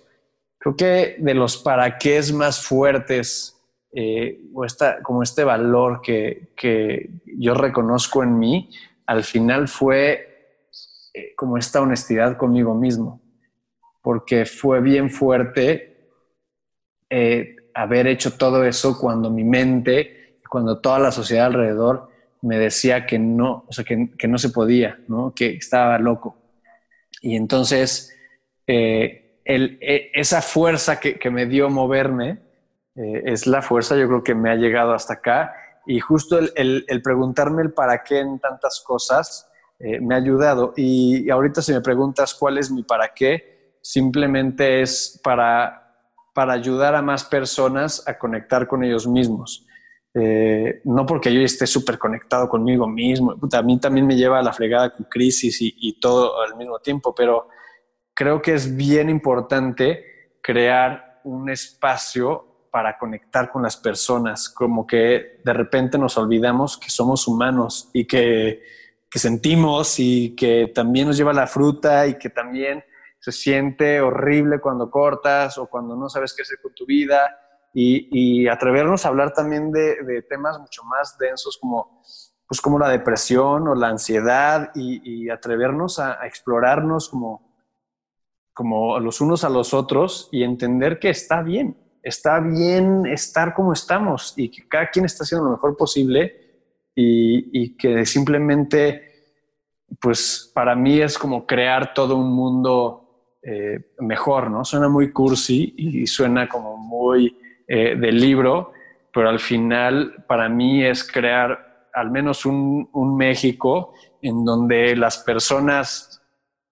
Creo 0.59 0.75
que 0.75 1.15
de 1.19 1.33
los 1.33 1.57
para 1.57 1.97
qué 1.97 2.17
es 2.17 2.31
más 2.31 2.63
fuertes, 2.65 3.59
eh, 3.93 4.41
o 4.53 4.65
esta, 4.65 5.01
como 5.01 5.23
este 5.23 5.43
valor 5.43 6.01
que, 6.01 6.53
que, 6.55 7.09
yo 7.37 7.53
reconozco 7.53 8.23
en 8.23 8.37
mí, 8.37 8.69
al 9.05 9.23
final 9.23 9.67
fue 9.67 10.69
eh, 11.13 11.33
como 11.35 11.57
esta 11.57 11.81
honestidad 11.81 12.37
conmigo 12.37 12.73
mismo 12.75 13.22
porque 14.03 14.45
fue 14.45 14.81
bien 14.81 15.09
fuerte 15.09 15.97
eh, 17.09 17.55
haber 17.73 18.05
hecho 18.05 18.37
todo 18.37 18.63
eso 18.63 18.99
cuando 18.99 19.31
mi 19.31 19.43
mente, 19.43 20.37
cuando 20.47 20.79
toda 20.79 20.99
la 20.99 21.11
sociedad 21.11 21.47
alrededor 21.47 22.09
me 22.43 22.59
decía 22.59 23.05
que 23.05 23.17
no, 23.17 23.65
o 23.67 23.73
sea, 23.73 23.85
que, 23.85 24.27
no 24.27 24.37
se 24.37 24.49
podía, 24.49 24.99
¿no? 25.07 25.33
que 25.33 25.55
estaba 25.55 25.97
loco. 25.97 26.37
Y 27.21 27.35
entonces, 27.35 28.13
eh, 28.67 29.39
e, 29.45 30.11
esa 30.13 30.41
fuerza 30.41 30.99
que, 30.99 31.29
me 31.31 31.45
dio 31.45 31.69
moverme 31.69 32.39
eh, 32.95 33.23
es 33.25 33.47
la 33.47 33.61
fuerza, 33.61 33.95
yo 33.95 34.07
creo 34.07 34.23
que 34.23 34.35
me 34.35 34.49
ha 34.49 34.55
llegado 34.55 34.93
hasta 34.93 35.13
acá. 35.13 35.53
Y 35.85 35.99
justo 35.99 36.37
el, 36.37 36.85
preguntarme 37.01 37.61
el 37.61 37.71
para 37.71 38.03
qué 38.03 38.19
en 38.19 38.39
tantas 38.39 38.81
cosas 38.85 39.49
eh, 39.79 39.99
me 40.01 40.15
ha 40.15 40.17
ayudado. 40.17 40.73
Y, 40.75 41.29
ahorita 41.29 41.61
si 41.61 41.71
me 41.71 41.81
preguntas 41.81 42.33
cuál 42.33 42.57
es 42.57 42.69
mi 42.69 42.83
para 42.83 43.13
qué, 43.13 43.52
simplemente 43.83 44.81
es 44.81 45.19
para, 45.21 45.93
para 46.33 46.53
ayudar 46.53 46.95
a 46.95 47.01
más 47.01 47.25
personas 47.25 48.07
a 48.07 48.17
conectar 48.17 48.65
con 48.65 48.83
ellos 48.83 49.05
mismos. 49.05 49.67
Eh, 50.15 50.81
no 50.85 51.05
porque 51.05 51.33
yo 51.33 51.41
esté 51.41 51.67
súper 51.67 51.97
conectado 51.97 52.47
conmigo 52.47 52.87
mismo, 52.87 53.35
a 53.51 53.61
mí 53.63 53.79
también 53.79 54.05
me 54.05 54.15
lleva 54.15 54.39
a 54.39 54.43
la 54.43 54.53
fregada 54.53 54.93
con 54.93 55.07
crisis 55.07 55.57
y, 55.59 55.99
todo 55.99 56.39
al 56.41 56.55
mismo 56.55 56.79
tiempo, 56.79 57.15
pero 57.15 57.49
creo 58.13 58.41
que 58.41 58.53
es 58.53 58.75
bien 58.75 59.09
importante 59.09 60.37
crear 60.41 61.19
un 61.23 61.49
espacio 61.49 62.67
para 62.71 62.97
conectar 62.97 63.51
con 63.51 63.63
las 63.63 63.75
personas, 63.75 64.49
como 64.49 64.85
que 64.85 65.39
de 65.43 65.53
repente 65.53 65.97
nos 65.97 66.15
olvidamos 66.17 66.77
que 66.77 66.91
somos 66.91 67.27
humanos 67.27 67.89
y 67.91 68.05
que, 68.05 68.61
que 69.09 69.19
sentimos 69.19 69.99
y 69.99 70.35
que 70.35 70.71
también 70.73 71.07
nos 71.07 71.17
lleva 71.17 71.33
la 71.33 71.47
fruta 71.47 72.05
y 72.05 72.19
que 72.19 72.29
también 72.29 72.83
se 73.23 73.31
siente 73.31 74.01
horrible 74.01 74.59
cuando 74.59 74.91
cortas 74.91 75.57
o 75.57 75.67
cuando 75.67 75.95
no 75.95 76.09
sabes 76.09 76.33
qué 76.35 76.41
hacer 76.41 76.59
con 76.61 76.73
tu 76.75 76.85
vida. 76.85 77.39
Y, 77.73 78.47
atrevernos 78.47 79.05
a 79.05 79.07
hablar 79.07 79.33
también 79.33 79.71
de, 79.71 80.25
temas 80.29 80.59
mucho 80.59 80.83
más 80.83 81.17
densos 81.17 81.57
como, 81.57 82.03
pues 82.45 82.59
como 82.59 82.77
la 82.77 82.89
depresión 82.89 83.65
o 83.69 83.75
la 83.75 83.87
ansiedad 83.87 84.71
y, 84.75 85.29
atrevernos 85.29 85.99
a, 85.99 86.27
explorarnos 86.27 87.07
como, 87.07 87.55
como 88.53 88.99
los 88.99 89.21
unos 89.21 89.45
a 89.45 89.49
los 89.49 89.73
otros 89.73 90.27
y 90.33 90.43
entender 90.43 90.99
que 90.99 91.09
está 91.09 91.41
bien, 91.41 91.77
está 92.03 92.41
bien 92.41 93.05
estar 93.05 93.53
como 93.53 93.71
estamos 93.71 94.33
y 94.35 94.51
que 94.51 94.67
cada 94.67 94.89
quien 94.89 95.05
está 95.05 95.23
haciendo 95.23 95.45
lo 95.45 95.51
mejor 95.51 95.77
posible 95.77 96.41
y, 96.93 97.77
que 97.77 98.05
simplemente, 98.05 99.33
pues 100.01 100.51
para 100.53 100.75
mí 100.75 100.99
es 100.99 101.17
como 101.17 101.47
crear 101.47 101.93
todo 101.93 102.17
un 102.17 102.33
mundo 102.33 103.02
eh, 103.45 103.91
mejor, 103.99 104.49
¿no? 104.49 104.63
Suena 104.63 104.87
muy 104.87 105.11
cursi 105.11 105.73
y 105.77 106.07
suena 106.07 106.47
como 106.47 106.77
muy 106.77 107.37
eh, 107.67 107.95
del 107.95 108.19
libro, 108.19 108.73
pero 109.13 109.29
al 109.29 109.39
final 109.39 110.23
para 110.27 110.49
mí 110.49 110.83
es 110.83 111.09
crear 111.09 111.87
al 111.93 112.11
menos 112.11 112.45
un, 112.45 112.89
México 113.17 113.93
en 114.21 114.43
donde 114.43 114.95
las 114.95 115.17
personas, 115.19 116.21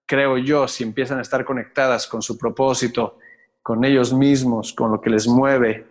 creo 0.06 0.36
yo, 0.38 0.68
si 0.68 0.84
empiezan 0.84 1.18
a 1.18 1.22
estar 1.22 1.44
conectadas 1.44 2.06
con 2.06 2.20
su 2.22 2.36
propósito, 2.36 3.18
con 3.62 3.84
ellos 3.84 4.12
mismos, 4.12 4.72
con 4.72 4.90
lo 4.90 5.00
que 5.00 5.10
les 5.10 5.26
mueve 5.26 5.86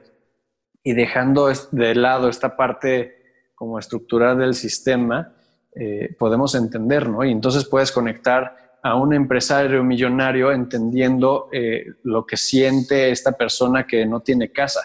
y 0.83 0.93
dejando 0.93 1.51
de 1.71 1.95
lado 1.95 2.29
esta 2.29 2.55
parte 2.55 3.49
como 3.55 3.79
estructural 3.79 4.37
del 4.37 4.53
sistema, 4.53 5.33
eh, 5.75 6.15
podemos 6.19 6.53
entender, 6.55 7.07
¿no? 7.07 7.23
Y 7.23 7.31
entonces 7.31 7.65
puedes 7.65 7.91
conectar 7.91 8.70
a 8.83 8.95
un 8.95 9.13
empresario 9.13 9.83
millonario 9.83 10.51
entendiendo 10.51 11.49
eh, 11.51 11.85
lo 12.03 12.25
que 12.25 12.37
siente 12.37 13.11
esta 13.11 13.33
persona 13.33 13.85
que 13.85 14.05
no 14.05 14.21
tiene 14.21 14.51
casa 14.51 14.81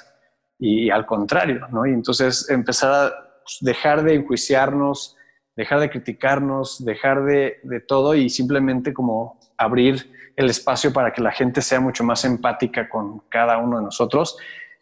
y 0.58 0.90
al 0.90 1.06
contrario, 1.06 1.66
¿no? 1.70 1.86
Y 1.86 1.92
entonces 1.92 2.48
empezar 2.50 2.92
a 2.92 3.14
pues, 3.42 3.58
dejar 3.60 4.02
de 4.02 4.14
enjuiciarnos, 4.14 5.16
dejar 5.54 5.80
de 5.80 5.90
criticarnos, 5.90 6.84
dejar 6.84 7.24
de, 7.24 7.58
de, 7.62 7.80
todo 7.80 8.14
y 8.14 8.28
simplemente 8.28 8.92
como 8.92 9.38
abrir 9.56 10.12
el 10.36 10.50
espacio 10.50 10.92
para 10.92 11.12
que 11.12 11.22
la 11.22 11.32
gente 11.32 11.62
sea 11.62 11.80
mucho 11.80 12.04
más 12.04 12.24
empática 12.26 12.88
con 12.88 13.20
cada 13.30 13.56
uno 13.56 13.78
de 13.78 13.84
nosotros, 13.84 14.36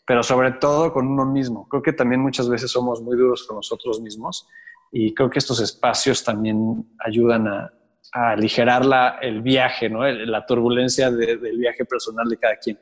pero 0.04 0.24
sobre 0.24 0.52
todo 0.52 0.92
con 0.92 1.06
uno 1.06 1.24
mismo. 1.24 1.68
Creo 1.68 1.82
que 1.82 1.92
también 1.92 2.20
muchas 2.20 2.48
veces 2.48 2.70
somos 2.70 3.00
muy 3.00 3.16
duros 3.16 3.46
con 3.46 3.56
nosotros 3.56 4.00
mismos 4.00 4.48
y 4.90 5.14
creo 5.14 5.30
que 5.30 5.38
estos 5.38 5.60
espacios 5.60 6.24
también 6.24 6.84
ayudan 6.98 7.46
a, 7.46 7.72
a 8.14 8.30
aligerar 8.30 8.86
la, 8.86 9.18
el 9.20 9.42
viaje, 9.42 9.90
¿no? 9.90 10.06
la 10.06 10.46
turbulencia 10.46 11.10
del 11.10 11.58
viaje 11.58 11.84
personal 11.84 12.28
de 12.28 12.36
cada 12.36 12.56
quien. 12.56 12.78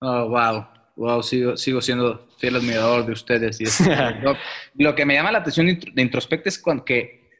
Oh, 0.00 0.28
wow. 0.28 0.66
Wow, 0.96 1.22
sigo, 1.22 1.56
sigo 1.56 1.80
siendo 1.80 2.26
fiel 2.38 2.56
admirador 2.56 3.06
de 3.06 3.12
ustedes. 3.12 3.60
Y 3.60 3.66
lo, 4.82 4.94
que 4.96 5.06
me 5.06 5.14
llama 5.14 5.30
la 5.30 5.38
atención 5.38 5.66
de 5.66 6.02
Introspect 6.02 6.48
es 6.48 6.60
que, 6.84 7.30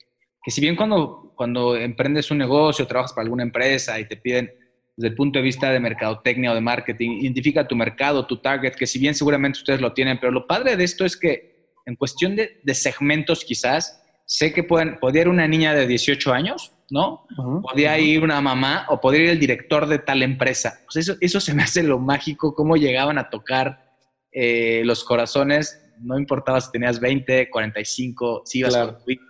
que 0.41 0.51
si 0.53 0.61
bien 0.61 0.77
cuando, 0.77 1.33
cuando 1.35 1.75
emprendes 1.75 2.31
un 2.31 2.39
negocio, 2.39 2.87
trabajas 2.87 3.13
para 3.13 3.25
alguna 3.25 3.43
empresa 3.43 3.99
y 3.99 4.07
te 4.07 4.17
piden 4.17 4.49
desde 4.97 5.09
el 5.09 5.17
punto 5.17 5.41
de 5.41 5.45
vista 5.45 5.73
de 5.73 5.81
mercadotecnia 5.81 6.53
o 6.53 6.55
de 6.55 6.61
marketing, 6.61 7.19
identifica 7.21 7.67
tu 7.67 7.75
mercado, 7.75 8.27
tu 8.27 8.37
target, 8.37 8.75
que 8.75 8.87
si 8.87 9.01
bien 9.01 9.17
seguramente 9.17 9.59
ustedes 9.59 9.81
lo 9.81 9.93
tienen, 9.93 10.21
pero 10.21 10.31
lo 10.31 10.47
padre 10.47 10.77
de 10.77 10.85
esto 10.85 11.05
es 11.05 11.17
que 11.17 11.73
en 11.85 11.97
cuestión 11.97 12.37
de, 12.37 12.61
de 12.63 12.75
segmentos 12.75 13.45
quizás, 13.45 14.05
sé 14.29 14.53
que 14.53 14.63
pueden, 14.63 14.99
podría 15.01 15.23
ir 15.23 15.29
una 15.29 15.49
niña 15.49 15.75
de 15.75 15.87
18 15.87 16.33
años, 16.35 16.73
¿no? 16.91 17.27
podría 17.63 17.99
ir 17.99 18.23
una 18.23 18.41
mamá 18.43 18.85
o 18.91 19.01
podría 19.01 19.25
ir 19.25 19.31
el 19.31 19.41
director 19.41 19.87
de 19.87 19.99
tal 19.99 20.23
empresa. 20.23 20.81
Pues 20.85 20.97
eso, 20.97 21.17
eso 21.23 21.41
se 21.41 21.55
me 21.55 21.63
hace 21.63 21.83
lo 21.83 21.99
mágico, 21.99 22.55
cómo 22.55 22.77
llegaban 22.77 23.17
a 23.17 23.31
tocar 23.31 23.87
eh, 24.31 24.83
los 24.85 25.03
corazones, 25.03 25.83
no 26.01 26.19
importaba 26.19 26.61
si 26.61 26.71
tenías 26.71 27.01
20, 27.01 27.49
45, 27.49 28.43
si 28.45 28.59
ibas 28.59 28.77
con 28.77 28.99
tu 29.03 29.11
hijo, 29.11 29.25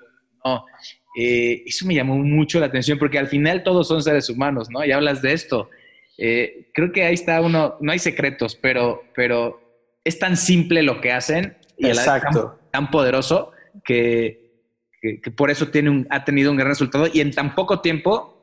no. 0.44 0.64
Eh, 1.16 1.62
eso 1.64 1.86
me 1.86 1.94
llamó 1.94 2.16
mucho 2.16 2.59
la 2.59 2.66
atención 2.66 2.99
porque 2.99 3.18
al 3.18 3.28
final 3.28 3.62
todos 3.62 3.86
son 3.86 4.03
seres 4.03 4.28
humanos, 4.28 4.68
¿no? 4.68 4.84
Y 4.84 4.90
hablas 4.90 5.22
de 5.22 5.32
esto. 5.32 5.70
Eh, 6.18 6.70
creo 6.74 6.90
que 6.90 7.05
ahí 7.05 7.14
está 7.14 7.40
uno, 7.40 7.76
no 7.80 7.92
hay 7.92 8.01
secretos, 8.01 8.57
pero, 8.57 9.05
pero 9.14 9.61
es 10.03 10.18
tan 10.18 10.36
simple 10.36 10.82
lo 10.82 11.01
que 11.01 11.12
hacen 11.12 11.57
y 11.76 11.86
Exacto. 11.86 12.59
tan 12.72 12.90
poderoso 12.90 13.53
que, 13.84 14.47
que, 15.01 15.30
por 15.30 15.51
eso 15.51 15.68
tiene 15.68 15.90
un, 15.90 16.07
ha 16.11 16.24
tenido 16.24 16.51
un 16.51 16.57
gran 16.57 16.68
resultado 16.68 17.07
y 17.12 17.20
en 17.20 17.32
tan 17.32 17.55
poco 17.55 17.80
tiempo 17.80 18.38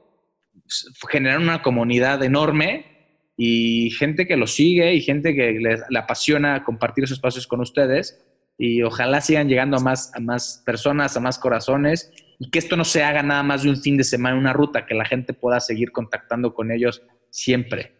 pues, 0.53 0.87
generaron 1.09 1.43
una 1.43 1.61
comunidad 1.61 2.23
enorme 2.23 2.85
y 3.37 3.89
gente 3.91 4.27
que 4.27 4.37
lo 4.37 4.47
sigue 4.47 4.93
y 4.93 5.01
gente 5.01 5.35
que 5.35 5.51
le, 5.59 5.99
apasiona 5.99 6.63
compartir 6.63 7.03
esos 7.03 7.17
espacios 7.17 7.47
con 7.47 7.59
ustedes 7.61 8.23
y 8.57 8.81
ojalá 8.83 9.19
sigan 9.19 9.49
llegando 9.49 9.77
a 9.77 9.81
más, 9.81 10.11
a 10.15 10.19
más 10.19 10.63
personas, 10.65 11.17
a 11.17 11.19
más 11.19 11.37
corazones 11.37 12.11
y 12.39 12.49
que 12.49 12.59
esto 12.59 12.77
no 12.77 12.85
se 12.85 13.03
haga 13.03 13.23
nada 13.23 13.43
más 13.43 13.63
de 13.63 13.69
un 13.69 13.77
fin 13.77 13.97
de 13.97 14.03
semana, 14.03 14.37
una 14.37 14.53
ruta, 14.53 14.85
que 14.85 14.95
la 14.95 15.05
gente 15.05 15.33
pueda 15.33 15.59
seguir 15.59 15.91
contactando 15.91 16.53
con 16.53 16.71
ellos 16.71 17.01
siempre. 17.29 17.95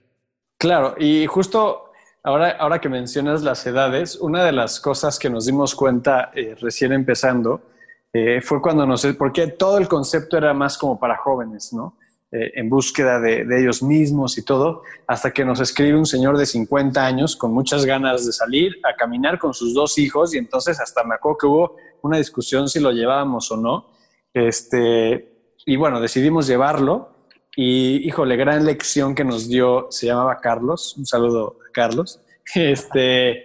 Claro, 0.58 0.96
y 0.98 1.26
justo 1.26 1.92
ahora, 2.24 2.52
ahora 2.52 2.80
que 2.80 2.90
mencionas 2.90 3.44
las 3.44 3.66
edades, 3.68 4.16
una 4.16 4.44
de 4.46 4.54
las 4.54 4.80
cosas 4.80 5.20
que 5.20 5.30
nos 5.30 5.46
dimos 5.46 5.76
cuenta 5.76 6.32
eh, 6.34 6.56
recién 6.60 6.94
empezando 6.94 7.75
eh, 8.18 8.40
fue 8.40 8.62
cuando 8.62 8.86
nos... 8.86 9.06
Porque 9.18 9.48
todo 9.48 9.78
el 9.78 9.90
concepto 9.90 10.38
era 10.38 10.54
más 10.54 10.78
como 10.78 10.98
para 10.98 11.18
jóvenes, 11.18 11.74
¿no? 11.74 11.98
Eh, 12.32 12.54
en 12.56 12.70
búsqueda 12.70 13.20
de, 13.20 13.46
ellos 13.60 13.84
mismos 13.84 14.38
y 14.38 14.46
todo, 14.46 14.84
hasta 15.06 15.32
que 15.32 15.44
nos 15.44 15.60
escribe 15.60 15.98
un 15.98 16.06
señor 16.06 16.38
de 16.38 16.46
50 16.46 17.06
años 17.06 17.36
con 17.36 17.54
muchas 17.54 17.84
ganas 17.84 18.26
de 18.26 18.32
salir 18.32 18.78
a 18.90 18.96
caminar 18.96 19.38
con 19.38 19.54
sus 19.54 19.74
dos 19.74 19.98
hijos 19.98 20.34
y 20.34 20.38
entonces 20.38 20.80
hasta 20.80 21.04
me 21.04 21.16
acuerdo 21.16 21.38
que 21.38 21.46
hubo 21.46 21.76
una 22.04 22.18
discusión 22.18 22.70
si 22.70 22.80
lo 22.80 22.92
llevábamos 22.92 23.52
o 23.52 23.58
no. 23.58 23.88
Este, 24.34 25.54
y 25.66 25.76
bueno, 25.76 26.00
decidimos 26.00 26.48
llevarlo 26.48 27.10
y 27.54 27.98
híjole, 28.08 28.38
gran 28.38 28.64
lección 28.64 29.14
que 29.14 29.26
nos 29.26 29.50
dio, 29.50 29.88
se 29.90 30.08
llamaba 30.08 30.38
Carlos, 30.38 30.96
un 30.98 31.06
saludo 31.06 31.58
a 31.68 31.72
Carlos. 31.74 32.22
Este, 32.56 33.44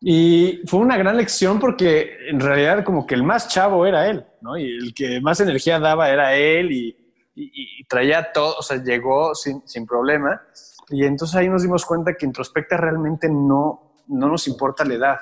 y 0.00 0.62
fue 0.66 0.80
una 0.80 0.96
gran 0.96 1.18
lección 1.18 1.60
porque 1.60 2.16
en 2.28 2.40
realidad 2.40 2.82
como 2.84 3.06
que 3.06 3.14
el 3.14 3.22
más 3.22 3.48
chavo 3.48 3.86
era 3.86 4.08
él, 4.08 4.24
¿no? 4.40 4.56
Y 4.56 4.64
el 4.64 4.94
que 4.94 5.20
más 5.20 5.40
energía 5.40 5.78
daba 5.78 6.08
era 6.08 6.34
él 6.34 6.72
y, 6.72 6.96
traía 7.88 8.32
todo, 8.32 8.56
o 8.58 8.62
sea, 8.62 8.82
llegó 8.82 9.34
sin, 9.34 9.66
sin, 9.66 9.86
problema. 9.86 10.40
Y 10.90 11.04
entonces 11.04 11.34
ahí 11.36 11.48
nos 11.48 11.62
dimos 11.62 11.84
cuenta 11.86 12.14
que 12.14 12.26
introspecta 12.26 12.76
realmente 12.76 13.28
no, 13.28 13.94
no 14.08 14.28
nos 14.28 14.46
importa 14.46 14.84
la 14.84 14.94
edad. 14.94 15.16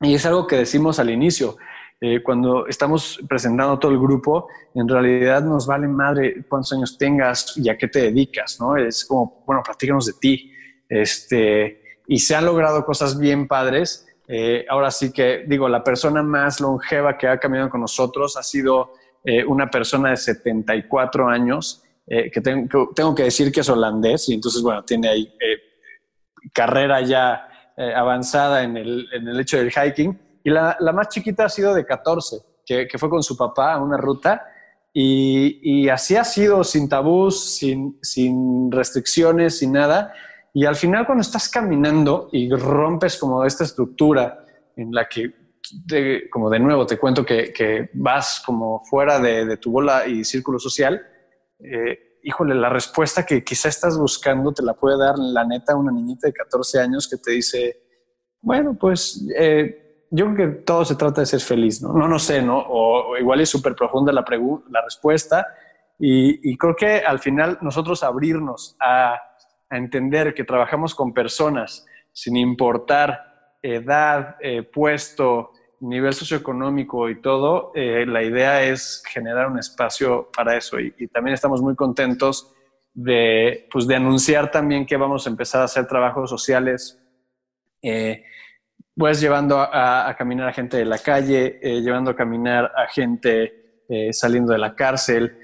Y 0.00 0.14
es 0.14 0.26
algo 0.26 0.46
que 0.46 0.56
decimos 0.56 0.98
al 0.98 1.10
inicio. 1.10 1.56
Eh, 2.00 2.22
cuando 2.22 2.66
estamos 2.66 3.20
presentando 3.28 3.78
todo 3.78 3.90
el 3.92 3.98
grupo, 3.98 4.48
en 4.74 4.88
realidad 4.88 5.42
nos 5.42 5.66
vale 5.66 5.88
madre 5.88 6.44
cuántos 6.48 6.72
años 6.72 6.96
tengas 6.98 7.56
y 7.56 7.68
a 7.68 7.76
qué 7.76 7.88
te 7.88 8.02
dedicas, 8.02 8.58
¿no? 8.60 8.76
Es 8.76 9.04
como, 9.04 9.42
bueno, 9.46 9.62
platícanos 9.64 10.06
de 10.06 10.12
ti. 10.20 10.52
Este, 10.88 11.87
y 12.08 12.18
se 12.18 12.34
han 12.34 12.46
logrado 12.46 12.84
cosas 12.84 13.16
bien 13.16 13.46
padres. 13.46 14.08
Eh, 14.26 14.66
ahora 14.68 14.90
sí 14.90 15.12
que 15.12 15.44
digo, 15.46 15.68
la 15.68 15.84
persona 15.84 16.22
más 16.24 16.60
longeva 16.60 17.16
que 17.16 17.28
ha 17.28 17.38
caminado 17.38 17.70
con 17.70 17.80
nosotros 17.80 18.36
ha 18.36 18.42
sido 18.42 18.94
eh, 19.22 19.44
una 19.44 19.70
persona 19.70 20.10
de 20.10 20.16
74 20.16 21.28
años, 21.28 21.84
eh, 22.06 22.30
que 22.30 22.40
tengo, 22.40 22.90
tengo, 22.94 23.14
que 23.14 23.24
decir 23.24 23.52
que 23.52 23.60
es 23.60 23.68
holandés 23.68 24.28
y 24.28 24.34
entonces, 24.34 24.62
bueno, 24.62 24.82
tiene 24.84 25.08
ahí 25.08 25.32
carrera 26.52 27.00
ya 27.00 27.48
eh, 27.76 27.92
avanzada 27.94 28.62
en 28.64 28.76
el, 28.76 29.06
en 29.12 29.28
el, 29.28 29.40
hecho 29.40 29.58
del 29.58 29.70
hiking. 29.70 30.18
Y 30.42 30.50
la, 30.50 30.76
la, 30.80 30.92
más 30.92 31.08
chiquita 31.08 31.44
ha 31.44 31.48
sido 31.48 31.74
de 31.74 31.84
14, 31.84 32.38
que, 32.66 32.88
que 32.88 32.98
fue 32.98 33.08
con 33.08 33.22
su 33.22 33.36
papá 33.36 33.74
a 33.74 33.80
una 33.80 33.96
ruta. 33.96 34.46
Y, 34.92 35.60
y, 35.62 35.88
así 35.88 36.16
ha 36.16 36.24
sido, 36.24 36.64
sin 36.64 36.88
tabús, 36.88 37.56
sin, 37.56 37.98
sin 38.02 38.72
restricciones, 38.72 39.58
sin 39.58 39.72
nada. 39.72 40.12
Y 40.54 40.64
al 40.64 40.76
final 40.76 41.06
cuando 41.06 41.22
estás 41.22 41.48
caminando 41.48 42.28
y 42.32 42.50
rompes 42.50 43.16
como 43.16 43.44
esta 43.44 43.64
estructura 43.64 44.44
en 44.76 44.92
la 44.92 45.08
que, 45.08 45.32
como 46.30 46.48
de 46.50 46.58
nuevo, 46.58 46.86
te 46.86 46.98
cuento 46.98 47.24
que, 47.24 47.52
que 47.52 47.90
vas 47.94 48.42
como 48.44 48.80
fuera 48.84 49.18
de, 49.18 49.44
de, 49.44 49.56
tu 49.56 49.70
bola 49.70 50.06
y 50.06 50.24
círculo 50.24 50.58
social, 50.58 51.00
eh, 51.60 52.18
híjole, 52.22 52.54
la 52.54 52.68
respuesta 52.68 53.26
que 53.26 53.44
quizá 53.44 53.68
estás 53.68 53.98
buscando 53.98 54.52
te 54.52 54.62
la 54.62 54.74
puede 54.74 54.98
dar 54.98 55.18
la 55.18 55.44
neta 55.44 55.76
una 55.76 55.92
niñita 55.92 56.26
de 56.26 56.32
14 56.32 56.80
años 56.80 57.08
que 57.08 57.16
te 57.16 57.32
dice, 57.32 57.76
bueno, 58.40 58.76
pues 58.78 59.26
eh, 59.36 60.06
yo 60.10 60.26
creo 60.26 60.36
que 60.36 60.54
todo 60.62 60.84
se 60.84 60.94
trata 60.94 61.20
de 61.20 61.26
ser 61.26 61.40
feliz, 61.40 61.82
¿no? 61.82 61.92
No, 61.92 62.08
no 62.08 62.18
sé, 62.18 62.40
¿no? 62.40 62.58
O, 62.58 63.16
igual 63.16 63.40
es 63.40 63.48
súper 63.48 63.74
profunda 63.74 64.12
la, 64.12 64.24
la 64.70 64.82
respuesta 64.82 65.46
y, 65.98 66.50
y, 66.50 66.56
creo 66.56 66.76
que 66.76 66.98
al 66.98 67.18
final 67.18 67.58
nosotros 67.60 68.02
abrirnos 68.04 68.76
a, 68.80 69.16
a, 69.70 69.76
entender 69.76 70.34
que 70.34 70.44
trabajamos 70.44 70.94
con 70.94 71.12
personas 71.12 71.86
sin 72.12 72.36
importar 72.36 73.28
edad, 73.62 74.36
eh, 74.40 74.62
puesto, 74.62 75.52
nivel 75.80 76.12
socioeconómico 76.12 77.08
y 77.08 77.20
todo, 77.20 77.70
eh, 77.74 78.04
la 78.06 78.22
idea 78.22 78.64
es 78.64 79.02
generar 79.08 79.48
un 79.48 79.58
espacio 79.58 80.28
para 80.36 80.56
eso. 80.56 80.80
Y, 80.80 81.06
también 81.08 81.34
estamos 81.34 81.62
muy 81.62 81.76
contentos 81.76 82.52
de, 82.92 83.68
pues, 83.70 83.86
de 83.86 83.94
anunciar 83.94 84.50
también 84.50 84.86
que 84.86 84.96
vamos 84.96 85.26
a 85.26 85.30
empezar 85.30 85.60
a 85.60 85.64
hacer 85.64 85.86
trabajos 85.86 86.28
sociales, 86.28 87.00
eh, 87.82 88.24
pues 88.96 89.20
llevando 89.20 89.60
a, 89.60 90.12
caminar 90.18 90.48
a 90.48 90.52
gente 90.52 90.76
de 90.76 90.84
la 90.84 90.98
calle, 90.98 91.60
llevando 91.62 92.10
a 92.10 92.16
caminar 92.16 92.72
a 92.76 92.88
gente 92.88 93.84
saliendo 94.10 94.52
de 94.52 94.58
la 94.58 94.74
cárcel, 94.74 95.38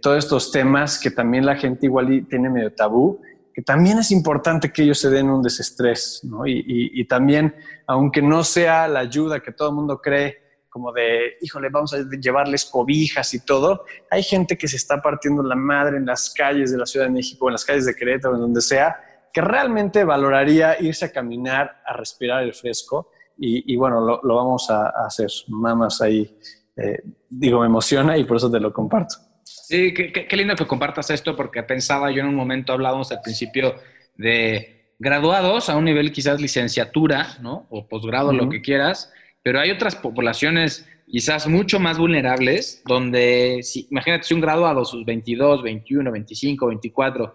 todos 0.00 0.18
estos 0.18 0.52
temas 0.52 1.00
que 1.00 1.10
también 1.10 1.44
la 1.44 1.56
gente 1.56 1.86
igual 1.86 2.24
tiene 2.28 2.48
medio 2.48 2.72
tabú 2.72 3.20
que 3.56 3.62
también 3.62 3.98
es 3.98 4.10
importante 4.10 4.70
que 4.70 4.82
ellos 4.82 4.98
se 4.98 5.08
den 5.08 5.30
un 5.30 5.40
desestrés, 5.40 6.20
¿no? 6.24 6.42
Y, 6.46 7.02
también, 7.06 7.56
aunque 7.86 8.20
no 8.20 8.44
sea 8.44 8.86
la 8.86 9.00
ayuda 9.00 9.40
que 9.40 9.50
todo 9.50 9.70
el 9.70 9.74
mundo 9.74 9.98
cree, 9.98 10.42
como 10.68 10.92
de, 10.92 11.38
híjole, 11.40 11.70
vamos 11.70 11.94
a 11.94 12.00
llevarles 12.20 12.66
cobijas 12.66 13.32
y 13.32 13.46
todo, 13.46 13.86
hay 14.10 14.22
gente 14.22 14.58
que 14.58 14.68
se 14.68 14.76
está 14.76 15.00
partiendo 15.00 15.42
la 15.42 15.54
madre 15.54 15.96
en 15.96 16.04
las 16.04 16.34
calles 16.34 16.70
de 16.70 16.76
la 16.76 16.84
Ciudad 16.84 17.06
de 17.06 17.12
México, 17.12 17.48
en 17.48 17.52
las 17.52 17.64
calles 17.64 17.86
de 17.86 17.94
Querétaro, 17.94 18.34
en 18.34 18.42
donde 18.42 18.60
sea, 18.60 18.94
que 19.32 19.40
realmente 19.40 20.04
valoraría 20.04 20.78
irse 20.78 21.06
a 21.06 21.12
caminar, 21.12 21.80
a 21.86 21.94
respirar 21.94 22.42
el 22.42 22.52
fresco, 22.52 23.10
y, 23.38 23.74
bueno, 23.74 24.20
lo, 24.22 24.34
vamos 24.34 24.68
a, 24.68 24.88
hacer, 25.06 25.30
más 25.48 26.02
ahí, 26.02 26.38
eh, 26.76 27.02
digo, 27.30 27.60
me 27.60 27.66
emociona 27.66 28.18
y 28.18 28.24
por 28.24 28.36
eso 28.36 28.50
te 28.50 28.60
lo 28.60 28.70
comparto. 28.70 29.16
Sí, 29.46 29.94
qué, 29.94 30.12
qué, 30.12 30.26
qué, 30.26 30.36
lindo 30.36 30.56
que 30.56 30.66
compartas 30.66 31.08
esto 31.10 31.36
porque 31.36 31.62
pensaba 31.62 32.10
yo 32.10 32.20
en 32.20 32.26
un 32.26 32.34
momento, 32.34 32.72
hablábamos 32.72 33.12
al 33.12 33.20
principio 33.20 33.76
de 34.16 34.94
graduados 34.98 35.68
a 35.68 35.76
un 35.76 35.84
nivel 35.84 36.10
quizás 36.10 36.40
licenciatura, 36.40 37.38
¿no? 37.40 37.66
O 37.70 37.86
posgrado, 37.86 38.30
uh 38.30 38.32
-huh. 38.32 38.36
lo 38.36 38.48
que 38.48 38.60
quieras, 38.60 39.12
pero 39.42 39.60
hay 39.60 39.70
otras 39.70 39.94
poblaciones 39.94 40.88
quizás 41.06 41.46
mucho 41.46 41.78
más 41.78 41.96
vulnerables 41.98 42.82
donde, 42.86 43.60
si, 43.62 43.86
imagínate 43.90 44.24
si 44.24 44.34
un 44.34 44.40
graduado, 44.40 44.84
sus 44.84 45.04
22, 45.04 45.62
21, 45.62 46.10
25, 46.10 46.66
24, 46.66 47.34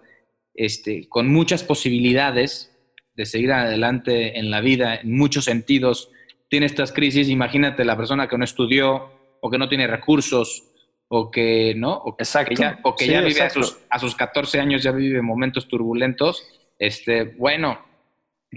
este, 0.54 1.08
con 1.08 1.28
muchas 1.28 1.64
posibilidades 1.64 2.70
de 3.14 3.24
seguir 3.24 3.52
adelante 3.52 4.38
en 4.38 4.50
la 4.50 4.60
vida, 4.60 4.96
en 4.96 5.16
muchos 5.16 5.46
sentidos, 5.46 6.10
tiene 6.50 6.66
estas 6.66 6.92
crisis, 6.92 7.30
imagínate 7.30 7.86
la 7.86 7.96
persona 7.96 8.28
que 8.28 8.36
no 8.36 8.44
estudió 8.44 9.10
o 9.40 9.50
que 9.50 9.56
no 9.56 9.68
tiene 9.70 9.86
recursos 9.86 10.71
o 11.14 11.30
que 11.30 11.74
no, 11.76 11.92
o 11.92 12.16
que, 12.16 12.22
exacto. 12.22 12.54
ya, 12.54 12.80
o 12.82 12.96
que 12.96 13.04
sí, 13.04 13.10
ya 13.10 13.20
vive 13.20 13.42
a 13.42 13.50
sus, 13.50 13.78
a 13.90 13.98
sus, 13.98 14.14
14 14.14 14.60
años, 14.60 14.82
ya 14.82 14.92
vive 14.92 15.20
momentos 15.20 15.68
turbulentos, 15.68 16.42
este, 16.78 17.24
bueno, 17.24 17.84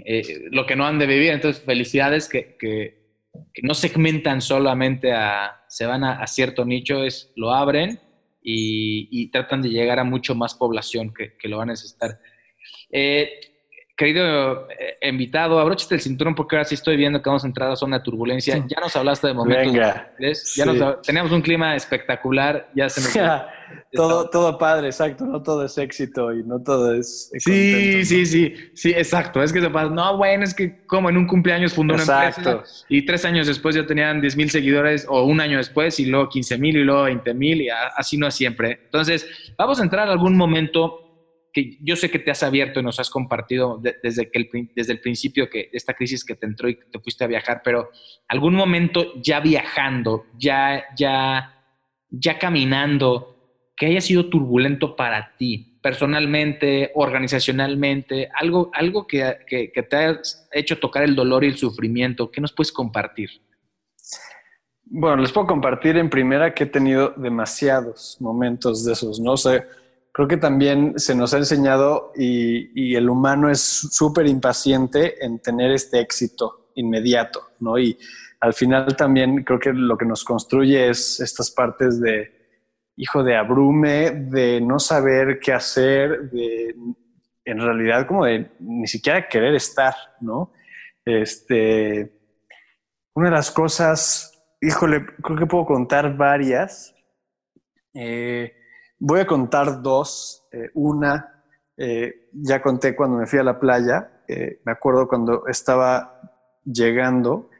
eh, 0.02 0.46
lo 0.50 0.64
que 0.64 0.74
no 0.74 0.86
han 0.86 0.98
de 0.98 1.06
vivir. 1.06 1.32
Entonces, 1.32 1.62
felicidades 1.62 2.30
que, 2.30 2.56
que, 2.58 3.28
que 3.52 3.60
no 3.62 3.74
segmentan 3.74 4.40
solamente 4.40 5.12
a, 5.12 5.66
se 5.68 5.84
van 5.84 6.02
a, 6.02 6.22
a, 6.22 6.26
cierto 6.26 6.64
nicho, 6.64 7.04
es 7.04 7.30
lo 7.36 7.52
abren 7.52 8.00
y, 8.42 9.06
y, 9.10 9.30
tratan 9.30 9.60
de 9.60 9.68
llegar 9.68 9.98
a 9.98 10.04
mucho 10.04 10.34
más 10.34 10.54
población 10.54 11.12
que, 11.12 11.36
que 11.36 11.48
lo 11.48 11.58
van 11.58 11.68
a 11.68 11.72
necesitar. 11.72 12.18
Eh, 12.90 13.38
querido 13.96 14.68
eh, 14.68 15.08
invitado, 15.08 15.58
abróchate 15.58 15.94
el 15.94 16.00
cinturón 16.02 16.34
porque 16.34 16.56
ahora 16.56 16.68
sí 16.68 16.74
estoy 16.74 16.98
viendo 16.98 17.22
que 17.22 17.30
vamos 17.30 17.44
a 17.44 17.46
entrar 17.46 17.70
a 17.70 17.76
zona 17.76 17.98
de 17.98 18.04
turbulencia. 18.04 18.62
Ya 18.68 18.80
nos 18.80 18.94
hablaste 18.94 19.28
de 19.28 19.34
momentos. 19.34 19.72
Venga. 19.72 20.12
Ya 20.18 20.34
sí. 20.34 20.62
nos, 20.64 21.00
teníamos 21.00 21.32
un 21.32 21.40
clima 21.40 21.74
espectacular. 21.74 22.68
Ya 22.74 22.90
se 22.90 23.00
nos. 23.00 23.42
todo, 23.92 24.28
todo 24.28 24.58
padre, 24.58 24.88
exacto. 24.88 25.24
No 25.24 25.42
todo 25.42 25.64
es 25.64 25.78
éxito 25.78 26.34
y 26.34 26.42
no 26.42 26.62
todo 26.62 26.94
es. 26.94 27.30
Sí, 27.38 27.72
contento, 27.72 28.06
sí, 28.06 28.26
sí. 28.26 28.54
Sí, 28.74 28.90
exacto. 28.90 29.42
Es 29.42 29.50
que 29.50 29.62
se 29.62 29.70
pasa. 29.70 29.88
No, 29.88 30.18
bueno, 30.18 30.44
es 30.44 30.52
que 30.52 30.84
como 30.86 31.08
en 31.08 31.16
un 31.16 31.26
cumpleaños 31.26 31.72
fundó 31.72 31.94
exacto. 31.94 32.40
una 32.40 32.50
empresa 32.50 32.84
y 32.90 33.06
tres 33.06 33.24
años 33.24 33.46
después 33.46 33.74
ya 33.74 33.86
tenían 33.86 34.20
10 34.20 34.36
mil 34.36 34.50
seguidores 34.50 35.06
o 35.08 35.24
un 35.24 35.40
año 35.40 35.56
después 35.56 35.98
y 36.00 36.04
luego 36.04 36.28
15 36.28 36.58
mil 36.58 36.76
y 36.76 36.84
luego 36.84 37.04
20 37.04 37.32
mil 37.32 37.62
y 37.62 37.68
así 37.70 38.18
no 38.18 38.26
es 38.26 38.34
siempre. 38.34 38.78
Entonces, 38.84 39.26
vamos 39.56 39.80
a 39.80 39.84
entrar 39.84 40.06
a 40.06 40.12
algún 40.12 40.36
momento 40.36 41.05
que 41.56 41.78
yo 41.80 41.96
sé 41.96 42.10
que 42.10 42.18
te 42.18 42.30
has 42.30 42.42
abierto 42.42 42.80
y 42.80 42.82
nos 42.82 43.00
has 43.00 43.08
compartido 43.08 43.78
de, 43.78 43.96
desde, 44.02 44.30
que 44.30 44.38
el, 44.40 44.70
desde 44.74 44.92
el 44.92 45.00
principio 45.00 45.48
que 45.48 45.70
esta 45.72 45.94
crisis 45.94 46.22
que 46.22 46.34
te 46.34 46.44
entró 46.44 46.68
y 46.68 46.74
que 46.74 46.84
te 46.84 47.00
fuiste 47.00 47.24
a 47.24 47.28
viajar, 47.28 47.62
pero 47.64 47.88
algún 48.28 48.54
momento 48.54 49.14
ya 49.22 49.40
viajando, 49.40 50.26
ya, 50.36 50.84
ya, 50.98 51.64
ya 52.10 52.38
caminando, 52.38 53.62
que 53.74 53.86
haya 53.86 54.02
sido 54.02 54.28
turbulento 54.28 54.96
para 54.96 55.34
ti, 55.38 55.78
personalmente, 55.80 56.92
organizacionalmente, 56.94 58.28
algo, 58.34 58.70
algo 58.74 59.06
que, 59.06 59.38
que, 59.46 59.82
te 59.82 59.96
ha 59.96 60.20
hecho 60.52 60.78
tocar 60.78 61.04
el 61.04 61.16
dolor 61.16 61.42
y 61.42 61.46
el 61.46 61.56
sufrimiento, 61.56 62.30
¿qué 62.30 62.42
nos 62.42 62.52
puedes 62.52 62.70
compartir? 62.70 63.30
Bueno, 64.84 65.22
les 65.22 65.32
puedo 65.32 65.46
compartir 65.46 65.96
en 65.96 66.10
primera 66.10 66.52
que 66.52 66.64
he 66.64 66.66
tenido 66.66 67.14
demasiados 67.16 68.18
momentos 68.20 68.84
de 68.84 68.92
esos, 68.92 69.18
¿no? 69.18 69.38
Sea, 69.38 69.66
creo 70.16 70.28
que 70.28 70.38
también 70.38 70.98
se 70.98 71.14
nos 71.14 71.34
ha 71.34 71.36
enseñado 71.36 72.10
y, 72.16 72.96
el 72.96 73.10
humano 73.10 73.50
es 73.50 73.60
súper 73.60 74.26
impaciente 74.26 75.22
en 75.22 75.40
tener 75.40 75.72
este 75.72 76.00
éxito 76.00 76.70
inmediato, 76.74 77.50
¿no? 77.60 77.78
Y 77.78 77.98
al 78.40 78.54
final 78.54 78.96
también 78.96 79.44
creo 79.44 79.58
que 79.58 79.74
lo 79.74 79.98
que 79.98 80.06
nos 80.06 80.24
construye 80.24 80.88
es 80.88 81.20
estas 81.20 81.50
partes 81.50 82.00
de, 82.00 82.32
hijo, 82.96 83.22
de 83.22 83.36
abrume, 83.36 84.10
de 84.12 84.58
no 84.62 84.78
saber 84.78 85.38
qué 85.38 85.52
hacer, 85.52 86.30
de 86.30 86.74
en 87.44 87.60
realidad 87.60 88.06
como 88.06 88.24
de 88.24 88.52
ni 88.60 88.86
siquiera 88.86 89.28
querer 89.28 89.54
estar, 89.54 89.94
¿no? 90.22 90.50
Este, 91.04 92.10
una 93.12 93.28
de 93.28 93.36
las 93.36 93.50
cosas, 93.50 94.32
híjole, 94.62 95.04
creo 95.22 95.36
que 95.36 95.44
puedo 95.44 95.66
contar 95.66 96.16
varias. 96.16 96.94
Eh, 97.92 98.54
Voy 98.98 99.20
a 99.20 99.26
contar 99.26 99.82
dos. 99.82 100.46
Eh, 100.52 100.70
una, 100.74 101.42
eh, 101.76 102.28
ya 102.32 102.62
conté 102.62 102.94
cuando 102.94 103.18
me 103.18 103.26
fui 103.26 103.38
a 103.38 103.44
la 103.44 103.58
playa. 103.58 104.22
Eh, 104.28 104.60
me 104.64 104.72
acuerdo 104.72 105.06
cuando 105.08 105.46
estaba 105.46 106.20
llegando 106.64 107.50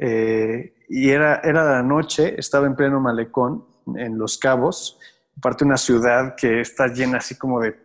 y 0.00 1.10
era, 1.10 1.40
era 1.42 1.64
la 1.64 1.82
noche, 1.82 2.36
estaba 2.38 2.68
en 2.68 2.76
pleno 2.76 3.00
malecón 3.00 3.64
en 3.96 4.16
Los 4.16 4.38
Cabos, 4.38 4.96
parte 5.40 5.64
de 5.64 5.70
una 5.70 5.76
ciudad 5.76 6.36
que 6.36 6.60
está 6.60 6.86
llena 6.86 7.18
así 7.18 7.36
como 7.36 7.60
de, 7.60 7.76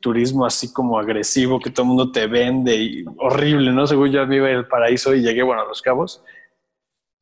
turismo, 0.00 0.44
así 0.44 0.72
como 0.72 0.98
agresivo, 0.98 1.58
que 1.58 1.70
todo 1.70 1.84
el 1.84 1.88
mundo 1.88 2.12
te 2.12 2.26
vende 2.26 2.76
y 2.76 3.04
horrible, 3.18 3.72
¿no? 3.72 3.86
Según 3.86 4.12
yo 4.12 4.22
iba 4.24 4.48
al 4.48 4.68
paraíso 4.68 5.14
y 5.14 5.22
llegué, 5.22 5.42
bueno, 5.42 5.62
a 5.62 5.66
Los 5.66 5.82
Cabos. 5.82 6.22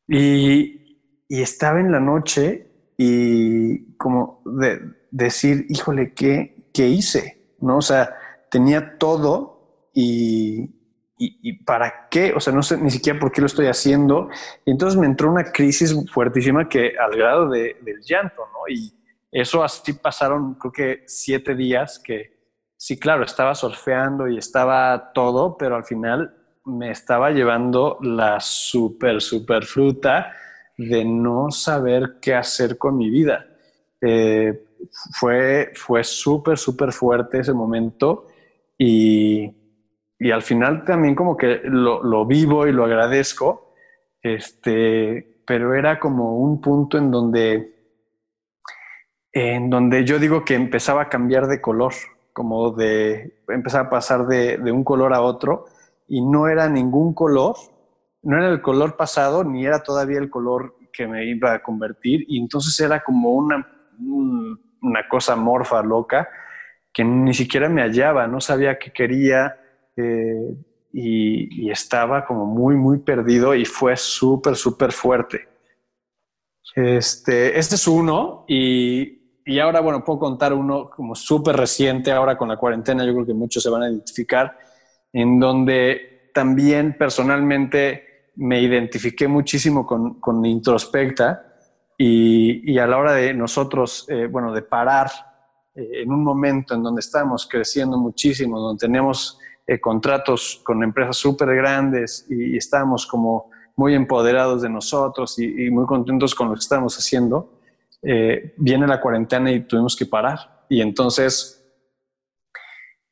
Y, 0.07 1.25
y 1.29 1.43
estaba 1.43 1.81
en 1.81 1.91
la 1.91 2.01
noche 2.01 2.67
y 2.99 3.95
como 3.97 4.43
de, 4.45 4.79
decir, 5.11 5.67
híjole, 5.69 6.15
¿qué, 6.15 6.69
qué 6.73 6.89
hice? 6.89 7.55
¿No? 7.61 7.79
O 7.79 7.83
sea, 7.83 8.17
tenía 8.51 8.99
todo 8.99 9.89
y, 9.95 10.71
y, 11.19 11.53
para 11.65 12.09
qué, 12.09 12.33
o 12.35 12.41
sea, 12.41 12.53
no 12.53 12.63
sé 12.63 12.79
ni 12.79 12.91
siquiera 12.91 13.19
por 13.19 13.31
qué 13.31 13.41
lo 13.41 13.47
estoy 13.47 13.67
haciendo. 13.67 14.31
Y 14.65 14.71
entonces 14.71 14.99
me 14.99 15.07
entró 15.07 15.31
una 15.31 15.53
crisis 15.53 15.95
fuertísima 16.11 16.69
que 16.69 16.95
al 16.99 17.17
grado 17.17 17.49
de, 17.51 17.77
del 17.83 18.01
llanto, 18.03 18.43
¿no? 18.53 18.75
Y 18.75 18.93
eso 19.31 19.63
así 19.63 19.93
pasaron, 19.93 20.55
creo 20.55 20.73
que 20.73 21.03
siete 21.07 21.55
días 21.55 21.99
que 21.99 22.41
sí, 22.77 22.99
claro, 22.99 23.25
estaba 23.25 23.55
surfeando 23.55 24.29
y 24.29 24.39
estaba 24.39 25.13
todo, 25.13 25.59
pero 25.59 25.77
al 25.77 25.85
final 25.85 26.35
me 26.65 26.91
estaba 26.91 27.31
llevando 27.31 27.99
la 28.01 28.41
super, 28.41 29.21
super 29.21 29.65
fruta 29.65 30.33
de 30.79 31.05
no 31.05 31.51
saber 31.51 32.17
qué 32.23 32.35
hacer 32.35 32.79
con 32.79 32.97
mi 32.97 33.11
vida. 33.11 33.47
Eh, 34.01 34.65
fue, 35.19 35.73
fue 35.75 36.05
súper, 36.05 36.59
súper 36.59 36.93
fuerte 36.93 37.41
ese 37.41 37.53
momento 37.53 38.27
y, 38.79 39.51
y 40.19 40.31
al 40.31 40.43
final 40.43 40.85
también 40.85 41.15
como 41.15 41.37
que 41.37 41.61
lo, 41.65 42.03
lo, 42.03 42.27
vivo 42.27 42.67
y 42.67 42.73
lo 42.73 42.85
agradezco, 42.85 43.75
este, 44.23 45.43
pero 45.47 45.75
era 45.75 45.99
como 45.99 46.39
un 46.39 46.61
punto 46.61 46.99
en 46.99 47.11
donde, 47.11 47.75
en 49.33 49.71
donde 49.71 50.05
yo 50.05 50.19
digo 50.19 50.45
que 50.45 50.55
empezaba 50.55 51.03
a 51.03 51.09
cambiar 51.09 51.47
de 51.47 51.61
color, 51.61 51.93
como 52.33 52.71
de, 52.71 53.43
empezaba 53.49 53.89
a 53.89 53.91
pasar 53.91 54.27
de, 54.27 54.59
de 54.59 54.73
un 54.73 54.85
color 54.85 55.15
a 55.15 55.23
otro 55.23 55.67
y 56.09 56.23
no 56.25 56.49
era 56.49 56.69
ningún 56.69 57.15
color, 57.15 57.57
no 58.23 58.37
era 58.37 58.49
el 58.49 58.61
color 58.61 58.97
pasado 58.97 59.45
ni 59.45 59.65
era 59.65 59.83
todavía 59.83 60.19
el 60.19 60.31
color 60.31 60.77
que 60.93 61.07
me 61.07 61.25
iba 61.25 61.55
a 61.55 61.63
convertir 61.63 62.25
y 62.29 62.39
entonces 62.39 62.79
era 62.81 63.03
como 63.03 63.31
una, 63.31 63.67
una 64.83 65.09
cosa 65.09 65.37
morfa, 65.37 65.83
loca, 65.83 66.29
que 66.93 67.05
ni 67.05 67.35
siquiera 67.35 67.69
me 67.69 67.83
hallaba, 67.83 68.27
no 68.27 68.41
sabía 68.41 68.79
qué 68.79 68.93
quería 68.93 69.57
eh, 69.97 70.57
y, 70.93 71.71
estaba 71.71 72.25
como 72.25 72.47
muy, 72.47 72.75
muy 72.75 72.99
perdido 72.99 73.55
y 73.55 73.65
fue 73.65 73.97
súper, 73.97 74.57
súper 74.57 74.93
fuerte. 74.93 75.49
Este, 76.75 77.59
este 77.59 77.75
es 77.77 77.87
uno 77.87 78.45
y, 78.49 79.41
y 79.45 79.59
ahora, 79.61 79.81
bueno, 79.81 80.05
puedo 80.05 80.19
contar 80.19 80.53
uno 80.53 80.91
como 80.91 81.15
súper 81.15 81.57
reciente, 81.57 82.11
ahora 82.11 82.37
con 82.37 82.49
la 82.49 82.57
cuarentena, 82.57 83.05
yo 83.05 83.13
creo 83.13 83.27
que 83.27 83.35
muchos 83.35 83.63
se 83.63 83.71
van 83.71 83.83
a 83.83 83.89
identificar, 83.89 84.59
en 85.13 85.39
donde 85.39 86.31
también 86.35 86.97
personalmente 86.99 88.33
me 88.37 88.61
identifiqué 88.61 89.29
muchísimo 89.29 89.87
con, 89.87 90.21
con 90.21 90.45
Introspecta 90.45 91.50
y, 92.03 92.73
y, 92.73 92.79
a 92.79 92.87
la 92.87 92.97
hora 92.97 93.13
de 93.13 93.35
nosotros, 93.35 94.07
eh, 94.09 94.27
bueno, 94.27 94.55
de 94.55 94.63
parar 94.63 95.11
eh, 95.75 96.01
en 96.03 96.11
un 96.11 96.25
momento 96.25 96.75
en 96.75 96.83
donde 96.83 97.01
estamos 97.01 97.47
creciendo 97.47 97.99
muchísimo, 97.99 98.59
donde 98.59 98.81
tenemos 98.81 99.39
eh, 99.67 99.79
contratos 99.79 100.63
con 100.65 100.83
empresas 100.83 101.19
súper 101.19 101.55
grandes 101.55 102.27
y, 102.31 102.57
estamos 102.57 103.07
como 103.07 103.51
muy 103.77 103.95
empoderados 103.95 104.63
de 104.63 104.71
nosotros 104.71 105.39
y, 105.39 105.67
y, 105.67 105.71
muy 105.71 105.85
contentos 105.85 106.35
con 106.35 106.49
lo 106.49 106.55
que 106.55 106.61
estamos 106.61 106.97
haciendo, 106.97 107.59
viene 108.57 108.87
la 108.87 108.99
cuarentena 108.99 109.53
y 109.53 109.61
tuvimos 109.61 109.95
que 109.95 110.07
parar. 110.07 110.65
Y 110.71 110.81
entonces, 110.81 111.63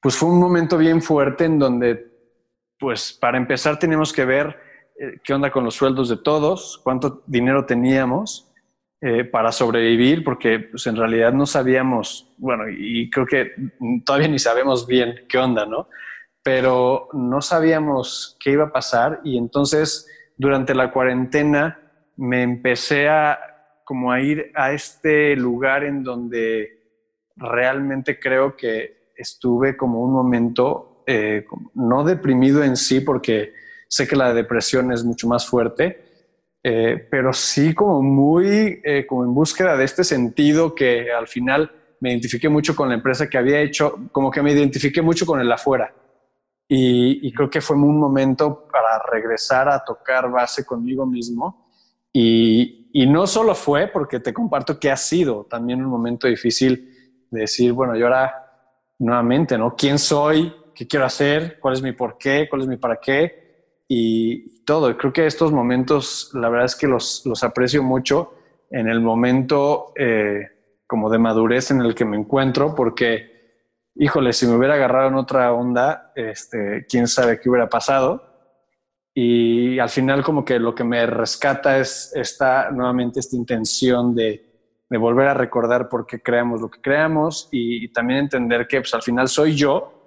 pues 0.00 0.16
fue 0.16 0.30
un 0.30 0.40
momento 0.40 0.78
bien 0.78 1.02
fuerte 1.02 1.44
en 1.44 1.58
donde, 1.58 2.10
pues 2.78 3.12
para 3.12 3.36
empezar 3.36 3.78
tenemos 3.78 4.14
que 4.14 4.24
ver 4.24 4.56
eh, 4.98 5.20
qué 5.22 5.34
onda 5.34 5.50
con 5.50 5.64
los 5.64 5.74
sueldos 5.74 6.08
de 6.08 6.16
todos, 6.16 6.80
cuánto 6.82 7.22
dinero 7.26 7.66
teníamos 7.66 8.47
eh, 9.00 9.24
para 9.24 9.52
sobrevivir, 9.52 10.24
porque 10.24 10.58
pues, 10.58 10.86
en 10.86 10.96
realidad 10.96 11.32
no 11.32 11.46
sabíamos, 11.46 12.32
bueno, 12.36 12.64
y 12.68 13.08
creo 13.10 13.26
que 13.26 13.52
todavía 14.04 14.28
ni 14.28 14.38
sabemos 14.38 14.86
bien 14.86 15.26
qué 15.28 15.38
onda, 15.38 15.66
¿no? 15.66 15.88
Pero 16.42 17.08
no 17.12 17.40
sabíamos 17.40 18.36
qué 18.40 18.52
iba 18.52 18.64
a 18.64 18.72
pasar 18.72 19.20
y 19.24 19.38
entonces 19.38 20.08
durante 20.36 20.74
la 20.74 20.90
cuarentena 20.92 21.78
me 22.16 22.42
empecé 22.42 23.08
a 23.08 23.38
como 23.84 24.12
a 24.12 24.20
ir 24.20 24.52
a 24.54 24.72
este 24.72 25.34
lugar 25.36 25.84
en 25.84 26.02
donde 26.02 27.00
realmente 27.36 28.18
creo 28.18 28.56
que 28.56 29.12
estuve 29.16 29.76
como 29.76 30.02
un 30.02 30.12
momento 30.12 31.04
eh, 31.06 31.46
no 31.74 32.04
deprimido 32.04 32.62
en 32.62 32.76
sí 32.76 33.00
porque 33.00 33.52
Sé 33.88 34.06
que 34.06 34.16
la 34.16 34.34
depresión 34.34 34.92
es 34.92 35.02
mucho 35.02 35.26
más 35.26 35.46
fuerte, 35.46 36.07
eh, 36.62 37.06
pero 37.10 37.32
sí 37.32 37.72
como 37.74 38.02
muy 38.02 38.80
eh, 38.82 39.06
como 39.06 39.24
en 39.24 39.32
búsqueda 39.32 39.76
de 39.76 39.84
este 39.84 40.02
sentido 40.02 40.74
que 40.74 41.12
al 41.12 41.28
final 41.28 41.70
me 42.00 42.10
identifiqué 42.10 42.48
mucho 42.48 42.74
con 42.74 42.88
la 42.88 42.94
empresa 42.94 43.28
que 43.28 43.38
había 43.38 43.60
hecho, 43.60 44.08
como 44.12 44.30
que 44.30 44.42
me 44.42 44.52
identifiqué 44.52 45.02
mucho 45.02 45.26
con 45.26 45.40
el 45.40 45.50
afuera. 45.50 45.92
Y, 46.70 47.32
creo 47.32 47.48
que 47.48 47.62
fue 47.62 47.76
un 47.76 47.98
momento 47.98 48.68
para 48.70 49.02
regresar 49.10 49.70
a 49.70 49.82
tocar 49.82 50.30
base 50.30 50.66
conmigo 50.66 51.06
mismo. 51.06 51.70
Y, 52.12 52.90
y, 52.92 53.06
no 53.06 53.26
solo 53.26 53.54
fue 53.54 53.88
porque 53.88 54.20
te 54.20 54.34
comparto 54.34 54.78
que 54.78 54.90
ha 54.90 54.96
sido 54.96 55.46
también 55.48 55.82
un 55.82 55.90
momento 55.90 56.28
difícil 56.28 57.26
de 57.30 57.40
decir, 57.40 57.72
bueno, 57.72 57.96
yo 57.96 58.04
ahora 58.04 58.34
nuevamente, 58.98 59.56
¿no? 59.56 59.74
¿Quién 59.74 59.98
soy? 59.98 60.52
¿Qué 60.74 60.86
quiero 60.86 61.06
hacer? 61.06 61.58
¿Cuál 61.58 61.74
es 61.74 61.82
mi 61.82 61.92
por 61.92 62.18
qué? 62.18 62.46
¿Cuál 62.50 62.62
es 62.62 62.68
mi 62.68 62.76
para 62.76 63.00
qué? 63.00 63.47
Y 63.88 64.64
todo. 64.64 64.96
Creo 64.98 65.12
que 65.12 65.26
estos 65.26 65.50
momentos, 65.50 66.30
la 66.34 66.50
verdad 66.50 66.66
es 66.66 66.76
que 66.76 66.86
los, 66.86 67.22
los 67.24 67.42
aprecio 67.42 67.82
mucho 67.82 68.34
en 68.70 68.86
el 68.86 69.00
momento 69.00 69.92
eh, 69.96 70.46
como 70.86 71.08
de 71.10 71.18
madurez 71.18 71.70
en 71.70 71.80
el 71.80 71.94
que 71.94 72.04
me 72.04 72.18
encuentro, 72.18 72.74
porque, 72.74 73.62
híjole, 73.94 74.34
si 74.34 74.46
me 74.46 74.56
hubiera 74.56 74.74
agarrado 74.74 75.08
en 75.08 75.14
otra 75.14 75.52
onda, 75.52 76.12
este, 76.14 76.86
quién 76.86 77.08
sabe 77.08 77.40
qué 77.40 77.48
hubiera 77.48 77.68
pasado. 77.68 78.24
Y 79.14 79.78
al 79.78 79.88
final 79.88 80.22
como 80.22 80.44
que 80.44 80.58
lo 80.58 80.74
que 80.74 80.84
me 80.84 81.04
rescata 81.06 81.78
es 81.78 82.12
esta, 82.14 82.70
nuevamente 82.70 83.20
esta 83.20 83.36
intención 83.36 84.14
de, 84.14 84.48
de 84.88 84.98
volver 84.98 85.28
a 85.28 85.34
recordar 85.34 85.88
por 85.88 86.06
qué 86.06 86.20
creamos 86.20 86.60
lo 86.60 86.70
que 86.70 86.80
creamos 86.80 87.48
y, 87.50 87.86
y 87.86 87.88
también 87.88 88.20
entender 88.20 88.68
que 88.68 88.80
pues, 88.80 88.94
al 88.94 89.02
final 89.02 89.28
soy 89.28 89.56
yo 89.56 89.97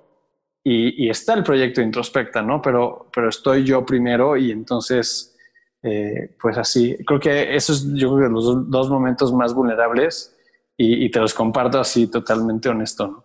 y, 0.64 1.10
está 1.10 1.34
el 1.34 1.44
proyecto 1.44 1.82
Introspecta, 1.82 2.42
¿no? 2.42 2.62
Pero, 2.62 3.10
pero 3.14 3.30
estoy 3.30 3.64
yo 3.64 3.86
primero 3.86 4.38
y 4.38 4.52
entonces, 4.52 5.36
eh, 5.82 6.36
pues 6.40 6.58
así, 6.58 6.98
creo 7.06 7.20
que 7.20 7.56
esos 7.56 7.94
yo 7.96 8.16
creo 8.16 8.28
que 8.28 8.34
los 8.34 8.70
dos 8.70 8.90
momentos 8.90 9.34
más 9.34 9.54
vulnerables 9.54 10.36
y, 10.78 11.10
te 11.12 11.20
los 11.20 11.34
comparto 11.34 11.80
así 11.80 12.08
totalmente 12.08 12.70
honesto, 12.70 13.08
¿no? 13.08 13.24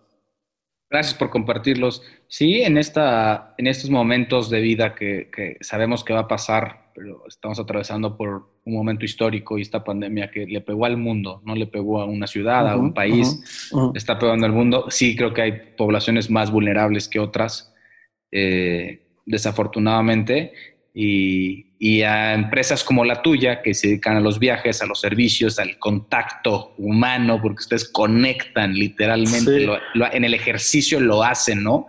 Gracias 0.89 1.15
por 1.15 1.29
compartirlos. 1.29 2.01
Sí, 2.27 2.61
en, 2.61 2.77
esta, 2.77 3.55
en 3.57 3.67
estos 3.67 3.89
momentos 3.89 4.49
de 4.49 4.61
vida 4.61 4.95
que, 4.95 5.29
que 5.35 5.57
sabemos 5.59 6.03
que 6.03 6.13
va 6.13 6.21
a 6.21 6.27
pasar 6.27 6.86
pero 6.97 7.27
estamos 7.27 7.59
atravesando 7.59 8.17
por 8.17 8.49
un 8.65 8.73
momento 8.73 9.05
histórico 9.05 9.59
y 9.59 9.61
esta 9.61 9.83
pandemia 9.83 10.31
que 10.31 10.47
le 10.47 10.61
pegó 10.61 10.83
al 10.85 10.97
mundo, 10.97 11.43
no 11.45 11.53
le 11.53 11.67
pegó 11.67 12.01
a 12.01 12.05
una 12.05 12.25
ciudad, 12.25 12.67
a 12.67 12.75
un 12.75 12.91
país, 12.91 13.39
está 13.93 14.17
pegando 14.17 14.47
al 14.47 14.51
mundo. 14.51 14.87
Sí, 14.89 15.15
creo 15.15 15.31
que 15.31 15.43
hay 15.43 15.51
poblaciones 15.77 16.31
más 16.31 16.49
vulnerables 16.49 17.07
que 17.07 17.19
otras, 17.19 17.71
eh, 18.31 19.03
desafortunadamente, 19.27 20.53
y, 20.91 21.67
y, 21.77 22.01
a 22.01 22.33
empresas 22.33 22.83
como 22.83 23.05
la 23.05 23.21
tuya 23.21 23.61
que 23.61 23.75
se 23.75 23.89
dedican 23.89 24.17
a 24.17 24.19
los 24.19 24.39
viajes, 24.39 24.81
a 24.81 24.87
los 24.87 24.99
servicios, 24.99 25.59
al 25.59 25.77
contacto 25.77 26.73
humano, 26.79 27.39
porque 27.39 27.59
ustedes 27.59 27.87
conectan 27.87 28.73
literalmente, 28.73 29.67
en 30.13 30.23
el 30.23 30.33
ejercicio 30.33 30.99
lo 30.99 31.21
hacen, 31.21 31.61
¿no? 31.61 31.85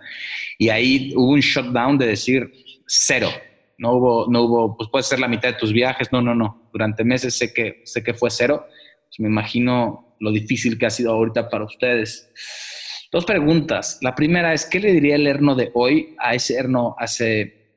Y 0.59 0.69
ahí 0.69 1.13
hubo 1.15 1.31
un 1.31 1.39
shutdown 1.39 1.97
de 1.97 2.05
decir 2.05 2.53
cero 2.85 3.31
no 3.79 3.93
hubo, 3.93 4.27
no 4.29 4.43
hubo, 4.43 4.77
pues 4.77 4.89
puede 4.89 5.03
ser 5.03 5.19
la 5.19 5.27
mitad 5.27 5.49
de 5.49 5.55
tus 5.55 5.71
viajes, 5.71 6.11
no, 6.11 6.21
no, 6.21 6.35
no, 6.35 6.69
durante 6.71 7.03
meses 7.03 7.37
sé 7.37 7.53
que, 7.53 7.81
sé 7.85 8.03
que 8.03 8.13
fue 8.13 8.29
cero, 8.29 8.65
pues 8.67 9.19
me 9.19 9.27
imagino 9.27 10.15
lo 10.19 10.31
difícil 10.31 10.77
que 10.77 10.85
ha 10.85 10.89
sido 10.89 11.13
ahorita 11.13 11.49
para 11.49 11.63
ustedes. 11.63 12.29
Dos 13.11 13.25
preguntas. 13.25 13.97
La 14.01 14.13
primera 14.13 14.53
es, 14.53 14.65
¿qué 14.65 14.79
le 14.79 14.91
diría 14.91 15.15
el 15.15 15.25
Erno 15.25 15.55
de 15.55 15.71
hoy 15.73 16.15
a 16.19 16.35
ese 16.35 16.57
Erno 16.57 16.95
hace, 16.99 17.71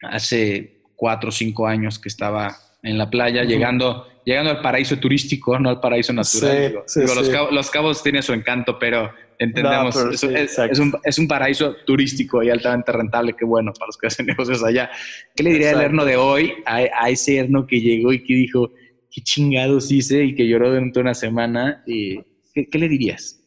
hace 0.00 0.82
cuatro 0.96 1.28
o 1.28 1.32
cinco 1.32 1.66
años 1.66 1.98
que 1.98 2.08
estaba 2.08 2.56
en 2.82 2.96
la 2.96 3.10
playa, 3.10 3.44
llegando, 3.44 4.06
llegando 4.24 4.50
al 4.50 4.62
paraíso 4.62 4.98
turístico, 4.98 5.58
no 5.58 5.68
al 5.68 5.80
paraíso 5.80 6.12
natural? 6.14 6.72
los, 6.74 7.28
cabos, 7.28 7.52
los, 7.52 7.70
cabos, 7.70 8.02
tienen 8.02 8.22
su 8.22 8.32
encanto, 8.32 8.78
pero 8.78 9.12
entendemos, 9.44 9.96
es, 10.22 11.18
un, 11.18 11.28
paraíso 11.28 11.76
turístico 11.86 12.42
y 12.42 12.50
altamente 12.50 12.92
rentable, 12.92 13.34
qué 13.34 13.44
bueno 13.44 13.72
para 13.72 13.86
los 13.86 13.96
que 13.96 14.08
hacen 14.08 14.26
negocios 14.26 14.62
allá. 14.62 14.90
¿Qué 15.34 15.42
le 15.42 15.50
diría 15.52 15.72
el 15.72 15.80
Erno 15.80 16.04
de 16.04 16.16
hoy 16.16 16.54
a, 16.66 17.08
ese 17.08 17.38
Erno 17.38 17.66
que 17.66 17.80
llegó 17.80 18.12
y 18.12 18.22
que 18.22 18.34
dijo, 18.34 18.72
qué 19.10 19.20
chingados 19.22 19.90
hice 19.90 20.24
y 20.24 20.34
que 20.34 20.46
lloró 20.46 20.68
durante 20.70 21.00
una 21.00 21.14
semana? 21.14 21.82
Y, 21.86 22.20
¿qué, 22.52 22.78
le 22.78 22.88
dirías? 22.88 23.40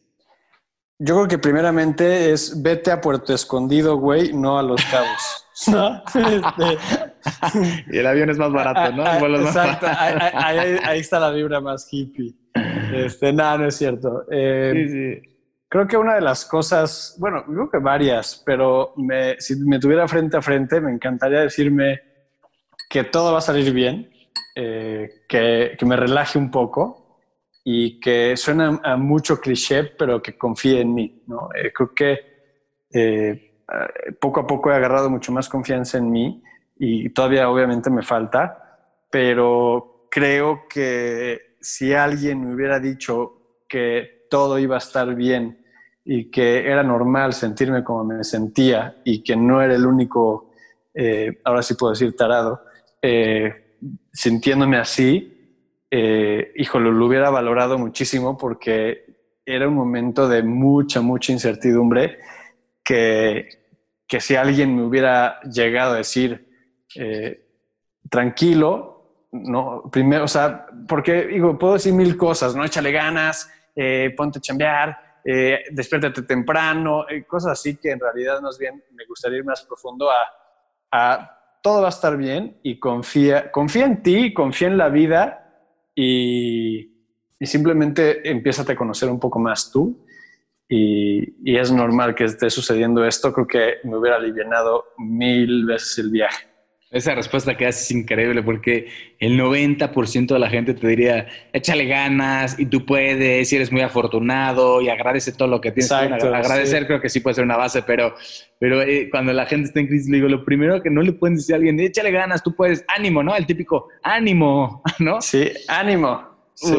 Yo 0.98 1.14
creo 1.14 1.28
que 1.28 1.38
primeramente 1.38 2.32
es 2.32 2.60
vete 2.60 2.90
a 2.90 3.00
Puerto 3.00 3.32
Escondido, 3.32 3.96
güey, 3.96 4.32
no 4.32 4.58
a 4.58 4.62
Los 4.62 4.84
Cabos. 4.86 5.44
Este, 5.58 6.78
y 7.92 7.98
el 7.98 8.06
avión 8.06 8.30
es 8.30 8.38
más 8.38 8.52
barato, 8.52 8.92
¿no? 8.92 9.02
Ah, 9.04 9.18
ah, 9.20 9.26
exacto, 9.26 9.86
ahí, 10.84 11.00
está 11.00 11.18
la 11.18 11.30
vibra 11.30 11.60
más 11.60 11.88
hippie. 11.90 12.32
Este, 12.94 13.32
no, 13.32 13.58
no 13.58 13.66
es 13.66 13.76
cierto. 13.76 14.24
Eh, 14.30 14.72
sí, 14.74 14.92
sí. 14.92 15.37
Creo 15.68 15.86
que 15.86 15.96
una 15.96 16.14
de 16.14 16.22
las 16.22 16.46
cosas, 16.46 17.16
bueno, 17.18 17.44
creo 17.44 17.70
que 17.70 17.78
varias, 17.78 18.42
pero 18.46 18.94
si 19.38 19.56
me 19.56 19.78
tuviera 19.78 20.08
frente 20.08 20.38
a 20.38 20.42
frente, 20.42 20.80
me 20.80 20.92
encantaría 20.92 21.40
decirme 21.40 22.00
que 22.88 23.04
todo 23.04 23.32
va 23.32 23.38
a 23.38 23.42
salir 23.42 23.72
bien, 23.72 24.10
eh, 24.54 25.24
que, 25.28 25.76
que, 25.78 25.86
me 25.86 25.96
relaje 25.96 26.38
un 26.38 26.50
poco 26.50 27.20
y 27.64 28.00
que 28.00 28.34
suena 28.36 28.80
a 28.82 28.96
mucho 28.96 29.38
cliché, 29.38 29.84
pero 29.84 30.22
que 30.22 30.38
confíe 30.38 30.80
en 30.80 30.94
mí. 30.94 31.22
¿no? 31.26 31.50
Eh, 31.54 31.70
creo 31.70 31.94
que 31.94 32.18
eh, 32.90 33.62
poco 34.18 34.40
a 34.40 34.46
poco 34.46 34.70
he 34.70 34.74
agarrado 34.74 35.10
mucho 35.10 35.32
más 35.32 35.50
confianza 35.50 35.98
en 35.98 36.10
mí 36.10 36.42
y 36.78 37.10
todavía 37.10 37.50
obviamente 37.50 37.90
me 37.90 38.02
falta, 38.02 38.88
pero 39.10 40.06
creo 40.10 40.66
que 40.66 41.56
si 41.60 41.92
alguien 41.92 42.46
me 42.46 42.54
hubiera 42.54 42.80
dicho 42.80 43.58
que 43.68 44.17
todo 44.28 44.58
iba 44.58 44.76
a 44.76 44.78
estar 44.78 45.14
bien 45.14 45.64
y 46.04 46.30
que 46.30 46.66
era 46.66 46.82
normal 46.82 47.32
sentirme 47.32 47.84
como 47.84 48.04
me 48.04 48.24
sentía 48.24 48.96
y 49.04 49.22
que 49.22 49.36
no 49.36 49.60
era 49.60 49.74
el 49.74 49.84
único, 49.84 50.50
eh, 50.94 51.40
ahora 51.44 51.62
sí 51.62 51.74
puedo 51.74 51.92
decir 51.92 52.16
tarado, 52.16 52.62
eh, 53.02 53.76
sintiéndome 54.12 54.78
así, 54.78 55.38
eh, 55.90 56.52
híjole, 56.56 56.90
lo 56.90 57.06
hubiera 57.06 57.30
valorado 57.30 57.78
muchísimo 57.78 58.36
porque 58.36 59.08
era 59.44 59.68
un 59.68 59.74
momento 59.74 60.28
de 60.28 60.42
mucha, 60.42 61.00
mucha 61.00 61.32
incertidumbre 61.32 62.18
que, 62.84 63.48
que 64.06 64.20
si 64.20 64.36
alguien 64.36 64.74
me 64.76 64.82
hubiera 64.82 65.40
llegado 65.42 65.94
a 65.94 65.98
decir, 65.98 66.48
eh, 66.94 67.46
tranquilo, 68.10 69.26
no, 69.32 69.90
primero, 69.90 70.24
o 70.24 70.28
sea, 70.28 70.66
porque 70.86 71.26
digo, 71.26 71.58
puedo 71.58 71.74
decir 71.74 71.92
mil 71.92 72.16
cosas, 72.16 72.54
¿no? 72.54 72.64
Échale 72.64 72.92
ganas, 72.92 73.50
ponte 74.16 74.38
a 74.38 74.42
chambear, 74.42 75.08
eh, 75.30 75.64
despiértate 75.70 76.22
temprano, 76.22 77.06
eh, 77.06 77.24
cosas 77.24 77.52
así 77.52 77.76
que 77.76 77.90
en 77.90 78.00
realidad 78.00 78.40
más 78.40 78.58
bien 78.58 78.82
me 78.92 79.04
gustaría 79.04 79.38
ir 79.38 79.44
más 79.44 79.62
profundo 79.62 80.08
a, 80.10 81.34
todo 81.62 81.82
va 81.82 81.88
a 81.88 81.90
estar 81.90 82.16
bien 82.16 82.58
y 82.62 82.78
confía, 82.78 83.50
confía 83.50 83.84
en 83.84 84.02
ti, 84.02 84.32
confía 84.32 84.68
en 84.68 84.78
la 84.78 84.88
vida 84.88 85.68
y, 85.94 86.94
simplemente 87.40 88.28
empieza 88.28 88.62
a 88.62 88.74
conocer 88.74 89.10
un 89.10 89.20
poco 89.20 89.38
más 89.38 89.70
tú. 89.70 90.02
Y, 90.66 91.34
y, 91.44 91.58
es 91.58 91.70
normal 91.70 92.14
que 92.14 92.24
esté 92.24 92.48
sucediendo 92.48 93.04
esto, 93.04 93.32
creo 93.32 93.46
que 93.46 93.74
me 93.84 93.98
hubiera 93.98 94.16
aliviado 94.16 94.86
mil 94.96 95.66
veces 95.66 95.98
el 95.98 96.10
viaje. 96.10 96.47
Esa 96.90 97.14
respuesta 97.14 97.54
que 97.54 97.66
haces 97.66 97.82
es 97.82 97.90
increíble 97.90 98.42
porque 98.42 98.88
el 99.18 99.38
90% 99.38 100.26
de 100.28 100.38
la 100.38 100.48
gente 100.48 100.72
te 100.72 100.86
diría, 100.86 101.26
échale 101.52 101.84
ganas 101.84 102.58
y 102.58 102.64
tú 102.64 102.86
puedes 102.86 103.52
y 103.52 103.56
eres 103.56 103.70
muy 103.70 103.82
afortunado 103.82 104.80
y 104.80 104.88
agradece 104.88 105.32
todo 105.32 105.48
lo 105.48 105.60
que 105.60 105.70
tienes. 105.70 105.92
agradecer 105.92 106.86
creo 106.86 107.00
que 107.02 107.10
sí 107.10 107.20
puede 107.20 107.34
ser 107.34 107.44
una 107.44 107.58
base, 107.58 107.82
pero, 107.82 108.14
pero 108.58 108.80
eh, 108.80 109.08
cuando 109.10 109.34
la 109.34 109.44
gente 109.44 109.68
está 109.68 109.80
en 109.80 109.88
crisis, 109.88 110.08
le 110.08 110.16
digo, 110.16 110.28
lo 110.28 110.46
primero 110.46 110.82
que 110.82 110.88
no 110.88 111.02
le 111.02 111.12
pueden 111.12 111.36
decir 111.36 111.54
a 111.54 111.58
alguien, 111.58 111.78
échale 111.78 112.10
ganas, 112.10 112.42
tú 112.42 112.54
puedes, 112.54 112.82
ánimo, 112.88 113.22
¿no? 113.22 113.36
El 113.36 113.44
típico, 113.44 113.88
ánimo, 114.02 114.82
¿no? 114.98 115.20
Sí, 115.20 115.50
ánimo. 115.68 116.26
Sí, 116.54 116.74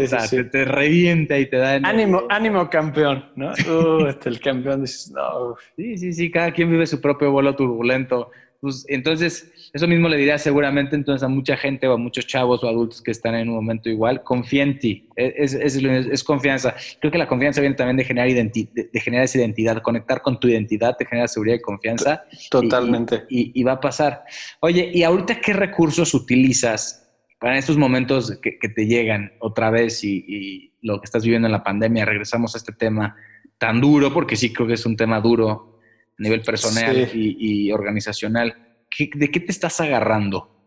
Te, 0.52 0.66
revienta 0.66 1.40
y 1.40 1.46
te 1.46 1.56
da... 1.56 1.76
Ánimo, 1.76 2.24
ánimo 2.30 2.70
campeón, 2.70 3.32
¿no? 3.38 3.52
Uh, 3.52 4.08
este, 4.08 4.28
el 4.28 4.42
campeón 4.42 4.82
dices, 4.82 5.10
no. 5.12 5.56
Sí, 5.78 5.98
sí, 5.98 6.12
sí, 6.12 6.30
cada 6.30 6.52
quien 6.52 6.70
vive 6.70 6.86
su 6.86 7.00
propio 7.00 7.32
vuelo 7.32 7.56
turbulento. 7.56 8.30
Pues, 8.60 8.86
entonces, 8.90 9.50
eso 9.72 9.88
mismo 9.88 10.10
le 10.10 10.18
diría 10.18 10.38
seguramente 10.38 10.96
entonces 10.96 11.24
a 11.24 11.28
mucha 11.28 11.56
gente 11.56 11.88
o 11.88 11.94
a 11.94 11.98
muchos 11.98 12.26
chavos 12.26 12.64
o 12.64 12.68
adultos 12.68 13.02
que 13.02 13.12
están 13.12 13.36
en 13.36 13.50
un 13.50 13.56
momento 13.56 13.90
igual, 13.90 14.24
confía 14.24 14.64
en 14.64 14.80
ti, 14.80 15.08
es, 15.16 15.54
es, 15.54 15.76
es 15.76 16.24
confianza. 16.24 16.76
Creo 17.00 17.12
que 17.12 17.18
la 17.18 17.28
confianza 17.28 17.62
viene 17.62 17.76
también 17.76 17.98
de 17.98 18.04
generar, 18.04 18.30
de, 18.30 19.00
generar 19.00 19.26
esa 19.26 19.38
identidad, 19.38 19.82
conectar 19.82 20.22
con 20.22 20.40
tu 20.40 20.48
identidad, 20.48 20.96
te 20.98 21.06
genera 21.06 21.28
seguridad 21.28 21.58
y 21.58 21.62
confianza. 21.62 22.24
Totalmente. 22.50 23.26
Y, 23.30 23.64
va 23.64 23.74
a 23.74 23.80
pasar. 23.80 24.24
Oye, 24.62 24.90
¿y 24.94 25.04
ahorita 25.04 25.40
qué 25.42 25.54
recursos 25.54 26.14
utilizas 26.14 27.08
para 27.40 27.58
estos 27.58 27.78
momentos 27.78 28.40
que, 28.42 28.58
te 28.70 28.86
llegan 28.86 29.34
otra 29.40 29.70
vez 29.70 30.04
y, 30.04 30.74
lo 30.82 31.02
que 31.02 31.06
estás 31.06 31.24
viviendo 31.24 31.48
en 31.48 31.52
la 31.52 31.64
pandemia? 31.64 32.06
Regresamos 32.06 32.56
a 32.56 32.58
este 32.58 32.74
tema 32.74 33.16
tan 33.58 33.82
duro, 33.82 34.14
porque 34.14 34.36
sí 34.36 34.54
creo 34.54 34.68
que 34.68 34.76
es 34.76 34.86
un 34.86 34.96
tema 34.96 35.20
duro 35.20 35.80
a 36.18 36.24
nivel 36.24 36.42
personal 36.42 37.10
y, 37.14 37.72
organizacional. 37.72 38.69
¿De 39.16 39.32
qué 39.32 39.40
te 39.40 39.52
estás 39.52 39.80
agarrando? 39.82 40.60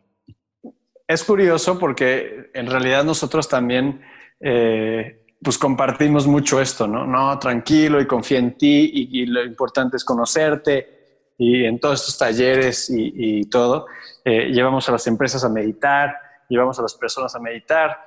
Es 1.07 1.25
curioso 1.25 1.79
porque 1.79 2.51
en 2.55 2.67
realidad 2.67 3.05
nosotros 3.05 3.49
también 3.49 4.01
eh, 4.41 5.23
pues 5.43 5.59
compartimos 5.59 6.27
mucho 6.27 6.61
esto, 6.61 6.87
¿no? 6.87 7.39
Tranquilo 7.39 8.01
y 8.01 8.07
confía 8.07 8.39
en 8.39 8.57
ti 8.57 8.91
y, 9.11 9.27
lo 9.27 9.45
importante 9.45 9.97
es 9.97 10.05
conocerte 10.05 11.33
y 11.37 11.65
en 11.65 11.81
todos 11.81 12.01
estos 12.01 12.19
talleres 12.19 12.89
y, 12.95 13.45
todo, 13.51 13.87
eh, 14.25 14.51
llevamos 14.53 14.89
a 14.89 14.93
las 14.93 15.07
empresas 15.07 15.45
a 15.45 15.49
meditar, 15.49 16.17
llevamos 16.49 16.79
a 16.79 16.83
las 16.83 16.95
personas 16.95 17.35
a 17.35 17.41
meditar, 17.41 17.99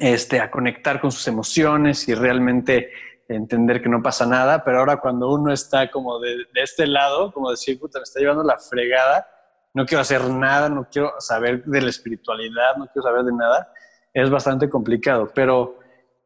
este, 0.00 0.40
a 0.40 0.50
conectar 0.50 1.00
con 1.00 1.12
sus 1.12 1.28
emociones 1.28 2.08
y 2.08 2.14
realmente 2.14 2.90
entender 3.34 3.80
que 3.80 3.88
no 3.88 4.02
pasa 4.02 4.26
nada, 4.26 4.64
pero 4.64 4.80
ahora 4.80 4.96
cuando 4.96 5.32
uno 5.32 5.52
está 5.52 5.90
como 5.90 6.18
de, 6.18 6.36
este 6.54 6.86
lado, 6.86 7.32
como 7.32 7.50
decir, 7.50 7.78
puta, 7.78 7.98
me 7.98 8.02
está 8.02 8.18
llevando 8.18 8.42
la 8.42 8.58
fregada, 8.58 9.26
no 9.72 9.86
quiero 9.86 10.02
hacer 10.02 10.28
nada, 10.28 10.68
no 10.68 10.88
quiero 10.90 11.12
saber 11.20 11.64
de 11.64 11.80
la 11.80 11.90
espiritualidad, 11.90 12.76
no 12.76 12.86
quiero 12.86 13.02
saber 13.02 13.24
de 13.24 13.32
nada, 13.32 13.72
es 14.12 14.28
bastante 14.28 14.68
complicado, 14.68 15.30
pero 15.32 15.78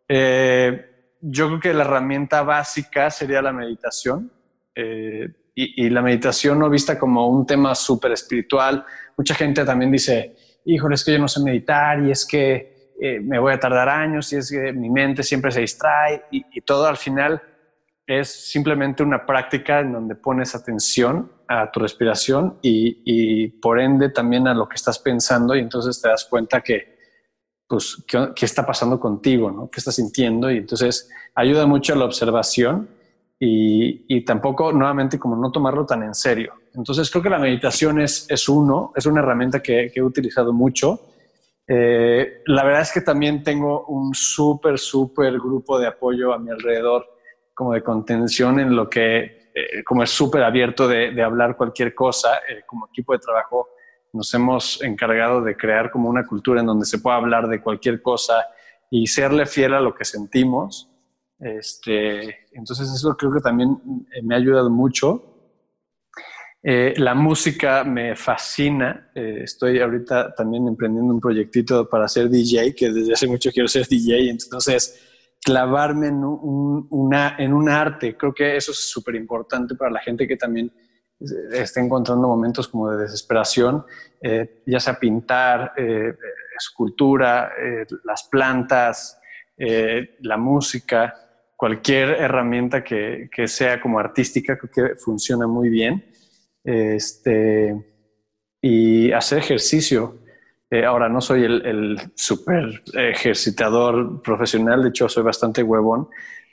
eh, 0.09 1.13
yo 1.21 1.49
creo 1.49 1.61
que 1.61 1.75
la 1.75 1.85
herramienta 1.85 2.43
básica 2.43 3.11
sería 3.11 3.43
la 3.43 3.53
meditación. 3.53 4.31
Eh, 4.75 5.29
y, 5.57 5.87
y, 5.87 5.91
la 5.91 6.03
meditación 6.03 6.59
no 6.59 6.69
vista 6.69 6.99
como 6.99 7.29
un 7.29 7.47
tema 7.47 7.77
súper 7.77 8.11
espiritual. 8.11 8.85
Mucha 9.17 9.37
gente 9.37 9.65
también 9.65 9.93
dice, 9.93 10.35
híjole, 10.65 10.97
es 10.97 11.05
que 11.05 11.13
yo 11.13 11.19
no 11.21 11.29
sé 11.29 11.41
meditar 11.41 12.03
y 12.03 12.11
es 12.11 12.27
que 12.27 12.74
eh, 13.01 13.19
me 13.21 13.39
voy 13.39 13.53
a 13.53 13.59
tardar 13.59 13.89
años 13.89 14.33
y 14.33 14.37
es 14.37 14.51
que 14.51 14.73
mi 14.73 14.89
mente 14.89 15.23
siempre 15.23 15.51
se 15.51 15.61
distrae 15.61 16.25
y, 16.31 16.61
todo 16.61 16.87
al 16.87 16.97
final 16.97 17.43
es 18.07 18.29
simplemente 18.51 19.03
una 19.03 19.27
práctica 19.27 19.81
en 19.81 19.93
donde 19.93 20.15
pones 20.15 20.55
atención 20.55 21.33
a 21.49 21.71
tu 21.71 21.81
respiración 21.81 22.59
y, 22.63 23.49
por 23.61 23.81
ende 23.81 24.11
también 24.11 24.47
a 24.47 24.55
lo 24.55 24.69
que 24.69 24.77
estás 24.77 24.99
pensando 24.99 25.57
y 25.57 25.61
entonces 25.61 26.01
te 26.01 26.09
das 26.09 26.25
cuenta 26.25 26.61
que, 26.61 26.97
pues, 27.67 28.05
qué, 28.07 28.45
está 28.45 28.65
pasando 28.65 29.01
contigo, 29.01 29.51
¿no? 29.51 29.69
¿Qué 29.69 29.81
estás 29.81 29.97
sintiendo? 29.97 30.51
Y 30.51 30.59
entonces 30.59 31.11
ayuda 31.35 31.67
mucho 31.67 31.95
a 31.95 31.97
la 31.97 32.05
observación 32.05 32.89
y, 33.41 34.25
tampoco, 34.25 34.73
nuevamente, 34.73 35.19
como 35.19 35.37
no 35.37 35.51
tomarlo 35.51 35.85
tan 35.85 36.03
en 36.05 36.15
serio. 36.15 36.55
Entonces 36.75 37.11
creo 37.11 37.23
que 37.23 37.31
la 37.31 37.39
meditación 37.39 38.01
es, 38.01 38.27
es 38.31 38.49
uno, 38.49 38.93
es 38.95 39.05
una 39.07 39.21
herramienta 39.21 39.61
que, 39.61 39.91
que 39.93 40.01
he 40.01 40.03
utilizado 40.03 40.53
mucho 40.53 41.14
eh, 41.67 42.43
la 42.47 42.65
verdad 42.65 42.83
es 42.83 42.93
que 42.93 43.01
también 43.01 43.43
tengo 43.43 43.87
un 43.87 44.15
súper, 44.15 44.79
súper 44.79 45.35
grupo 45.35 45.79
de 45.79 45.87
apoyo 45.87 46.33
a 46.33 46.39
mi 46.39 46.51
alrededor, 46.51 47.07
como 47.55 47.73
de 47.73 47.83
contención 47.83 48.61
en 48.61 48.77
lo 48.77 48.91
que, 48.91 49.51
eh, 49.55 49.85
como 49.85 50.03
es 50.03 50.11
súper 50.11 50.43
abierto 50.43 50.87
de, 50.87 51.23
hablar 51.23 51.57
cualquier 51.57 51.95
cosa. 51.95 52.37
Eh, 52.49 52.63
como 52.67 52.89
equipo 52.89 53.13
de 53.13 53.19
trabajo 53.19 53.69
nos 54.13 54.33
hemos 54.35 54.83
encargado 54.83 55.43
de 55.43 55.57
crear 55.57 55.91
como 55.91 56.09
una 56.09 56.27
cultura 56.27 56.61
en 56.61 56.67
donde 56.67 56.87
se 56.87 56.99
pueda 56.99 57.17
hablar 57.17 57.49
de 57.49 57.61
cualquier 57.61 58.01
cosa 58.01 58.47
y 58.91 59.07
serle 59.07 59.47
fiel 59.47 59.75
a 59.75 59.81
lo 59.81 59.95
que 59.95 60.05
sentimos. 60.05 60.91
Este, 61.41 62.47
entonces 62.53 62.93
eso 62.93 63.17
creo 63.17 63.33
que 63.33 63.41
también 63.41 63.77
me 64.23 64.35
ha 64.35 64.39
ayudado 64.39 64.71
mucho. 64.71 65.34
Eh, 66.67 66.95
la 66.97 67.15
música 67.15 67.85
me 67.85 68.17
fascina. 68.17 69.11
Eh, 69.15 69.41
estoy 69.43 69.81
ahorita 69.81 70.35
también 70.35 70.67
emprendiendo 70.67 71.13
un 71.13 71.21
proyectito 71.21 71.87
para 71.87 72.09
ser 72.09 72.31
DJ, 72.31 72.75
que 72.75 72.91
desde 72.91 73.13
hace 73.13 73.27
mucho 73.27 73.51
quiero 73.53 73.69
ser 73.69 73.87
DJ. 73.87 74.31
Entonces, 74.31 74.99
clavarme 75.45 76.09
en 76.09 76.25
un, 76.25 77.69
arte, 77.69 78.17
creo 78.17 78.33
que 78.33 78.57
eso 78.57 78.73
es 78.73 78.79
súper 78.79 79.15
importante 79.17 79.75
para 79.75 79.91
la 79.91 80.01
gente 80.01 80.27
que 80.27 80.39
también 80.39 80.73
está 81.53 81.83
encontrando 81.83 82.27
momentos 82.29 82.67
como 82.69 82.91
de 82.91 83.03
desesperación, 83.03 83.85
eh, 84.23 84.63
ya 84.67 84.81
sea 84.81 84.99
pintar, 84.99 85.75
escultura, 86.57 87.53
las 88.05 88.23
plantas, 88.25 89.19
la 89.59 90.37
música, 90.39 91.15
cualquier 91.57 92.11
herramienta 92.11 92.83
que 92.83 93.49
sea 93.49 93.83
como 93.83 93.99
artística, 93.99 94.57
creo 94.57 94.71
que 94.71 94.97
funciona 94.97 95.47
muy 95.47 95.69
bien 95.69 96.14
este, 96.65 97.77
y 98.61 99.13
hacer 99.13 99.39
ejercicio. 99.39 100.19
Eh, 100.71 100.85
ahora 100.85 101.09
no 101.09 101.21
soy 101.21 101.45
el, 101.45 101.65
el 101.65 102.01
super 102.17 102.83
ejercitador 102.95 104.23
profesional, 104.23 104.83
de 104.83 104.89
hecho 104.89 105.09
soy 105.09 105.23
bastante 105.23 105.63
huevón, 105.63 106.09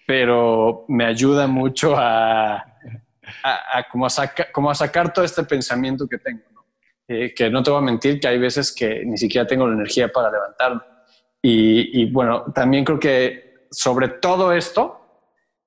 pero 0.05 0.85
me 0.89 1.05
ayuda 1.05 1.47
mucho 1.47 1.95
a, 1.97 2.57
a, 3.43 3.87
como, 3.89 4.05
a 4.05 4.11
como 4.51 4.69
a 4.69 4.75
sacar 4.75 5.13
todo 5.13 5.25
este 5.25 5.43
pensamiento 5.43 6.07
que 6.07 6.17
tengo. 6.17 6.41
Eh, 7.07 7.33
que 7.33 7.49
no 7.49 7.61
te 7.61 7.71
voy 7.71 7.79
a 7.79 7.81
mentir 7.81 8.19
que 8.19 8.27
hay 8.27 8.37
veces 8.37 8.71
que 8.71 9.03
ni 9.05 9.17
siquiera 9.17 9.45
tengo 9.45 9.67
la 9.67 9.73
energía 9.73 10.09
para 10.09 10.31
levantarme. 10.31 10.81
Y, 11.41 12.01
y 12.01 12.11
bueno, 12.11 12.45
también 12.53 12.85
creo 12.85 12.99
que 12.99 13.67
sobre 13.69 14.07
todo 14.07 14.53
esto 14.53 15.01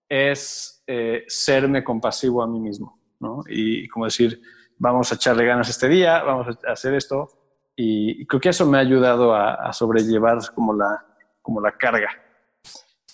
es 0.09 0.83
eh, 0.87 1.25
serme 1.27 1.83
compasivo 1.83 2.43
a 2.43 2.47
mí 2.47 2.61
mismo. 2.61 2.99
Y, 3.49 3.89
como 3.89 4.07
decir, 4.07 4.41
vamos 4.79 5.11
a 5.13 5.15
echarle 5.15 5.45
ganas 5.45 5.69
este 5.69 5.89
día, 5.89 6.23
vamos 6.23 6.57
a 6.67 6.73
hacer 6.73 6.95
esto. 6.95 7.29
Y, 7.77 8.27
creo 8.27 8.41
que 8.41 8.49
eso 8.51 8.67
me 8.67 8.79
ha 8.79 8.81
ayudado 8.81 9.35
a, 9.35 9.73
sobrellevar 9.73 10.39
como 10.55 10.75
la, 10.75 11.05
como 11.43 11.61
la 11.61 11.73
carga. 11.73 12.11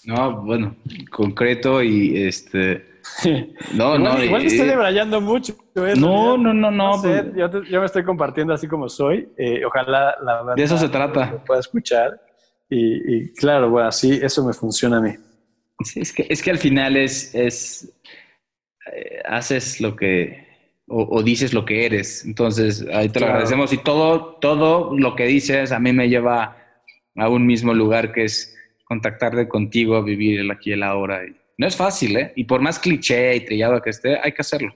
No, 0.05 0.43
bueno, 0.43 0.77
concreto 1.11 1.83
y 1.83 2.25
este... 2.25 2.89
No, 3.75 3.97
igual, 3.97 4.03
no. 4.03 4.25
Igual 4.25 4.43
te 4.43 4.49
estoy 4.49 4.69
debrayando 4.69 5.21
mucho. 5.21 5.55
¿eh? 5.75 5.95
No, 5.97 6.37
no, 6.37 6.53
no, 6.53 6.71
no. 6.71 7.01
Pues 7.01 7.25
yo, 7.35 7.81
me 7.81 7.87
estoy 7.87 8.05
compartiendo 8.05 8.53
así 8.53 8.69
como 8.69 8.89
soy. 8.89 9.29
Eh, 9.37 9.65
ojalá 9.65 10.17
la 10.23 10.55
De 10.55 10.63
eso 10.63 10.77
se 10.77 10.89
trata. 10.89 11.43
pueda 11.45 11.61
escuchar. 11.61 12.21
Y, 12.69 13.17
y, 13.17 13.33
claro, 13.33 13.71
bueno, 13.71 13.89
así 13.89 14.19
eso 14.23 14.45
me 14.45 14.53
funciona 14.53 14.99
a 14.99 15.01
mí. 15.01 15.13
Sí, 15.83 16.01
es 16.01 16.13
que, 16.13 16.27
es 16.29 16.43
que 16.43 16.51
al 16.51 16.59
final 16.59 16.97
es, 16.97 17.35
es 17.35 17.93
eh, 18.93 19.21
haces 19.25 19.81
lo 19.81 19.97
que, 19.97 20.47
o, 20.87 21.23
dices 21.23 21.55
lo 21.55 21.65
que 21.65 21.87
eres. 21.87 22.25
Entonces, 22.25 22.85
ahí 22.93 23.09
te 23.09 23.21
lo 23.21 23.27
agradecemos. 23.27 23.73
Y 23.73 23.79
todo, 23.79 24.37
todo 24.41 24.97
lo 24.97 25.15
que 25.15 25.27
dices 25.27 25.73
a 25.73 25.79
mí 25.79 25.93
me 25.93 26.09
lleva 26.09 26.57
a 27.17 27.29
un 27.29 27.47
mismo 27.47 27.75
lugar 27.75 28.13
que 28.13 28.25
es 28.25 28.57
contactarte 28.85 29.47
contigo, 29.49 30.03
vivir 30.03 30.41
el 30.41 30.51
aquí 30.51 30.71
y 30.71 30.73
el 30.73 30.83
ahora. 30.83 31.21
no 31.57 31.67
es 31.67 31.77
fácil, 31.77 32.17
¿eh? 32.17 32.33
Y 32.35 32.45
por 32.45 32.61
más 32.61 32.79
cliché 32.79 33.37
y 33.37 33.45
trillado 33.45 33.81
que 33.81 33.91
esté, 33.91 34.19
hay 34.19 34.33
que 34.33 34.43
hacerlo. 34.43 34.75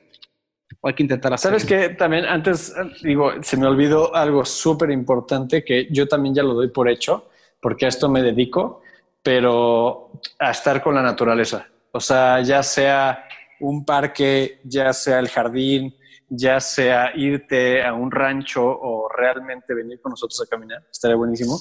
O 0.81 0.89
hay 0.89 0.95
que 0.95 1.03
intentar 1.03 1.33
hacerlo. 1.33 1.59
Sabes 1.59 1.67
que 1.69 1.95
también 1.95 2.25
antes, 2.25 2.75
digo, 3.03 3.33
se 3.43 3.57
me 3.57 3.67
olvidó 3.67 4.15
algo 4.15 4.45
súper 4.45 4.91
importante 4.91 5.65
que 5.65 5.89
yo 5.91 6.07
también 6.07 6.35
ya 6.35 6.43
lo 6.43 6.55
doy 6.55 6.69
por 6.69 6.89
hecho, 6.89 7.29
porque 7.61 7.87
a 7.87 7.89
esto 7.89 8.09
me 8.09 8.23
dedico, 8.23 8.83
pero 9.23 10.13
a 10.39 10.51
estar 10.51 10.83
con 10.83 10.95
la 10.95 11.03
naturaleza. 11.03 11.67
O 11.91 12.01
sea, 12.01 12.41
ya 12.43 12.63
sea 12.63 13.27
un 13.65 13.85
parque, 13.85 14.61
ya 14.65 14.93
sea 14.93 15.19
el 15.19 15.29
jardín, 15.29 15.95
ya 16.29 16.61
sea 16.61 17.13
irte 17.15 17.83
a 17.85 17.95
un 17.95 18.11
rancho 18.11 18.65
o 18.65 19.09
realmente 19.09 19.75
venir 19.75 20.01
con 20.01 20.11
nosotros 20.11 20.41
a 20.43 20.47
caminar, 20.47 20.85
estaría 20.91 21.17
buenísimo. 21.17 21.59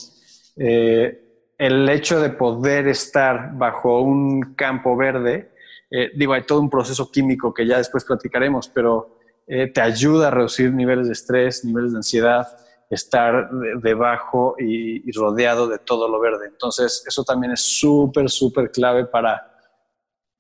Eh, 0.56 1.51
el 1.58 1.88
hecho 1.89 2.20
de 2.20 2.30
poder 2.30 2.88
estar 2.88 3.51
bajo 3.56 4.01
un 4.01 4.54
campo 4.56 4.95
verde, 4.95 5.51
eh, 5.89 6.12
digo, 6.16 6.34
hay 6.34 6.43
todo 6.43 6.60
un 6.60 6.70
proceso 6.70 7.10
químico 7.12 7.54
que 7.54 7.66
ya 7.66 7.78
después 7.78 8.04
platicaremos, 8.04 8.68
pero 8.68 9.20
eh, 9.47 9.68
te 9.68 9.82
ayuda 9.82 10.28
a 10.28 10.32
reducir 10.32 10.74
niveles 10.74 11.08
de 11.08 11.14
estrés, 11.14 11.64
niveles 11.64 11.91
de 11.91 11.97
ansiedad, 11.97 12.47
estar 12.89 13.49
debajo 13.82 14.56
y, 14.60 15.08
y, 15.08 15.12
rodeado 15.14 15.68
de 15.68 15.80
todo 15.80 16.08
lo 16.08 16.20
verde. 16.20 16.47
Entonces, 16.47 17.04
eso 17.08 17.24
también 17.24 17.54
es 17.54 17.62
súper, 17.62 18.30
súper 18.30 18.72
clave 18.72 19.06
para, 19.06 19.53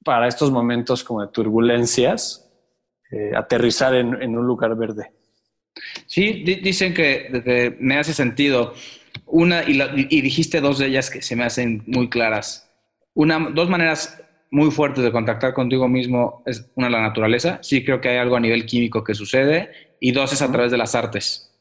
para 0.03 0.27
estos 0.27 0.51
momentos 0.51 1.03
como 1.03 1.21
de 1.21 1.27
turbulencias, 1.27 2.49
eh, 3.11 3.31
aterrizar 3.35 3.95
en, 3.95 4.37
un 4.37 4.45
lugar 4.45 4.75
verde. 4.75 5.11
Sí, 6.05 6.43
dicen 6.43 6.93
que, 6.93 7.75
me 7.79 7.97
hace 7.97 8.13
sentido. 8.13 8.73
Una, 9.25 9.63
y, 9.63 10.21
dijiste 10.21 10.61
dos 10.61 10.79
de 10.79 10.87
ellas 10.87 11.09
que 11.09 11.21
se 11.21 11.35
me 11.35 11.43
hacen 11.43 11.83
muy 11.87 12.09
claras. 12.09 12.69
Una, 13.13 13.49
dos 13.49 13.69
maneras 13.69 14.19
muy 14.51 14.69
fuertes 14.71 15.03
de 15.03 15.11
contactar 15.11 15.53
contigo 15.53 15.87
mismo 15.87 16.43
es 16.45 16.69
una 16.75 16.89
la 16.89 17.01
naturaleza. 17.01 17.59
Sí 17.61 17.83
creo 17.83 18.01
que 18.01 18.09
hay 18.09 18.17
algo 18.17 18.35
a 18.35 18.39
nivel 18.39 18.65
químico 18.65 19.03
que 19.03 19.15
sucede. 19.15 19.71
Y 19.99 20.11
dos 20.11 20.33
es 20.33 20.41
a 20.41 20.51
través 20.51 20.71
de 20.71 20.77
las 20.77 20.95
artes. 20.95 21.51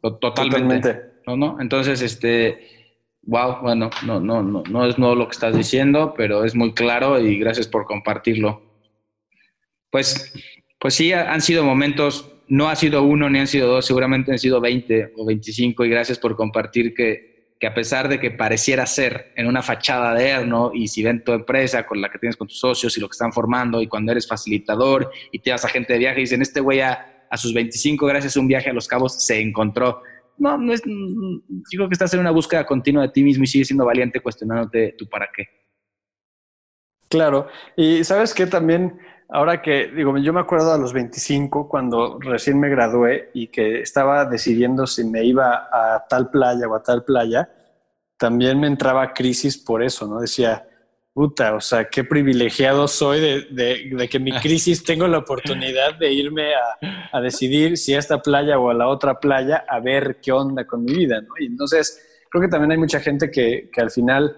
Totalmente. 0.00 1.12
¿no? 1.26 1.60
Entonces, 1.60 2.02
este, 2.02 2.81
wow, 3.22 3.60
bueno, 3.62 3.90
no, 4.04 4.20
no, 4.20 4.42
no, 4.42 4.62
no 4.68 4.86
es 4.86 4.98
no 4.98 5.14
lo 5.14 5.26
que 5.28 5.32
estás 5.32 5.56
diciendo, 5.56 6.14
pero 6.16 6.44
es 6.44 6.54
muy 6.54 6.72
claro 6.72 7.20
y 7.20 7.38
gracias 7.38 7.68
por 7.68 7.84
compartirlo. 7.84 8.62
Pues, 9.90 10.32
pues 10.78 10.94
sí, 10.94 11.12
han 11.12 11.40
sido 11.40 11.64
momentos, 11.64 12.32
no 12.48 12.68
ha 12.68 12.76
sido 12.76 13.02
uno 13.02 13.30
ni 13.30 13.38
han 13.38 13.46
sido 13.46 13.68
dos, 13.68 13.86
seguramente 13.86 14.32
han 14.32 14.38
sido 14.38 14.60
20 14.60 15.12
o 15.16 15.26
25 15.26 15.84
y 15.84 15.90
gracias 15.90 16.18
por 16.18 16.34
compartir 16.34 16.94
que, 16.94 17.56
que 17.60 17.66
a 17.66 17.74
pesar 17.74 18.08
de 18.08 18.18
que 18.18 18.32
pareciera 18.32 18.86
ser 18.86 19.32
en 19.36 19.46
una 19.46 19.62
fachada 19.62 20.14
de 20.14 20.28
Erno 20.28 20.72
y 20.74 20.88
si 20.88 21.02
ven 21.02 21.22
tu 21.22 21.32
empresa 21.32 21.86
con 21.86 22.00
la 22.00 22.10
que 22.10 22.18
tienes 22.18 22.36
con 22.36 22.48
tus 22.48 22.58
socios 22.58 22.96
y 22.96 23.00
lo 23.00 23.08
que 23.08 23.12
están 23.12 23.32
formando 23.32 23.80
y 23.80 23.86
cuando 23.86 24.10
eres 24.12 24.26
facilitador 24.26 25.10
y 25.30 25.38
te 25.38 25.52
vas 25.52 25.64
a 25.64 25.68
gente 25.68 25.92
de 25.92 26.00
viaje 26.00 26.18
y 26.18 26.22
dicen, 26.22 26.42
este 26.42 26.60
güey 26.60 26.80
a, 26.80 27.26
a 27.30 27.36
sus 27.36 27.54
25 27.54 28.04
gracias 28.06 28.36
a 28.36 28.40
un 28.40 28.48
viaje 28.48 28.70
a 28.70 28.72
Los 28.72 28.88
Cabos 28.88 29.22
se 29.22 29.40
encontró 29.40 30.02
no, 30.42 30.58
no 30.58 30.72
es, 30.72 30.82
digo 30.84 31.88
que 31.88 31.92
estás 31.92 32.12
en 32.14 32.20
una 32.20 32.32
búsqueda 32.32 32.66
continua 32.66 33.04
de 33.04 33.10
ti 33.10 33.22
mismo 33.22 33.44
y 33.44 33.46
sigues 33.46 33.68
siendo 33.68 33.86
valiente 33.86 34.20
cuestionándote 34.20 34.96
tu 34.98 35.08
para 35.08 35.28
qué. 35.34 35.44
Claro, 37.08 37.46
y 37.76 38.02
sabes 38.02 38.34
que 38.34 38.46
también, 38.46 38.98
ahora 39.28 39.62
que 39.62 39.92
digo, 39.94 40.18
yo 40.18 40.32
me 40.32 40.40
acuerdo 40.40 40.72
a 40.72 40.78
los 40.78 40.92
25 40.92 41.68
cuando 41.68 42.18
recién 42.18 42.58
me 42.58 42.70
gradué 42.70 43.30
y 43.34 43.48
que 43.48 43.80
estaba 43.82 44.24
decidiendo 44.24 44.86
si 44.86 45.04
me 45.04 45.24
iba 45.24 45.68
a 45.70 46.06
tal 46.08 46.30
playa 46.30 46.66
o 46.66 46.74
a 46.74 46.82
tal 46.82 47.04
playa, 47.04 47.48
también 48.16 48.58
me 48.58 48.66
entraba 48.66 49.12
crisis 49.12 49.58
por 49.58 49.82
eso, 49.82 50.08
¿no? 50.08 50.20
Decía, 50.20 50.66
puta, 51.12 51.54
o 51.54 51.60
sea, 51.60 51.88
qué 51.88 52.04
privilegiado 52.04 52.88
soy 52.88 53.20
de, 53.20 54.08
que 54.10 54.18
mi 54.18 54.32
crisis 54.40 54.82
tengo 54.82 55.06
la 55.06 55.18
oportunidad 55.18 55.98
de 55.98 56.12
irme 56.12 56.52
a, 57.12 57.20
decidir 57.20 57.76
si 57.76 57.94
a 57.94 57.98
esta 57.98 58.22
playa 58.22 58.58
o 58.58 58.70
a 58.70 58.74
la 58.74 58.88
otra 58.88 59.20
playa 59.20 59.64
a 59.68 59.80
ver 59.80 60.18
qué 60.22 60.32
onda 60.32 60.66
con 60.66 60.84
mi 60.84 60.94
vida, 60.94 61.20
¿no? 61.20 61.34
Y 61.38 61.46
entonces 61.46 62.24
creo 62.30 62.42
que 62.42 62.48
también 62.48 62.72
hay 62.72 62.78
mucha 62.78 63.00
gente 63.00 63.30
que, 63.30 63.70
al 63.76 63.90
final, 63.90 64.36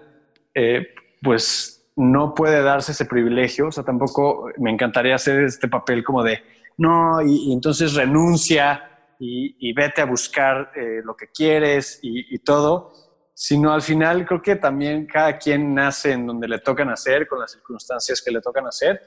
eh, 0.53 0.87
pues 1.21 1.89
no 1.95 2.33
puede 2.33 2.61
darse 2.61 2.91
ese 2.91 3.05
privilegio, 3.05 3.67
o 3.67 3.71
sea, 3.71 3.85
tampoco 3.85 4.49
me 4.57 4.69
encantaría 4.69 5.15
hacer 5.15 5.45
este 5.45 5.69
papel 5.69 6.03
como 6.03 6.21
de, 6.21 6.43
no, 6.77 7.21
y, 7.21 7.53
entonces 7.53 7.93
renuncia 7.93 8.91
y, 9.17 9.71
vete 9.73 10.01
a 10.01 10.05
buscar 10.05 10.71
eh, 10.75 11.01
lo 11.03 11.15
que 11.15 11.27
quieres 11.27 11.99
y 12.01 12.37
todo 12.39 13.04
sino 13.37 13.73
al 13.73 13.81
final 13.81 14.25
creo 14.25 14.41
que 14.41 14.55
también 14.55 15.05
cada 15.05 15.37
quien 15.37 15.73
nace 15.75 16.13
en 16.13 16.25
donde 16.25 16.47
le 16.47 16.59
toca 16.59 16.85
nacer, 16.85 17.27
con 17.27 17.41
las 17.41 17.51
circunstancias 17.51 18.21
que 18.21 18.31
le 18.31 18.39
tocan 18.39 18.65
hacer, 18.65 19.01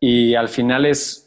y 0.00 0.34
al 0.34 0.48
final 0.48 0.86
es 0.86 1.26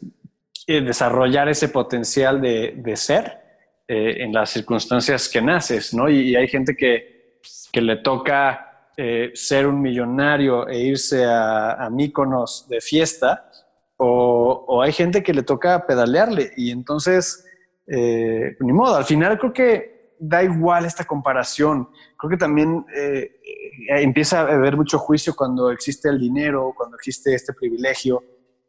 eh, 0.66 0.80
desarrollar 0.80 1.48
ese 1.48 1.68
potencial 1.68 2.40
de, 2.40 2.92
ser 2.96 3.38
eh, 3.86 4.16
en 4.18 4.32
las 4.32 4.50
circunstancias 4.50 5.28
que 5.28 5.40
naces, 5.40 5.94
¿no? 5.94 6.10
Y, 6.10 6.34
hay 6.34 6.48
gente 6.48 6.76
que, 6.76 7.38
que 7.72 7.80
le 7.80 7.98
toca 7.98 8.90
eh, 8.96 9.30
ser 9.34 9.68
un 9.68 9.80
millonario 9.80 10.66
e 10.66 10.80
irse 10.80 11.24
a, 11.24 11.74
a 11.74 11.88
Míconos 11.90 12.66
de 12.68 12.80
fiesta, 12.80 13.48
o, 13.98 14.82
hay 14.82 14.92
gente 14.92 15.22
que 15.22 15.32
le 15.32 15.44
toca 15.44 15.86
pedalearle, 15.86 16.52
y 16.56 16.72
entonces, 16.72 17.44
ni 17.86 18.72
modo, 18.72 18.96
al 18.96 19.04
final 19.04 19.38
creo 19.38 19.52
que 19.52 19.97
da 20.18 20.42
igual 20.42 20.84
esta 20.84 21.04
comparación. 21.04 21.88
Creo 22.16 22.30
que 22.30 22.36
también 22.36 22.84
eh, 22.94 23.40
eh, 23.42 24.02
empieza 24.02 24.40
a 24.40 24.54
haber 24.54 24.76
mucho 24.76 24.98
juicio 24.98 25.34
cuando 25.34 25.70
existe 25.70 26.08
el 26.08 26.18
dinero, 26.18 26.72
cuando 26.76 26.96
existe 26.96 27.34
este 27.34 27.52
privilegio. 27.52 28.22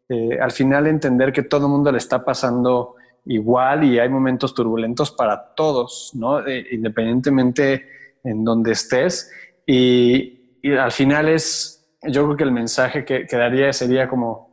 Eh, 0.08 0.40
al 0.40 0.52
final 0.52 0.88
entender 0.88 1.32
que 1.32 1.44
todo 1.44 1.66
el 1.66 1.72
mundo 1.72 1.92
le 1.92 1.98
está 1.98 2.24
pasando 2.24 2.96
igual 3.26 3.84
y 3.84 4.00
hay 4.00 4.10
momentos 4.10 4.54
turbulentos 4.54 5.12
para 5.12 5.54
todos, 5.54 6.12
¿no? 6.16 6.42
independientemente 6.50 7.86
en 8.24 8.44
donde 8.44 8.72
estés. 8.72 9.32
Y, 9.66 10.36
al 10.78 10.92
final 10.92 11.30
es, 11.30 11.88
yo 12.04 12.26
creo 12.26 12.36
que 12.36 12.44
el 12.44 12.52
mensaje 12.52 13.06
que, 13.06 13.26
que 13.26 13.38
daría 13.38 13.72
sería 13.72 14.10
como, 14.10 14.50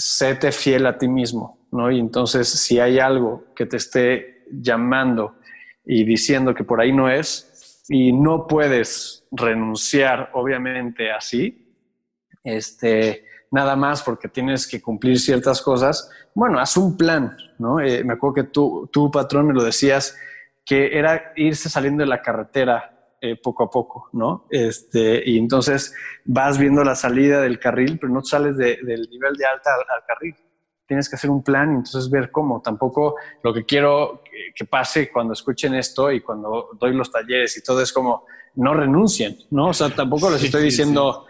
séte 0.00 0.50
fiel 0.50 0.86
a 0.86 0.96
ti 0.96 1.08
mismo, 1.08 1.58
¿no? 1.72 1.90
Y 1.90 2.00
entonces 2.00 2.48
si 2.48 2.80
hay 2.80 2.98
algo 2.98 3.44
que 3.54 3.66
te 3.66 3.76
esté 3.76 4.44
llamando 4.50 5.34
y 5.84 6.04
diciendo 6.04 6.54
que 6.54 6.64
por 6.64 6.80
ahí 6.80 6.92
no 6.92 7.10
es 7.10 7.84
y 7.88 8.12
no 8.12 8.46
puedes 8.46 9.26
renunciar 9.32 10.30
obviamente 10.34 11.10
así, 11.10 11.74
este, 12.44 13.24
nada 13.50 13.76
más 13.76 14.02
porque 14.02 14.28
tienes 14.28 14.66
que 14.66 14.80
cumplir 14.80 15.18
ciertas 15.18 15.60
cosas, 15.60 16.10
bueno, 16.34 16.60
haz 16.60 16.76
un 16.76 16.96
plan, 16.96 17.36
¿no? 17.58 17.80
Eh, 17.80 18.04
me 18.04 18.14
acuerdo 18.14 18.34
que 18.34 18.44
tú, 18.44 18.88
tu 18.92 19.10
patrón, 19.10 19.48
me 19.48 19.54
lo 19.54 19.64
decías, 19.64 20.16
que 20.64 20.96
era 20.96 21.32
irse 21.34 21.68
saliendo 21.68 22.04
de 22.04 22.08
la 22.08 22.22
carretera 22.22 23.16
eh, 23.20 23.36
poco 23.36 23.64
a 23.64 23.70
poco, 23.70 24.08
¿no? 24.12 24.46
Este, 24.50 25.22
y 25.28 25.38
entonces 25.38 25.94
vas 26.24 26.58
viendo 26.58 26.84
la 26.84 26.94
salida 26.94 27.40
del 27.42 27.58
carril, 27.58 27.98
pero 27.98 28.12
no 28.12 28.22
sales 28.22 28.56
del 28.56 29.08
nivel 29.10 29.34
de 29.34 29.44
alta 29.44 29.70
al 29.74 30.04
carril 30.06 30.36
tienes 30.90 31.08
que 31.08 31.14
hacer 31.14 31.30
un 31.30 31.40
plan 31.40 31.70
y 31.70 31.74
entonces 31.76 32.10
ver 32.10 32.32
cómo. 32.32 32.60
Tampoco 32.60 33.14
lo 33.44 33.54
que 33.54 33.64
quiero 33.64 34.24
que, 34.56 34.64
pase 34.64 35.08
cuando 35.08 35.34
escuchen 35.34 35.72
esto 35.76 36.10
y 36.10 36.20
cuando 36.20 36.70
doy 36.80 36.92
los 36.94 37.12
talleres 37.12 37.56
y 37.56 37.62
todo 37.62 37.80
es 37.80 37.92
como 37.92 38.26
no 38.56 38.74
renuncien, 38.74 39.38
¿no? 39.50 39.68
O 39.68 39.72
sea, 39.72 39.90
tampoco 39.90 40.28
les 40.30 40.42
estoy 40.42 40.64
diciendo, 40.64 41.26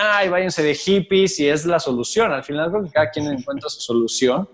ay, 0.00 0.28
váyanse 0.28 0.62
de 0.62 0.76
hippies 0.76 1.40
y 1.40 1.48
es 1.48 1.66
la 1.66 1.80
solución. 1.80 2.30
Al 2.30 2.44
final 2.44 2.70
creo 2.70 2.84
que 2.84 2.90
cada 2.90 3.10
quien 3.10 3.26
encuentra 3.26 3.68
su 3.68 3.80
solución. 3.80 4.48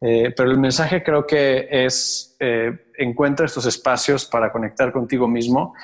Eh, 0.00 0.34
pero 0.36 0.50
el 0.50 0.58
mensaje 0.58 1.04
creo 1.04 1.24
que 1.24 1.68
es 1.70 2.34
eh, 2.40 2.86
encuentra 2.98 3.46
estos 3.46 3.64
espacios 3.64 4.24
para 4.24 4.50
conectar 4.50 4.90
contigo 4.90 5.28
mismo 5.28 5.74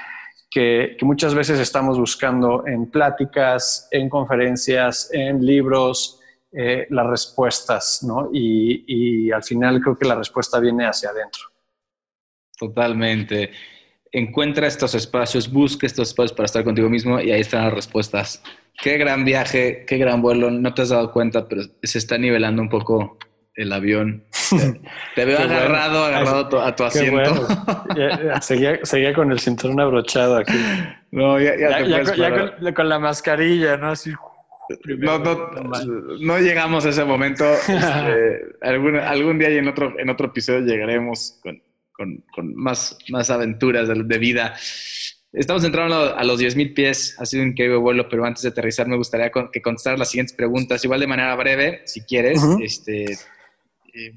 que, 0.51 0.97
que, 0.99 1.05
muchas 1.05 1.33
veces 1.33 1.61
estamos 1.61 1.97
buscando 1.97 2.67
en 2.67 2.91
pláticas, 2.91 3.87
en 3.93 4.09
conferencias, 4.09 5.11
en 5.13 5.45
libros, 5.45 6.19
eh, 6.59 6.87
las 6.89 7.07
respuestas, 7.07 8.03
¿no? 8.03 8.31
Y, 8.33 9.31
al 9.31 9.43
final 9.43 9.79
creo 9.83 9.99
que 9.99 10.07
la 10.07 10.15
respuesta 10.15 10.59
viene 10.59 10.87
hacia 10.87 11.11
adentro. 11.11 11.43
Totalmente. 12.59 13.51
Encuentra 14.11 14.67
estos 14.67 14.95
espacios, 14.95 15.53
busca 15.53 15.87
estos 15.87 16.09
espacios 16.09 16.33
para 16.33 16.47
estar 16.47 16.65
contigo 16.65 16.89
mismo 16.89 17.21
y 17.21 17.31
ahí 17.31 17.43
están 17.43 17.65
las 17.65 17.75
respuestas. 17.75 18.43
Qué 18.83 18.97
gran 18.97 19.27
viaje, 19.27 19.85
qué 19.87 19.99
gran 19.99 20.23
vuelo. 20.23 20.51
No 20.51 20.73
te 20.73 20.81
has 20.81 20.89
dado 20.89 21.13
cuenta, 21.13 21.47
pero 21.47 21.61
se 21.83 21.99
está 21.99 22.17
nivelando 22.17 22.63
un 22.63 22.71
poco 22.71 23.19
el 23.55 23.71
avión. 23.71 24.25
Te 25.15 25.27
veo 25.27 25.39
agarrado, 25.39 26.07
agarrado 26.07 26.63
a 26.63 26.75
tu 26.75 26.85
asiento. 26.85 27.47
seguía, 28.41 29.13
con 29.15 29.31
el 29.31 29.41
cinturón 29.41 29.79
abrochado 29.79 30.39
aquí. 30.39 30.59
No, 31.11 31.39
ya, 31.39 31.55
ya, 31.59 32.59
con, 32.61 32.73
con, 32.73 32.89
la 32.89 32.99
mascarilla, 32.99 33.77
¿no? 33.77 33.91
Así 33.91 34.13
no, 34.99 35.19
no, 35.19 35.51
no, 36.21 36.39
llegamos 36.39 36.85
a 36.87 36.91
ese 36.91 37.05
momento. 37.05 37.45
Este, 37.53 38.43
algún, 38.63 38.97
algún, 38.97 39.39
día 39.39 39.51
y 39.51 39.59
en 39.59 39.69
otro, 39.69 39.99
en 39.99 40.11
otro 40.11 40.27
episodio 40.29 40.61
llegaremos 40.61 41.39
con, 41.43 41.63
con, 41.93 42.25
con 42.35 42.55
más, 42.55 42.99
más 43.11 43.31
aventuras 43.31 43.89
de, 43.89 44.03
de, 44.03 44.19
vida. 44.19 44.55
Estamos 45.33 45.65
entrando 45.65 46.17
a 46.17 46.25
los 46.25 46.41
10.000 46.41 46.75
pies. 46.75 47.17
Ha 47.19 47.27
sido 47.27 47.43
un 47.43 47.51
increíble 47.51 47.77
vuelo, 47.77 48.09
pero 48.09 48.25
antes 48.25 48.43
de 48.43 48.49
aterrizar 48.49 48.89
me 48.89 48.97
gustaría 48.97 49.31
que 49.53 49.63
contestar 49.63 49.99
las 49.99 50.11
siguientes 50.11 50.35
preguntas, 50.35 50.85
igual 50.85 51.01
de 51.01 51.07
manera 51.07 51.35
breve, 51.37 51.83
si 51.85 52.03
quieres. 52.03 52.43
Uh 52.43 52.57
-huh. 52.57 52.65
este, 52.65 53.05
eh, 53.05 54.13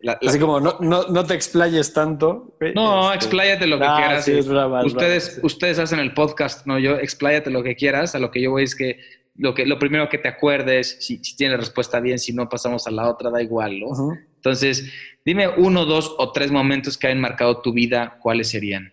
la, 0.00 0.16
la, 0.20 0.30
Así 0.30 0.38
como 0.38 0.60
no, 0.60 0.76
no, 0.80 1.08
no, 1.08 1.24
te 1.24 1.34
explayes 1.34 1.92
tanto. 1.92 2.56
No, 2.74 3.12
este, 3.12 3.16
expláyate 3.16 3.66
lo 3.66 3.78
que 3.78 3.84
ah, 3.84 3.96
quieras. 3.96 4.24
Sí, 4.24 4.40
brava, 4.42 4.84
ustedes, 4.84 5.24
brava, 5.24 5.40
sí. 5.40 5.40
ustedes 5.42 5.78
hacen 5.80 5.98
el 5.98 6.14
podcast, 6.14 6.66
no 6.66 6.78
yo, 6.78 6.98
expláyate 6.98 7.50
lo 7.50 7.64
que 7.64 7.74
quieras. 7.74 8.14
A 8.14 8.20
lo 8.20 8.30
que 8.30 8.40
yo 8.40 8.52
voy 8.52 8.62
es 8.62 8.76
que 8.76 9.00
lo, 9.38 9.54
que, 9.54 9.64
lo 9.64 9.78
primero 9.78 10.08
que 10.08 10.18
te 10.18 10.28
acuerdes, 10.28 10.98
si, 11.00 11.22
si 11.24 11.36
tienes 11.36 11.58
respuesta 11.58 12.00
bien, 12.00 12.18
si 12.18 12.32
no 12.32 12.48
pasamos 12.48 12.86
a 12.86 12.90
la 12.90 13.08
otra, 13.08 13.30
da 13.30 13.40
igual, 13.40 13.80
¿no? 13.80 13.86
Uh 13.86 13.94
-huh. 13.94 14.26
Entonces, 14.36 14.92
dime 15.24 15.48
uno, 15.48 15.84
dos 15.84 16.14
o 16.18 16.32
tres 16.32 16.50
momentos 16.50 16.98
que 16.98 17.06
hayan 17.06 17.20
marcado 17.20 17.60
tu 17.60 17.72
vida, 17.72 18.18
¿cuáles 18.20 18.48
serían? 18.48 18.92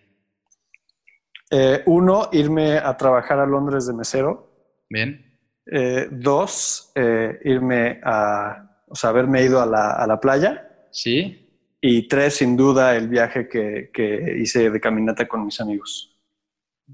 Eh, 1.50 1.82
uno, 1.86 2.28
irme 2.32 2.78
a 2.78 2.96
trabajar 2.96 3.38
a 3.38 3.46
Londres 3.46 3.86
de 3.86 3.94
mesero. 3.94 4.50
Bien. 4.88 5.38
Eh, 5.70 6.08
dos, 6.10 6.92
eh, 6.94 7.38
irme 7.44 8.00
a, 8.02 8.82
o 8.88 8.94
sea, 8.94 9.10
haberme 9.10 9.42
ido 9.42 9.60
a 9.60 9.66
la, 9.66 9.92
a 9.92 10.06
la 10.06 10.20
playa. 10.20 10.68
Sí. 10.90 11.42
Y 11.80 12.08
tres, 12.08 12.36
sin 12.36 12.56
duda, 12.56 12.96
el 12.96 13.08
viaje 13.08 13.48
que, 13.48 13.90
que, 13.92 14.36
hice 14.38 14.70
de 14.70 14.80
caminata 14.80 15.26
con 15.28 15.44
mis 15.44 15.60
amigos. 15.60 16.16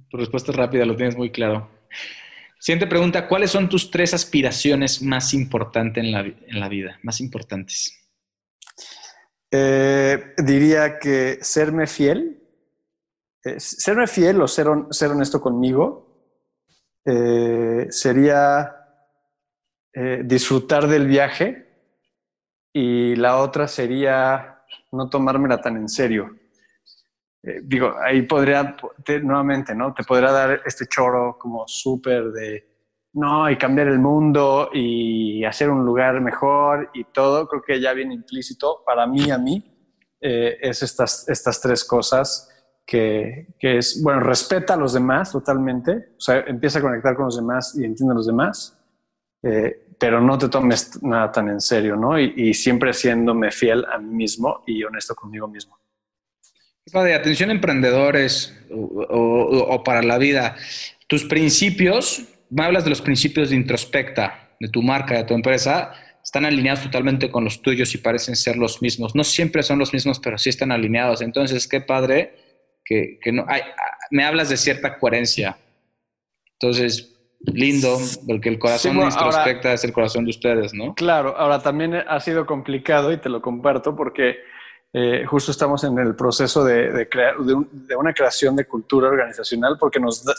Tu 0.09 0.17
respuesta 0.17 0.53
es 0.53 0.57
rápida, 0.57 0.85
lo 0.85 0.97
tienes 0.97 1.17
muy 1.17 1.31
claro. 1.31 1.71
Siguiente 2.63 2.87
pregunta, 2.87 3.27
¿cuáles 3.27 3.51
son 3.51 3.69
tus 3.69 3.91
tres 3.91 4.15
aspiraciones 4.15 5.03
más 5.03 5.35
importantes 5.35 6.05
en 6.05 6.13
la, 6.13 6.21
en 6.21 6.61
la 6.61 6.69
vida? 6.69 6.97
Más 7.03 7.21
importantes. 7.21 8.09
Eh, 9.51 10.33
diría 10.39 11.01
que 11.01 11.41
serme 11.43 11.89
fiel. 11.89 12.41
Eh, 13.43 13.59
serme 13.59 14.07
fiel 14.07 14.41
o 14.41 14.47
ser, 14.47 14.69
ser 14.91 15.11
honesto 15.11 15.41
conmigo 15.41 16.39
eh, 17.05 17.89
sería 17.91 18.77
disfrutar 20.23 20.87
del 20.87 21.09
viaje 21.09 21.67
y 22.73 23.17
la 23.17 23.39
otra 23.39 23.67
sería 23.67 24.63
no 24.93 25.11
tomármela 25.11 25.61
tan 25.61 25.79
en 25.79 25.89
serio. 25.89 26.39
Eh, 27.43 27.61
digo, 27.65 27.95
ahí 28.01 28.23
podría, 28.23 28.77
te, 29.05 29.21
nuevamente, 29.21 29.75
¿no? 29.75 29.93
Te 29.93 30.05
podría 30.05 30.31
dar 30.31 30.63
este 30.65 30.87
choro 30.87 31.37
como 31.39 31.67
súper 31.67 32.31
de, 32.31 32.73
no, 33.15 33.51
y 33.51 33.57
cambiar 33.57 33.89
el 33.89 33.99
mundo 33.99 34.71
y 34.73 35.45
hacer 35.45 35.69
un 35.69 35.85
lugar 35.85 36.21
mejor 36.21 36.91
y 36.95 37.05
todo, 37.05 37.49
creo 37.49 37.63
que 37.63 37.81
ya 37.81 37.93
viene 37.93 38.15
implícito 38.15 38.83
para 38.87 39.07
mí, 39.07 39.31
a 39.31 39.39
mí, 39.39 39.63
eh, 40.21 40.57
es 40.61 40.83
estas, 40.83 41.29
estas 41.29 41.61
tres 41.61 41.85
cosas 41.85 42.49
que, 42.87 43.55
que, 43.59 43.79
es, 43.79 44.01
bueno, 44.03 44.21
respeta 44.21 44.75
a 44.75 44.77
los 44.77 44.93
demás 44.93 45.33
totalmente, 45.33 46.13
o 46.17 46.21
sea, 46.21 46.41
empieza 46.47 46.79
a 46.79 46.83
conectar 46.83 47.17
con 47.17 47.27
los 47.27 47.37
demás 47.37 47.77
y 47.77 47.85
entiende 47.85 48.13
a 48.13 48.17
los 48.17 48.27
demás, 48.27 48.79
eh, 49.43 49.89
pero 49.99 50.21
no 50.21 50.39
te 50.39 50.49
tomes 50.49 51.03
nada 51.03 51.31
tan 51.33 51.49
en 51.49 51.61
serio, 51.61 51.97
¿no? 51.97 52.19
Y, 52.19 52.33
y 52.37 52.55
siempre 52.55 52.93
siéndome 52.93 53.51
fiel 53.51 53.85
a 53.93 53.99
mí 53.99 54.15
mismo 54.15 54.63
y 54.67 54.83
honesto 54.85 55.15
conmigo 55.15 55.49
mismo. 55.49 55.82
De 56.87 57.15
atención 57.15 57.51
a 57.51 57.53
emprendedores 57.53 58.59
o, 58.71 58.77
o, 58.77 59.75
o, 59.75 59.85
para 59.85 60.03
la 60.03 60.19
vida, 60.19 60.57
tus 61.07 61.25
principios, 61.25 62.25
me 62.51 62.65
hablas 62.65 62.85
de 62.85 62.91
los 62.91 63.01
principios 63.01 63.51
de 63.51 63.57
introspecta 63.57 64.51
de 64.59 64.69
tu 64.69 64.83
marca, 64.83 65.17
de 65.17 65.25
tu 65.25 65.35
empresa, 65.35 65.93
están 66.23 66.45
alineados 66.45 66.83
totalmente 66.83 67.31
con 67.31 67.45
los 67.45 67.63
tuyos 67.63 67.95
y 67.95 67.99
parecen 67.99 68.37
ser 68.37 68.57
los 68.57 68.81
mismos. 68.81 69.15
No 69.15 69.25
siempre 69.25 69.63
son 69.63 69.79
los 69.79 69.93
mismos, 69.93 70.21
pero 70.21 70.39
sí 70.39 70.51
están 70.51 70.71
alineados. 70.71 71.21
Entonces, 71.21 71.67
qué 71.67 71.81
padre 71.81 72.35
que, 72.85 73.19
que 73.21 73.33
no, 73.33 73.45
hay, 73.49 73.63
me 74.11 74.25
hablas 74.25 74.49
de 74.49 74.57
cierta 74.57 74.99
coherencia. 74.99 75.57
Entonces, 76.55 77.13
lindo, 77.41 77.99
porque 78.27 78.49
el 78.49 78.59
corazón 78.59 78.93
sí, 78.93 78.97
bueno, 78.97 79.11
introspecta 79.11 79.69
ahora, 79.69 79.75
es 79.75 79.85
el 79.85 79.93
corazón 79.93 80.25
de 80.25 80.31
ustedes, 80.31 80.73
¿no? 80.75 80.95
Claro, 80.95 81.37
ahora 81.37 81.61
también 81.61 81.95
ha 81.95 82.21
sido 82.21 82.47
complicado 82.47 83.13
y 83.13 83.17
te 83.17 83.29
lo 83.29 83.43
comparto 83.43 83.97
porque 83.97 84.37
eh, 84.93 85.25
justo 85.27 85.51
estamos 85.51 85.85
en 85.85 85.99
el 85.99 86.15
proceso 86.15 86.65
de, 86.65 86.93
de 86.93 87.09
crear, 87.09 87.39
de, 87.39 87.55
un, 87.55 87.69
de, 87.73 87.97
una 87.97 88.13
creación 88.13 88.55
de 88.55 88.67
cultura 88.67 89.09
organizacional 89.09 89.77
porque 89.79 89.99
nos 89.99 90.23
da, 90.25 90.35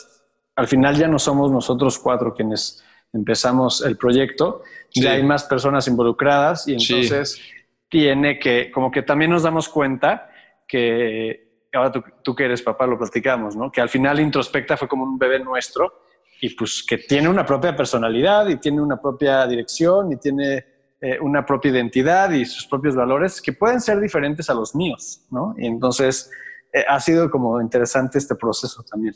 al 0.55 0.67
final 0.67 0.95
ya 0.95 1.07
no 1.07 1.17
somos 1.17 1.51
nosotros 1.51 1.97
cuatro 1.97 2.33
quienes 2.35 2.83
empezamos 3.11 3.83
el 3.83 3.97
proyecto, 3.97 4.61
sí. 4.89 5.01
ya 5.01 5.13
hay 5.13 5.23
más 5.23 5.43
personas 5.45 5.87
involucradas 5.87 6.67
y 6.67 6.73
entonces 6.73 7.33
sí. 7.33 7.41
tiene 7.89 8.37
que, 8.39 8.71
como 8.71 8.91
que 8.91 9.01
también 9.01 9.31
nos 9.31 9.43
damos 9.43 9.69
cuenta 9.69 10.29
que, 10.67 11.67
ahora 11.73 11.91
tú, 11.91 12.03
tú 12.21 12.35
que 12.35 12.45
eres 12.45 12.61
papá 12.61 12.85
lo 12.85 12.97
platicamos, 12.97 13.55
¿no? 13.55 13.71
Que 13.71 13.81
al 13.81 13.89
final 13.89 14.19
Introspecta 14.19 14.77
fue 14.77 14.87
como 14.87 15.03
un 15.03 15.17
bebé 15.17 15.39
nuestro 15.39 16.03
y 16.41 16.49
pues 16.55 16.85
que 16.87 16.97
tiene 16.99 17.29
una 17.29 17.45
propia 17.45 17.75
personalidad 17.75 18.47
y 18.47 18.57
tiene 18.57 18.81
una 18.81 18.99
propia 19.01 19.47
dirección 19.47 20.11
y 20.11 20.17
tiene 20.17 20.72
eh, 21.05 21.19
una 21.19 21.45
propia 21.45 21.69
identidad 21.69 22.31
y 22.31 22.45
sus 22.45 22.65
propios 22.65 22.95
valores 22.95 23.41
que 23.41 23.51
pueden 23.51 23.81
ser 23.81 23.99
diferentes 23.99 24.49
a 24.49 24.53
los 24.53 24.73
míos, 24.73 25.19
¿no? 25.29 25.53
Y 25.57 25.65
entonces 25.65 26.31
eh, 26.71 26.85
ha 26.87 26.97
sido 27.01 27.29
como 27.29 27.59
interesante 27.59 28.17
este 28.17 28.35
proceso 28.35 28.83
también. 28.83 29.13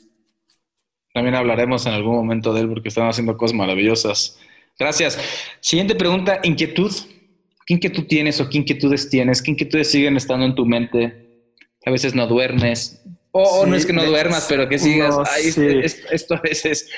También 1.14 1.36
hablaremos 1.36 1.86
en 1.86 1.94
algún 1.94 2.16
momento 2.16 2.54
de 2.54 2.60
él 2.60 2.68
porque 2.68 2.90
están 2.90 3.08
haciendo 3.08 3.38
cosas 3.38 3.56
maravillosas. 3.56 4.38
Gracias. 4.78 5.18
Siguiente 5.62 5.96
pregunta, 5.96 6.42
inquietud. 6.44 6.92
¿Qué 7.66 7.76
inquietud 7.76 8.04
tienes 8.06 8.42
o 8.42 8.50
qué 8.50 8.58
inquietudes 8.58 9.10
tienes? 9.10 9.42
¿Qué 9.42 9.52
inquietudes 9.52 9.90
siguen 9.90 10.18
estando 10.18 10.46
en 10.46 10.56
tu 10.56 10.66
mente? 10.66 11.48
A 11.86 11.92
veces 11.92 12.14
no 12.14 12.28
duermes. 12.28 13.02
O 13.32 13.44
oh, 13.44 13.64
sí, 13.64 13.70
no 13.70 13.76
es 13.78 13.86
que 13.86 13.94
no 13.94 14.04
duermas, 14.04 14.46
pero 14.50 14.68
que 14.68 14.78
sigas. 14.78 15.16
No, 15.16 15.24
Ay, 15.26 15.54
sí. 15.54 15.66
esto, 15.84 16.10
esto 16.12 16.36
a 16.36 16.42
veces 16.42 16.90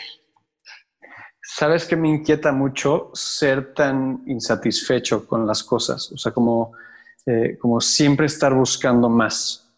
¿Sabes 1.60 1.84
que 1.84 1.98
me 1.98 2.08
inquieta 2.08 2.54
mucho 2.54 3.12
ser 3.14 3.74
tan 3.74 4.24
insatisfecho 4.28 5.28
con 5.28 5.46
las 5.46 5.62
cosas? 5.62 6.10
O 6.14 6.18
sea, 6.18 6.32
como, 6.32 6.72
eh, 7.26 7.58
como 7.60 7.82
siempre 7.82 8.28
estar 8.28 8.54
buscando 8.54 9.10
más. 9.10 9.70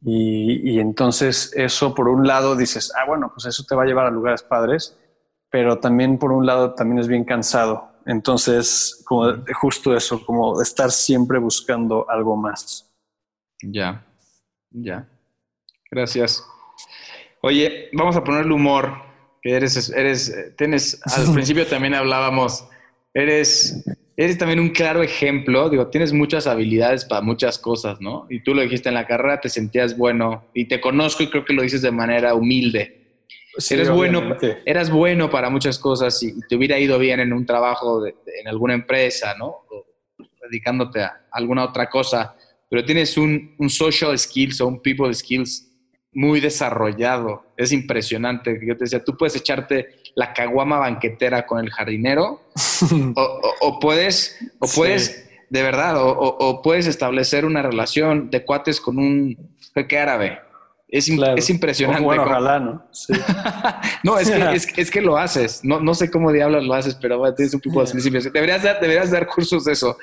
Y, 0.00 0.70
y, 0.70 0.80
entonces 0.80 1.52
eso, 1.54 1.94
por 1.94 2.08
un 2.08 2.26
lado, 2.26 2.56
dices, 2.56 2.90
ah, 2.96 3.04
bueno, 3.06 3.30
pues 3.34 3.44
eso 3.44 3.64
te 3.68 3.74
va 3.74 3.82
a 3.82 3.86
llevar 3.86 4.06
a 4.06 4.10
lugares 4.10 4.42
padres, 4.42 4.96
pero 5.50 5.78
también, 5.78 6.16
por 6.16 6.32
un 6.32 6.46
lado, 6.46 6.72
también 6.72 7.00
es 7.00 7.06
bien 7.06 7.24
cansado. 7.24 7.86
Entonces, 8.06 9.04
como 9.04 9.34
justo 9.60 9.94
eso, 9.94 10.24
como 10.24 10.62
estar 10.62 10.90
siempre 10.90 11.38
buscando 11.38 12.08
algo 12.08 12.34
más. 12.34 12.90
Ya, 13.62 14.06
ya. 14.70 15.06
Gracias. 15.90 16.42
Oye, 17.42 17.90
vamos 17.92 18.16
a 18.16 18.24
ponerle 18.24 18.54
humor 18.54 19.04
eres, 19.52 19.90
eres, 19.90 20.54
tienes, 20.56 21.00
al 21.16 21.32
principio 21.32 21.66
también 21.66 21.94
hablábamos, 21.94 22.66
eres, 23.14 23.84
eres 24.16 24.38
también 24.38 24.60
un 24.60 24.70
claro 24.70 25.02
ejemplo, 25.02 25.68
digo, 25.70 25.88
tienes 25.88 26.12
muchas 26.12 26.46
habilidades 26.46 27.04
para 27.04 27.20
muchas 27.20 27.58
cosas, 27.58 28.00
¿no? 28.00 28.26
Y 28.30 28.40
tú 28.42 28.54
lo 28.54 28.62
dijiste 28.62 28.88
en 28.88 28.94
la 28.94 29.06
carrera, 29.06 29.40
te 29.40 29.48
sentías 29.48 29.96
bueno 29.96 30.50
y 30.54 30.66
te 30.66 30.80
conozco 30.80 31.22
y 31.22 31.30
creo 31.30 31.44
que 31.44 31.52
lo 31.52 31.62
dices 31.62 31.82
de 31.82 31.90
manera 31.90 32.34
humilde. 32.34 33.02
Sí, 33.58 33.74
eres 33.74 33.88
bueno, 33.88 34.36
eras 34.66 34.90
bueno 34.90 35.30
para 35.30 35.48
muchas 35.48 35.78
cosas 35.78 36.22
y, 36.22 36.38
te 36.46 36.56
hubiera 36.56 36.78
ido 36.78 36.98
bien 36.98 37.20
en 37.20 37.32
un 37.32 37.46
trabajo 37.46 38.02
de, 38.02 38.14
de, 38.24 38.40
en 38.40 38.48
alguna 38.48 38.74
empresa, 38.74 39.34
¿no? 39.38 39.46
O 39.70 39.86
dedicándote 40.42 41.00
a 41.00 41.26
alguna 41.32 41.64
otra 41.64 41.88
cosa, 41.88 42.36
pero 42.68 42.84
tienes 42.84 43.16
un, 43.16 43.54
un 43.58 43.70
social 43.70 44.16
skills 44.18 44.60
o 44.60 44.66
un 44.66 44.80
people 44.80 45.12
skills 45.12 45.65
muy 46.16 46.40
desarrollado. 46.40 47.44
Es 47.58 47.72
impresionante. 47.72 48.58
Yo 48.66 48.76
te 48.76 48.84
decía, 48.84 49.04
tú 49.04 49.16
puedes 49.16 49.36
echarte 49.36 50.00
la 50.14 50.32
caguama 50.32 50.78
banquetera 50.78 51.44
con 51.44 51.62
el 51.62 51.70
jardinero 51.70 52.40
o, 53.14 53.20
o, 53.20 53.54
o, 53.60 53.78
puedes, 53.78 54.38
o 54.58 54.66
puedes, 54.66 55.06
sí. 55.06 55.36
de 55.50 55.62
verdad, 55.62 55.96
o, 55.98 56.62
puedes 56.62 56.86
establecer 56.86 57.44
una 57.44 57.60
relación 57.60 58.30
de 58.30 58.44
cuates 58.46 58.80
con 58.80 58.98
un 58.98 59.36
jeque 59.74 59.98
árabe. 59.98 60.40
Es, 60.88 61.10
claro. 61.10 61.36
es 61.36 61.50
impresionante. 61.50 62.02
Bueno, 62.02 62.22
ojalá, 62.22 62.60
¿no? 62.60 62.86
Sí. 62.92 63.12
no, 64.02 64.18
es 64.18 64.30
que, 64.30 64.36
es, 64.54 64.78
es, 64.78 64.90
que 64.90 65.02
lo 65.02 65.18
haces. 65.18 65.60
No, 65.64 65.80
no 65.80 65.94
sé 65.94 66.10
cómo 66.10 66.32
diablos 66.32 66.64
lo 66.64 66.72
haces, 66.72 66.94
pero 66.94 67.18
bueno, 67.18 67.34
tienes 67.34 67.52
un 67.52 67.60
poco 67.60 67.82
de 67.82 67.88
sensibilidad. 67.88 68.32
Deberías 68.32 68.62
dar, 68.62 68.80
deberías 68.80 69.10
dar 69.10 69.26
cursos 69.26 69.64
de 69.66 69.72
eso. 69.72 69.98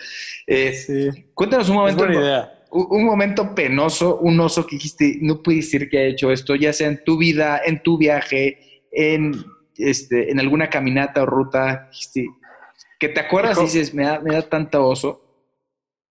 Eh, 0.45 0.74
sí. 0.74 1.26
Cuéntanos 1.34 1.70
un 1.70 1.76
momento. 1.76 2.03
Es 2.03 2.07
buena 2.07 2.24
idea 2.24 2.62
un 2.74 3.05
momento 3.05 3.53
penoso, 3.53 4.17
un 4.17 4.39
oso 4.39 4.65
que 4.65 4.78
dijiste, 4.78 5.17
no 5.21 5.41
puede 5.43 5.57
decir 5.57 5.89
que 5.89 5.99
ha 5.99 6.03
hecho 6.05 6.32
esto, 6.32 6.55
ya 6.55 6.74
sea 6.74 6.88
en 6.88 7.03
tu 7.03 7.17
vida, 7.17 7.61
en 7.63 7.84
tu 7.84 7.97
viaje, 7.97 8.82
en, 8.91 9.45
este, 9.78 10.32
en 10.32 10.39
alguna 10.39 10.69
caminata 10.69 11.21
o 11.21 11.26
ruta, 11.26 11.88
dijiste, 11.91 12.28
que 12.99 13.09
te 13.09 13.19
acuerdas 13.19 13.59
y 13.59 13.63
dices, 13.63 13.93
me 13.93 14.05
da, 14.05 14.19
me 14.19 14.34
da 14.34 14.41
tanto 14.41 14.88
oso. 14.88 15.21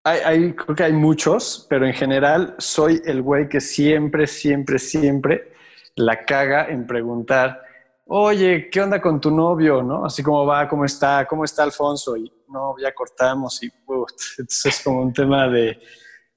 Hay, 0.04 0.20
hay, 0.24 0.52
creo 0.52 0.76
que 0.76 0.84
hay 0.84 0.92
muchos, 0.92 1.66
pero 1.68 1.86
en 1.86 1.94
general 1.94 2.54
soy 2.58 3.00
el 3.04 3.22
güey 3.22 3.48
que 3.48 3.60
siempre, 3.60 4.26
siempre, 4.26 4.78
siempre 4.78 5.52
la 5.96 6.24
caga 6.24 6.68
en 6.68 6.86
preguntar, 6.86 7.60
oye, 8.06 8.68
¿qué 8.70 8.80
onda 8.80 9.00
con 9.00 9.20
tu 9.20 9.30
novio? 9.30 9.82
¿No? 9.82 10.04
Así 10.04 10.22
como 10.22 10.46
va, 10.46 10.68
cómo 10.68 10.84
está, 10.84 11.26
cómo 11.26 11.44
está 11.44 11.62
Alfonso. 11.62 12.16
Y 12.16 12.32
no, 12.48 12.76
ya 12.80 12.92
cortamos 12.94 13.62
y 13.62 13.66
entonces 14.38 14.66
es 14.66 14.82
como 14.82 15.02
un 15.02 15.12
tema 15.12 15.48
de, 15.48 15.80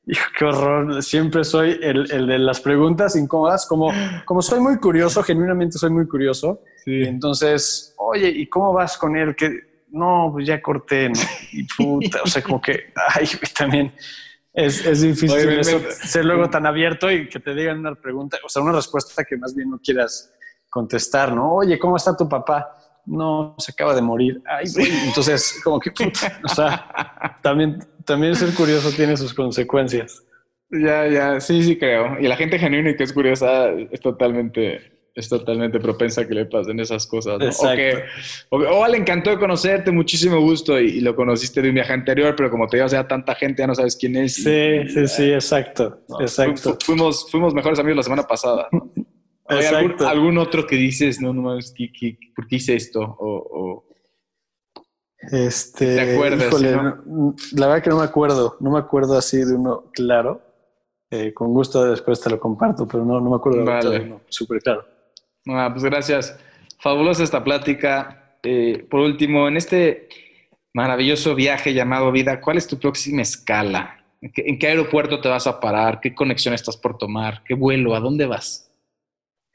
hijo, 0.07 0.25
qué 0.37 0.45
horror. 0.45 1.03
Siempre 1.03 1.43
soy 1.43 1.79
el, 1.81 2.11
el, 2.11 2.27
de 2.27 2.39
las 2.39 2.61
preguntas 2.61 3.15
incómodas, 3.15 3.65
como, 3.65 3.91
como 4.25 4.41
soy 4.41 4.59
muy 4.59 4.77
curioso, 4.77 5.23
genuinamente 5.23 5.77
soy 5.77 5.89
muy 5.89 6.07
curioso. 6.07 6.61
Sí. 6.83 7.03
Entonces, 7.03 7.93
oye, 7.97 8.29
¿y 8.29 8.47
cómo 8.47 8.73
vas 8.73 8.97
con 8.97 9.15
él? 9.15 9.35
Que 9.35 9.51
no, 9.89 10.29
pues 10.31 10.45
ya 10.45 10.61
corté, 10.61 11.09
¿no? 11.09 11.19
Y 11.51 11.63
puta, 11.63 12.21
o 12.23 12.27
sea, 12.27 12.43
como 12.43 12.61
que, 12.61 12.91
ay, 13.13 13.27
también 13.57 13.93
es, 14.53 14.85
es 14.85 15.01
difícil 15.01 15.49
eso, 15.49 15.81
ser 15.89 16.25
luego 16.25 16.49
tan 16.49 16.65
abierto 16.65 17.11
y 17.11 17.27
que 17.27 17.39
te 17.39 17.53
digan 17.53 17.79
una 17.79 17.95
pregunta, 17.95 18.37
o 18.43 18.49
sea, 18.49 18.61
una 18.61 18.73
respuesta 18.73 19.23
que 19.23 19.37
más 19.37 19.55
bien 19.55 19.69
no 19.69 19.79
quieras 19.79 20.33
contestar, 20.69 21.33
¿no? 21.33 21.53
Oye, 21.55 21.79
¿cómo 21.79 21.97
está 21.97 22.15
tu 22.15 22.27
papá? 22.27 22.75
No, 23.05 23.55
se 23.57 23.71
acaba 23.71 23.93
de 23.95 24.01
morir. 24.01 24.41
Ay, 24.45 24.65
Entonces, 25.05 25.59
como 25.63 25.79
que, 25.79 25.91
o 26.43 26.47
sea, 26.47 27.39
también, 27.41 27.79
también 28.03 28.35
ser 28.35 28.53
curioso 28.53 28.91
tiene 28.91 29.15
sus 29.17 29.33
consecuencias. 29.33 30.23
Ya, 30.71 31.07
ya, 31.07 31.39
sí, 31.39 31.63
sí 31.63 31.77
creo. 31.77 32.19
Y 32.19 32.27
la 32.27 32.35
gente 32.35 32.57
genuina 32.59 32.89
y 32.89 32.95
que 32.95 33.03
es 33.03 33.13
curiosa 33.13 33.69
es 33.69 33.99
totalmente 33.99 34.95
es 35.15 35.29
totalmente 35.29 35.79
propensa 35.79 36.21
a 36.21 36.27
que 36.27 36.33
le 36.33 36.45
pasen 36.45 36.77
esas 36.81 37.07
cosas. 37.07 37.39
¿no? 37.39 37.47
O, 37.47 37.73
que, 37.73 38.03
o, 38.49 38.87
le 38.87 38.97
encantó 38.97 39.39
conocerte, 39.39 39.89
muchísimo 39.89 40.41
gusto, 40.41 40.77
y, 40.77 40.99
lo 40.99 41.15
conociste 41.15 41.61
de 41.61 41.69
un 41.69 41.75
viaje 41.75 41.93
anterior, 41.93 42.35
pero 42.35 42.51
como 42.51 42.67
te 42.67 42.77
digo, 42.77 42.85
o 42.85 42.89
sea, 42.89 43.07
tanta 43.07 43.33
gente 43.33 43.63
ya 43.63 43.67
no 43.67 43.75
sabes 43.75 43.95
quién 43.95 44.17
es. 44.17 44.35
Sí, 44.35 44.89
sí, 44.89 45.07
sí, 45.07 45.31
exacto. 45.31 46.01
exacto. 46.19 46.77
fuimos, 46.83 47.31
fuimos 47.31 47.53
mejores 47.53 47.79
amigos 47.79 47.97
la 47.97 48.03
semana 48.03 48.23
pasada. 48.23 48.67
¿Hay 49.47 49.65
algún, 49.65 50.37
otro 50.37 50.65
que 50.65 50.75
dices, 50.75 51.21
no, 51.21 51.33
no, 51.33 51.57
¿por 52.35 52.47
qué 52.47 52.55
hice 52.55 52.75
esto? 52.75 53.01
O, 53.19 53.85
este, 55.31 55.95
¿Te 55.95 56.13
acuerdas? 56.13 56.61
La 57.53 57.67
verdad 57.67 57.83
que 57.83 57.89
no 57.89 57.97
me 57.97 58.03
acuerdo, 58.03 58.57
no 58.59 58.71
me 58.71 58.79
acuerdo 58.79 59.17
así 59.17 59.37
de 59.37 59.53
uno 59.53 59.85
claro. 59.93 60.41
Eh, 61.11 61.33
con 61.33 61.53
gusto 61.53 61.85
después 61.85 62.19
te 62.19 62.29
lo 62.29 62.39
comparto, 62.39 62.87
pero 62.87 63.05
no, 63.05 63.19
no 63.21 63.29
me 63.29 63.35
acuerdo 63.35 63.63
de 63.63 63.99
uno 63.99 64.21
súper 64.27 64.61
claro. 64.61 64.85
Ah, 65.47 65.69
pues 65.71 65.83
gracias. 65.83 66.37
Fabulosa 66.79 67.23
esta 67.23 67.43
plática. 67.43 68.37
Eh, 68.43 68.85
por 68.89 69.01
último, 69.01 69.47
en 69.47 69.57
este 69.57 70.09
maravilloso 70.73 71.35
viaje 71.35 71.73
llamado 71.73 72.11
vida, 72.11 72.41
¿cuál 72.41 72.57
es 72.57 72.67
tu 72.67 72.79
próxima 72.79 73.21
escala? 73.21 74.03
¿En 74.21 74.57
qué, 74.57 74.67
aeropuerto 74.67 75.21
te 75.21 75.29
vas 75.29 75.45
a 75.47 75.59
parar? 75.59 75.99
¿Qué 76.01 76.13
conexión 76.13 76.53
estás 76.53 76.77
por 76.77 76.97
tomar? 76.97 77.43
¿Qué 77.43 77.53
vuelo? 77.53 77.95
¿A 77.95 77.99
dónde 77.99 78.25
vas? 78.25 78.64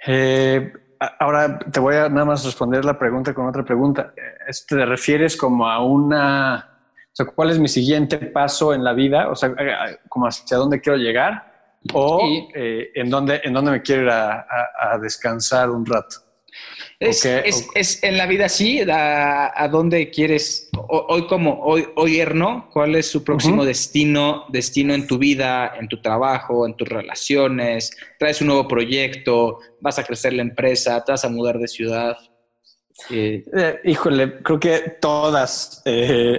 Eh, 0.06 0.72
ahora 1.18 1.58
te 1.58 1.80
voy 1.80 1.96
a 1.96 2.08
nada 2.08 2.24
más 2.24 2.44
responder 2.44 2.84
la 2.84 2.98
pregunta 2.98 3.34
con 3.34 3.46
otra 3.46 3.64
pregunta. 3.64 4.12
¿Te 4.68 4.84
refieres 4.86 5.36
como 5.36 5.66
a 5.66 5.84
una... 5.84 6.66
O 7.12 7.12
sea, 7.12 7.26
¿cuál 7.26 7.50
es 7.50 7.58
mi 7.58 7.68
siguiente 7.68 8.18
paso 8.18 8.72
en 8.72 8.84
la 8.84 8.92
vida? 8.92 9.30
O 9.30 9.34
sea, 9.34 9.52
como 10.08 10.26
hacia 10.26 10.56
dónde 10.56 10.80
quiero 10.80 10.96
llegar 10.96 11.50
o 11.92 12.20
eh, 12.54 12.90
en, 12.94 13.10
dónde, 13.10 13.40
en 13.42 13.52
dónde 13.52 13.70
me 13.72 13.82
quiero 13.82 14.02
ir 14.02 14.10
a, 14.10 14.98
descansar 15.00 15.70
un 15.70 15.84
rato. 15.84 16.16
Es, 17.00 17.24
es, 17.24 18.02
en 18.02 18.18
la 18.18 18.26
vida 18.26 18.44
así, 18.44 18.82
a, 18.86 19.68
dónde 19.72 20.10
quieres, 20.10 20.68
hoy 20.86 21.26
como, 21.26 21.58
hoy, 21.62 21.86
hoy 21.96 22.20
Erno, 22.20 22.68
¿cuál 22.70 22.94
es 22.94 23.06
su 23.06 23.24
próximo 23.24 23.64
destino, 23.64 24.44
destino 24.50 24.92
en 24.92 25.06
tu 25.06 25.16
vida, 25.16 25.72
en 25.80 25.88
tu 25.88 26.02
trabajo, 26.02 26.66
en 26.66 26.76
tus 26.76 26.86
relaciones? 26.86 27.96
¿Traes 28.18 28.42
un 28.42 28.48
nuevo 28.48 28.68
proyecto? 28.68 29.60
¿Vas 29.80 29.98
a 29.98 30.04
crecer 30.04 30.34
la 30.34 30.42
empresa? 30.42 31.02
¿Te 31.02 31.12
vas 31.12 31.24
a 31.24 31.30
mudar 31.30 31.58
de 31.58 31.68
ciudad? 31.68 32.18
Eh, 33.08 33.44
eh, 33.56 33.80
híjole, 33.84 34.42
creo 34.42 34.60
que 34.60 34.96
todas 35.00 35.82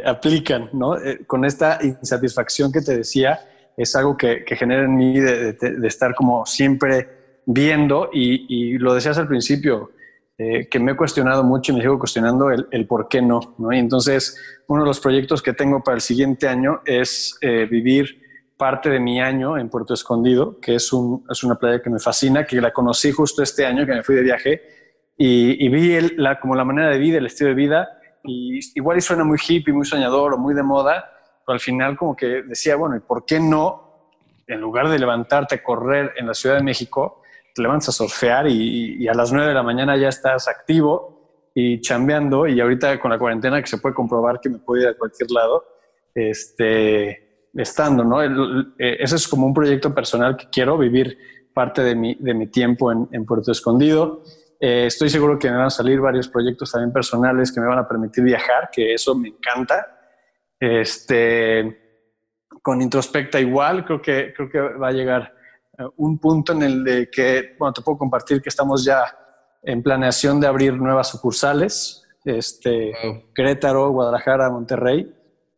aplican, 0.05 0.69
¿no? 0.73 0.95
con 1.25 1.43
esta 1.43 1.79
insatisfacción 1.81 2.71
que 2.71 2.81
te 2.81 2.97
decía, 2.97 3.39
es 3.75 3.95
algo 3.95 4.15
que, 4.15 4.43
genera 4.47 4.83
en 4.83 4.95
mí 4.95 5.19
de, 5.19 5.57
estar 5.85 6.13
como 6.13 6.45
siempre 6.45 7.41
viendo 7.47 8.11
y, 8.13 8.77
lo 8.77 8.93
decías 8.93 9.17
al 9.17 9.27
principio, 9.27 9.89
eh, 10.43 10.67
que 10.67 10.79
me 10.79 10.93
he 10.93 10.95
cuestionado 10.95 11.43
mucho 11.43 11.71
y 11.71 11.75
me 11.75 11.81
sigo 11.81 11.99
cuestionando 11.99 12.49
el, 12.49 12.87
por 12.87 13.07
qué 13.07 13.21
no, 13.21 13.55
Y 13.71 13.77
entonces 13.77 14.63
uno 14.65 14.81
de 14.81 14.87
los 14.87 14.99
proyectos 14.99 15.43
que 15.43 15.53
tengo 15.53 15.83
para 15.83 15.93
el 15.93 16.01
siguiente 16.01 16.47
año 16.47 16.81
es 16.83 17.37
eh, 17.41 17.67
vivir 17.69 18.55
parte 18.57 18.89
de 18.89 18.99
mi 18.99 19.21
año 19.21 19.55
en 19.55 19.69
Puerto 19.69 19.93
Escondido, 19.93 20.59
que 20.59 20.73
es, 20.73 20.91
un, 20.93 21.23
es 21.29 21.43
una 21.43 21.59
playa 21.59 21.79
que 21.79 21.91
me 21.91 21.99
fascina, 21.99 22.43
que 22.43 22.59
la 22.59 22.73
conocí 22.73 23.11
justo 23.11 23.43
este 23.43 23.67
año 23.67 23.85
que 23.85 23.91
me 23.91 24.01
fui 24.01 24.15
de 24.15 24.23
viaje. 24.23 24.61
Y, 25.15 25.69
vi 25.69 25.95
como 26.41 26.55
la 26.55 26.65
manera 26.65 26.89
de 26.89 26.97
vida, 26.97 27.19
el 27.19 27.27
estilo 27.27 27.49
de 27.49 27.55
vida, 27.55 27.89
y 28.23 28.59
igual 28.73 28.97
y 28.97 29.01
suena 29.01 29.23
muy 29.23 29.37
hippie, 29.37 29.71
muy 29.71 29.85
soñador 29.85 30.33
o 30.33 30.37
muy 30.39 30.55
de 30.55 30.63
moda, 30.63 31.07
al 31.45 31.59
final 31.59 31.95
como 31.95 32.15
que 32.15 32.41
decía, 32.41 32.75
bueno, 32.77 32.95
¿y 32.95 32.99
por 32.99 33.25
qué 33.25 33.39
no, 33.39 34.09
en 34.47 34.59
lugar 34.59 34.89
de 34.89 34.97
levantarte 34.97 35.53
a 35.53 35.63
correr 35.63 36.13
en 36.17 36.25
la 36.25 36.33
Ciudad 36.33 36.55
de 36.55 36.63
México, 36.63 37.20
te 37.53 37.61
levantas 37.61 37.89
a 37.89 37.91
surfear 37.91 38.47
y, 38.47 39.07
a 39.07 39.13
las 39.13 39.31
9 39.31 39.49
de 39.49 39.53
la 39.53 39.63
mañana 39.63 39.97
ya 39.97 40.09
estás 40.09 40.47
activo 40.47 41.49
y 41.53 41.81
chambeando 41.81 42.47
y 42.47 42.59
ahorita 42.61 42.99
con 42.99 43.11
la 43.11 43.19
cuarentena 43.19 43.61
que 43.61 43.67
se 43.67 43.77
puede 43.77 43.95
comprobar 43.95 44.39
que 44.39 44.49
me 44.49 44.59
puedo 44.59 44.81
ir 44.81 44.87
a 44.87 44.97
cualquier 44.97 45.31
lado, 45.31 45.65
este, 46.15 47.49
estando, 47.53 48.03
¿no? 48.03 48.23
Eh, 48.23 48.97
ese 48.99 49.15
es 49.15 49.27
como 49.27 49.45
un 49.45 49.53
proyecto 49.53 49.93
personal 49.93 50.37
que 50.37 50.47
quiero 50.49 50.77
vivir 50.77 51.17
parte 51.53 51.83
de 51.83 51.95
mi, 51.95 52.15
de 52.15 52.33
mi 52.33 52.47
tiempo 52.47 52.91
en, 52.91 53.09
en 53.11 53.25
Puerto 53.25 53.51
Escondido. 53.51 54.23
Eh, 54.63 54.85
estoy 54.85 55.09
seguro 55.09 55.39
que 55.39 55.49
me 55.49 55.57
van 55.57 55.65
a 55.65 55.69
salir 55.71 55.99
varios 55.99 56.27
proyectos 56.27 56.71
también 56.71 56.93
personales 56.93 57.51
que 57.51 57.59
me 57.59 57.65
van 57.65 57.79
a 57.79 57.87
permitir 57.87 58.23
viajar, 58.23 58.69
que 58.71 58.93
eso 58.93 59.15
me 59.15 59.29
encanta. 59.29 59.99
Este, 60.59 61.81
con 62.61 62.79
Introspecta 62.79 63.39
igual, 63.39 63.83
creo 63.83 64.01
que, 64.01 64.33
creo 64.35 64.49
que 64.49 64.59
va 64.59 64.89
a 64.89 64.91
llegar 64.91 65.33
un 65.97 66.19
punto 66.19 66.53
en 66.53 66.63
el 66.63 66.83
de 66.83 67.09
que, 67.09 67.55
bueno, 67.57 67.73
te 67.73 67.81
puedo 67.81 67.97
compartir 67.97 68.41
que 68.41 68.49
estamos 68.49 68.83
ya 68.83 69.03
en 69.63 69.81
planeación 69.81 70.39
de 70.39 70.47
abrir 70.47 70.73
nuevas 70.73 71.09
sucursales, 71.09 72.03
este, 72.25 72.93
Querétaro, 73.33 73.91
Guadalajara, 73.91 74.49
Monterrey. 74.49 75.11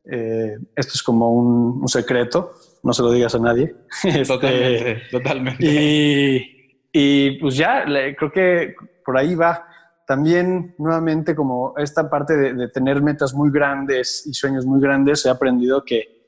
Eh, 0.06 0.58
esto 0.76 0.92
es 0.96 1.04
como 1.04 1.32
un, 1.32 1.88
secreto, 1.88 2.54
no 2.84 2.94
se 2.94 3.02
lo 3.04 3.12
digas 3.12 3.36
a 3.36 3.40
nadie. 3.40 3.76
Este, 4.04 4.26
totalmente, 4.26 5.02
totalmente. 5.12 5.66
Y, 5.66 6.90
y 6.92 7.40
pues 7.40 7.56
ya, 7.56 7.86
creo 7.86 8.32
que 8.32 8.76
por 9.06 9.18
ahí 9.18 9.36
va 9.36 9.68
también 10.06 10.76
nuevamente 10.78 11.36
como 11.36 11.74
esta 11.78 12.10
parte 12.10 12.36
de, 12.36 12.68
tener 12.70 13.02
metas 13.02 13.34
muy 13.34 13.50
grandes 13.52 14.26
y 14.28 14.34
sueños 14.34 14.66
muy 14.66 14.82
grandes, 14.82 15.26
he 15.26 15.30
aprendido 15.30 15.84
que 15.84 16.23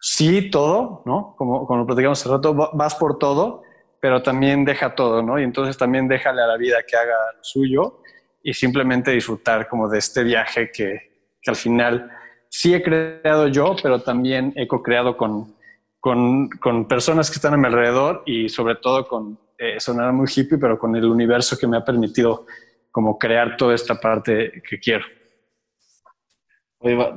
sí, 0.00 0.50
todo, 0.50 1.02
¿no? 1.06 1.34
Como, 1.36 1.66
como 1.66 1.86
platicamos 1.86 2.20
hace 2.20 2.28
rato, 2.28 2.54
vas 2.54 2.94
por 2.94 3.18
todo, 3.18 3.62
pero 4.00 4.22
también 4.22 4.64
deja 4.64 4.94
todo, 4.94 5.22
¿no? 5.22 5.38
Y 5.38 5.44
entonces 5.44 5.76
también 5.76 6.08
déjale 6.08 6.42
a 6.42 6.46
la 6.46 6.56
vida 6.56 6.78
que 6.86 6.96
haga 6.96 7.16
lo 7.36 7.42
suyo 7.44 8.00
y 8.42 8.54
simplemente 8.54 9.10
disfrutar 9.10 9.68
como 9.68 9.88
de 9.88 9.98
este 9.98 10.22
viaje 10.22 10.70
que, 10.70 11.26
que 11.42 11.50
al 11.50 11.56
final 11.56 12.10
sí 12.48 12.74
he 12.74 12.82
creado 12.82 13.48
yo, 13.48 13.76
pero 13.82 14.00
también 14.00 14.52
he 14.56 14.66
co-creado 14.66 15.16
con, 15.16 15.54
con, 16.00 16.48
con, 16.48 16.86
personas 16.86 17.30
que 17.30 17.36
están 17.36 17.54
a 17.54 17.56
mi 17.56 17.66
alrededor 17.66 18.22
y 18.26 18.48
sobre 18.48 18.76
todo 18.76 19.06
con, 19.06 19.38
eh, 19.58 19.78
muy 20.12 20.28
hippie, 20.34 20.58
pero 20.58 20.78
con 20.78 20.94
el 20.94 21.04
universo 21.04 21.58
que 21.58 21.66
me 21.66 21.76
ha 21.76 21.84
permitido 21.84 22.46
como 22.90 23.18
crear 23.18 23.56
toda 23.56 23.74
esta 23.74 23.96
parte 24.00 24.62
que 24.68 24.78
quiero. 24.78 25.04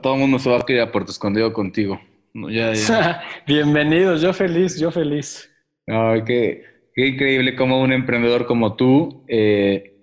todo 0.01 0.13
el 0.13 0.19
mundo 0.19 0.39
se 0.39 0.49
va 0.49 0.57
a 0.57 0.65
quedar 0.65 0.87
a 0.87 0.91
Puerto 0.91 1.11
Escondido 1.11 1.53
contigo. 1.53 1.99
Bienvenidos, 3.47 4.21
yo 4.21 4.33
feliz, 4.33 4.79
yo 4.79 4.91
feliz. 4.91 5.49
qué, 5.85 6.63
increíble 6.95 7.55
como 7.55 7.81
un 7.81 7.91
emprendedor 7.91 8.45
como 8.45 8.75
tú, 8.75 9.25
eh, 9.27 9.97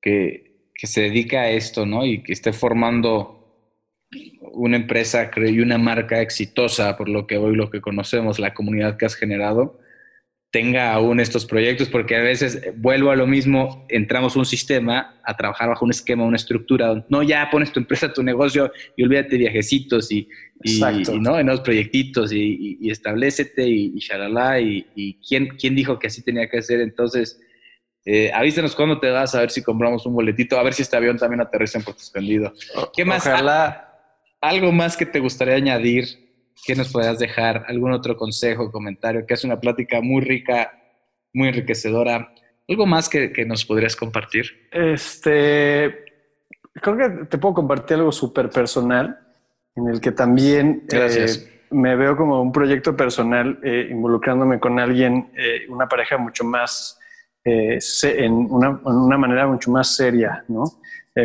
que, 0.00 0.48
se 0.82 1.02
dedica 1.02 1.42
a 1.42 1.50
esto, 1.50 1.84
¿no? 1.86 2.04
Y 2.06 2.22
que 2.22 2.32
esté 2.32 2.52
formando 2.52 3.36
una 4.52 4.76
empresa 4.76 5.30
y 5.36 5.60
una 5.60 5.78
marca 5.78 6.20
exitosa, 6.20 6.96
por 6.96 7.08
lo 7.08 7.26
que 7.26 7.36
hoy 7.36 7.54
lo 7.54 7.70
que 7.70 7.80
conocemos, 7.80 8.38
la 8.38 8.54
comunidad 8.54 8.96
que 8.96 9.06
has 9.06 9.14
generado, 9.14 9.78
tenga 10.50 10.92
aún 10.92 11.20
estos 11.20 11.46
proyectos, 11.46 11.88
porque 11.88 12.16
a 12.16 12.20
veces 12.20 12.56
eh, 12.56 12.72
vuelvo 12.76 13.10
a 13.10 13.16
lo 13.16 13.26
mismo, 13.26 13.86
entramos 13.88 14.34
un 14.34 14.44
sistema 14.44 15.20
a 15.24 15.36
trabajar 15.36 15.68
bajo 15.68 15.84
un 15.84 15.92
esquema, 15.92 16.24
una 16.24 16.36
estructura, 16.36 17.04
no 17.08 17.22
ya 17.22 17.48
pones 17.50 17.72
tu 17.72 17.78
empresa, 17.78 18.12
tu 18.12 18.22
negocio 18.22 18.72
y 18.96 19.04
olvídate 19.04 19.36
viajecitos 19.36 20.10
y, 20.10 20.28
y, 20.62 20.80
¿no? 21.20 21.38
en 21.38 21.46
los 21.46 21.60
proyectitos 21.60 22.32
y, 22.32 22.78
y, 22.80 22.90
establecete 22.90 23.66
y, 23.66 23.92
y 23.94 23.98
shalala 24.00 24.60
y, 24.60 25.18
¿quién, 25.26 25.48
quién 25.56 25.76
dijo 25.76 25.98
que 25.98 26.08
así 26.08 26.22
tenía 26.22 26.48
que 26.48 26.60
ser. 26.62 26.80
Entonces, 26.80 27.40
eh, 28.04 28.32
avísanos 28.34 28.74
cuándo 28.74 28.98
te 28.98 29.08
vas 29.08 29.34
a 29.36 29.40
ver 29.40 29.50
si 29.50 29.62
compramos 29.62 30.04
un 30.04 30.14
boletito, 30.14 30.58
a 30.58 30.62
ver 30.64 30.74
si 30.74 30.82
este 30.82 30.96
avión 30.96 31.16
también 31.16 31.42
aterriza 31.42 31.78
en 31.78 31.84
Puerto 31.84 32.02
Escondido. 32.02 32.52
¿Qué 32.94 33.04
más? 33.04 33.26
Ojalá. 33.26 33.86
¿Algo 34.40 34.72
más 34.72 34.96
que 34.96 35.04
te 35.04 35.20
gustaría 35.20 35.54
añadir 35.54 36.29
¿qué 36.64 36.74
nos 36.74 36.92
podrías 36.92 37.18
dejar? 37.18 37.64
¿Algún 37.68 37.92
otro 37.92 38.16
consejo, 38.16 38.70
comentario? 38.70 39.26
Que 39.26 39.34
es 39.34 39.44
una 39.44 39.60
plática 39.60 40.00
muy 40.00 40.22
rica, 40.22 40.72
muy 41.32 41.48
enriquecedora. 41.48 42.32
¿Algo 42.68 42.86
más 42.86 43.08
que, 43.08 43.32
que 43.32 43.44
nos 43.44 43.64
podrías 43.64 43.96
compartir? 43.96 44.68
Este, 44.70 46.04
creo 46.74 46.96
que 46.96 47.08
te 47.26 47.38
puedo 47.38 47.54
compartir 47.54 47.96
algo 47.96 48.12
súper 48.12 48.50
personal 48.50 49.18
en 49.76 49.88
el 49.88 50.00
que 50.00 50.12
también 50.12 50.84
eh, 50.92 51.26
me 51.70 51.96
veo 51.96 52.16
como 52.16 52.40
un 52.42 52.52
proyecto 52.52 52.96
personal 52.96 53.58
eh, 53.62 53.88
involucrándome 53.90 54.58
con 54.58 54.78
alguien, 54.78 55.30
eh, 55.36 55.66
una 55.68 55.88
pareja 55.88 56.18
mucho 56.18 56.44
más, 56.44 56.98
en 57.42 58.32
una, 58.32 58.68
en, 58.68 58.92
una, 58.92 59.16
manera 59.16 59.46
mucho 59.46 59.70
más 59.70 59.96
seria, 59.96 60.44
¿no? 60.48 60.64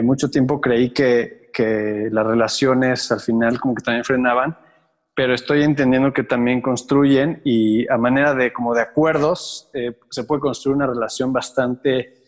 mucho 0.02 0.30
tiempo 0.30 0.62
creí 0.62 0.92
que, 0.92 1.50
que 1.54 2.08
las 2.10 2.26
relaciones 2.26 3.12
al 3.12 3.20
final 3.20 3.60
como 3.60 3.76
que 3.76 3.84
también 3.84 4.06
frenaban, 4.06 4.58
pero 5.16 5.34
estoy 5.34 5.64
entendiendo 5.64 6.14
que 6.14 6.24
también 6.24 6.62
construyen 6.62 7.42
y 7.46 7.90
a 7.90 7.98
manera 7.98 8.34
de 8.34 8.52
como 8.52 8.76
de 8.76 8.82
acuerdos 8.82 9.72
se 10.10 10.24
puede 10.26 10.42
construir 10.42 10.76
una 10.76 10.88
relación 10.88 11.32
bastante 11.32 12.26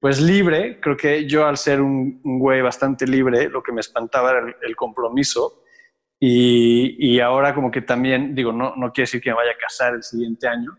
pues 0.00 0.18
libre, 0.18 0.80
creo 0.80 0.96
que 0.96 1.26
yo 1.26 1.46
al 1.46 1.58
ser 1.58 1.82
un, 1.82 2.20
güey 2.24 2.62
bastante 2.62 3.06
libre, 3.06 3.50
lo 3.50 3.62
que 3.62 3.70
me 3.70 3.82
espantaba 3.82 4.30
era 4.30 4.56
el, 4.62 4.74
compromiso. 4.74 5.62
Y, 6.18 6.96
y, 6.98 7.20
ahora 7.20 7.54
como 7.54 7.70
que 7.70 7.82
también, 7.82 8.34
digo, 8.34 8.52
no, 8.52 8.74
no 8.76 8.92
quiere 8.92 9.06
decir 9.06 9.20
que 9.20 9.30
me 9.30 9.36
vaya 9.36 9.52
a 9.52 9.58
casar 9.58 9.94
el 9.94 10.02
siguiente 10.02 10.48
año, 10.48 10.76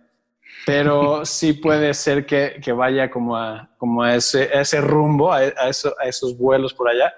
pero 0.65 1.23
sí 1.25 1.53
puede 1.53 1.93
ser 1.93 2.25
que, 2.25 2.59
que 2.63 2.71
vaya 2.71 3.09
como 3.11 3.37
a, 3.37 3.69
como 3.77 4.03
a, 4.03 4.15
ese, 4.15 4.49
ese 4.53 4.81
rumbo, 4.81 5.31
a, 5.31 5.37
a, 5.37 5.69
eso, 5.69 5.95
a, 5.99 6.07
esos 6.07 6.37
vuelos 6.37 6.73
por 6.73 6.89
allá, 6.89 7.13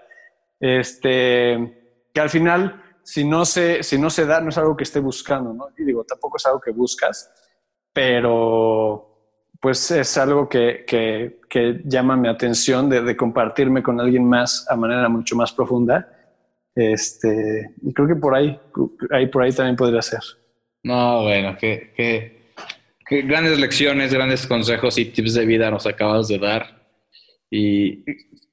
este, 0.60 2.02
que 2.14 2.22
al 2.22 2.30
final, 2.30 2.82
si 3.04 3.26
no, 3.26 3.46
se, 3.46 3.84
si 3.84 3.98
no 3.98 4.10
se 4.10 4.26
da, 4.26 4.40
no 4.42 4.50
es 4.50 4.58
algo 4.58 4.78
que 4.78 4.84
esté 4.84 5.00
buscando, 5.00 5.54
¿no? 5.54 5.68
Y 5.78 5.84
digo, 5.84 6.04
tampoco 6.04 6.38
es 6.38 6.46
algo 6.46 6.62
que 6.62 6.72
buscas, 6.72 7.32
pero 7.92 9.14
pues 9.60 9.92
es 9.92 10.18
algo 10.18 10.50
que, 10.50 10.84
que, 10.86 11.40
que 11.50 11.82
llama 11.86 12.18
mi 12.18 12.28
atención 12.28 12.90
de, 12.90 13.02
de, 13.02 13.16
compartirme 13.16 13.82
con 13.82 14.00
alguien 14.00 14.28
más 14.28 14.66
a 14.70 14.76
manera 14.76 15.08
mucho 15.08 15.36
más 15.36 15.54
profunda. 15.54 16.10
Este, 16.76 17.74
y 17.82 17.94
creo 17.94 18.08
que 18.08 18.16
por 18.16 18.36
ahí, 18.36 18.60
ahí 19.12 19.28
por 19.28 19.44
ahí 19.44 19.54
también 19.54 19.76
podría 19.76 20.02
ser. 20.02 20.20
No, 20.84 21.24
bueno, 21.24 21.56
qué, 21.58 21.94
qué, 21.96 22.54
qué 23.06 23.22
grandes 23.22 23.58
lecciones, 23.58 24.14
grandes 24.14 24.46
consejos 24.48 24.98
y 24.98 25.06
tips 25.06 25.34
de 25.36 25.46
vida 25.46 25.72
nos 25.72 25.86
acabas 25.86 26.28
de 26.28 26.40
dar. 26.40 26.84
Y, 27.50 28.04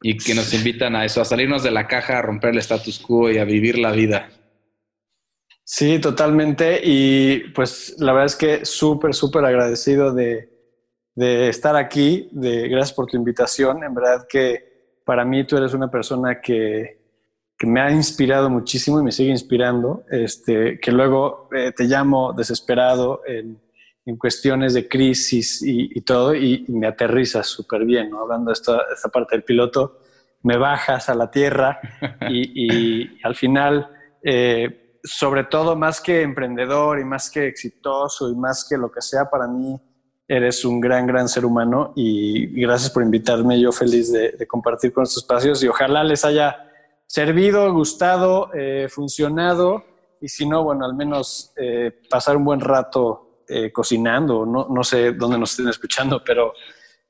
y 0.03 0.17
que 0.17 0.35
nos 0.35 0.55
invitan 0.55 0.95
a 0.95 1.05
eso, 1.05 1.21
a 1.21 1.25
salirnos 1.25 1.63
de 1.63 1.71
la 1.71 1.89
caja, 1.89 2.19
a 2.19 2.23
romper 2.23 2.51
el 2.51 2.59
status 2.59 3.01
quo 3.01 3.31
y 3.31 3.39
a 3.39 3.45
vivir 3.45 3.79
la 3.79 3.93
vida. 3.93 4.29
Sí, 5.73 6.01
totalmente. 6.01 6.81
Y 6.83 7.39
pues 7.55 7.95
la 7.99 8.13
verdad 8.13 8.27
es 8.27 8.35
que 8.35 8.65
súper, 8.65 9.15
súper 9.15 9.45
agradecido 9.45 10.13
de, 10.13 10.51
de 11.15 11.49
estar 11.49 11.77
aquí, 11.77 12.29
de 12.33 12.67
gracias 12.67 12.93
por 12.93 13.07
tu 13.07 13.17
invitación. 13.17 13.85
En 13.85 13.95
verdad 13.95 14.27
que 14.29 14.99
para 15.05 15.25
mí 15.25 15.47
tú 15.47 15.57
eres 15.57 15.73
una 15.73 15.89
persona 15.89 16.41
que, 16.41 16.99
que 17.57 17.69
me 17.69 17.81
ha 17.81 17.89
inspirado 17.93 18.51
muchísimo 18.51 18.99
y 18.99 19.05
me 19.05 19.13
sigue 19.13 19.31
inspirando, 19.31 20.03
este, 20.11 20.81
que 20.81 20.91
luego 20.91 21.49
eh, 21.55 21.71
te 21.71 21.85
llamo 21.85 22.33
desesperado 22.33 23.23
en, 23.25 23.63
en, 24.05 24.17
cuestiones 24.17 24.75
de 24.75 24.89
crisis 24.89 25.63
y, 25.63 25.89
y 25.97 26.01
todo 26.01 26.35
y, 26.35 26.65
y, 26.67 26.73
me 26.73 26.89
aterrizas 26.89 27.47
súper 27.47 27.85
bien, 27.85 28.11
¿no? 28.11 28.23
hablando 28.23 28.51
de 28.51 28.55
esta, 28.55 28.87
esta, 28.93 29.09
parte 29.09 29.37
del 29.37 29.45
piloto, 29.45 30.01
me 30.43 30.57
bajas 30.57 31.09
a 31.09 31.15
la 31.15 31.31
tierra 31.31 31.79
y, 32.29 33.03
y 33.05 33.21
al 33.23 33.37
final, 33.37 33.89
eh, 34.25 34.80
sobre 35.03 35.45
todo 35.45 35.77
más 35.77 36.01
que 36.01 36.23
emprendedor 36.23 36.99
y 36.99 37.05
más 37.05 37.31
que 37.31 37.47
exitoso 37.47 38.31
y 38.31 38.35
más 38.35 38.67
que 38.69 38.77
lo 38.77 38.91
que 38.91 39.01
sea 39.01 39.29
para 39.29 39.47
mí, 39.47 39.81
Eres 40.33 40.65
un 40.65 40.81
gran, 40.81 41.09
gran 41.09 41.29
ser 41.29 41.45
humano 41.45 41.93
y, 41.97 42.47
gracias 42.63 42.89
por 42.91 43.03
invitarme. 43.03 43.61
Yo 43.61 43.73
feliz 43.73 44.13
de, 44.13 44.47
compartir 44.47 44.93
con 44.93 45.03
estos 45.03 45.25
espacios 45.25 45.61
y 45.65 45.67
ojalá 45.67 46.05
les 46.05 46.25
haya 46.25 46.71
servido, 47.05 47.73
gustado, 47.73 48.49
eh, 48.55 48.87
funcionado 48.89 49.83
y 50.21 50.29
si 50.29 50.49
no, 50.49 50.63
bueno, 50.63 50.85
al 50.85 50.95
menos 50.95 51.53
eh, 51.57 51.91
pasar 52.09 52.37
un 52.37 52.45
buen 52.45 52.61
rato 52.61 53.43
eh, 53.49 53.73
cocinando. 53.73 54.47
No, 54.47 54.69
no 54.71 54.85
sé 54.85 55.15
dónde 55.15 55.37
nos 55.37 55.51
estén 55.51 55.67
escuchando, 55.67 56.23
pero 56.25 56.53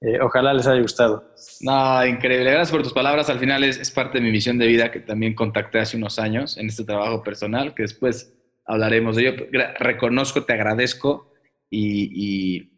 eh, 0.00 0.18
ojalá 0.20 0.52
les 0.54 0.66
haya 0.66 0.80
gustado. 0.80 1.32
No, 1.60 2.06
increíble. 2.06 2.50
Gracias 2.50 2.70
por 2.70 2.82
tus 2.82 2.92
palabras. 2.92 3.28
Al 3.30 3.38
final 3.38 3.64
es, 3.64 3.78
es, 3.78 3.90
parte 3.90 4.18
de 4.18 4.24
mi 4.24 4.30
misión 4.30 4.58
de 4.58 4.66
vida 4.66 4.90
que 4.90 5.00
también 5.00 5.34
contacté 5.34 5.78
hace 5.78 5.96
unos 5.96 6.18
años 6.18 6.56
en 6.56 6.68
este 6.68 6.84
trabajo 6.84 7.22
personal, 7.22 7.74
que 7.74 7.82
después 7.82 8.34
hablaremos 8.66 9.16
de 9.16 9.28
ello. 9.28 9.46
Reconozco, 9.78 10.44
te 10.44 10.52
agradezco 10.52 11.32
y, 11.68 12.10
y 12.14 12.70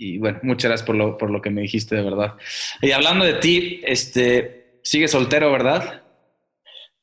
y 0.00 0.18
bueno, 0.18 0.38
muchas 0.44 0.70
gracias 0.70 0.86
por 0.86 0.94
lo, 0.94 1.18
por 1.18 1.28
lo 1.28 1.42
que 1.42 1.50
me 1.50 1.62
dijiste, 1.62 1.96
de 1.96 2.02
verdad. 2.02 2.36
Y 2.80 2.92
hablando 2.92 3.24
de 3.24 3.34
ti, 3.34 3.80
este, 3.84 4.78
sigues 4.84 5.10
soltero, 5.10 5.50
¿verdad? 5.50 6.04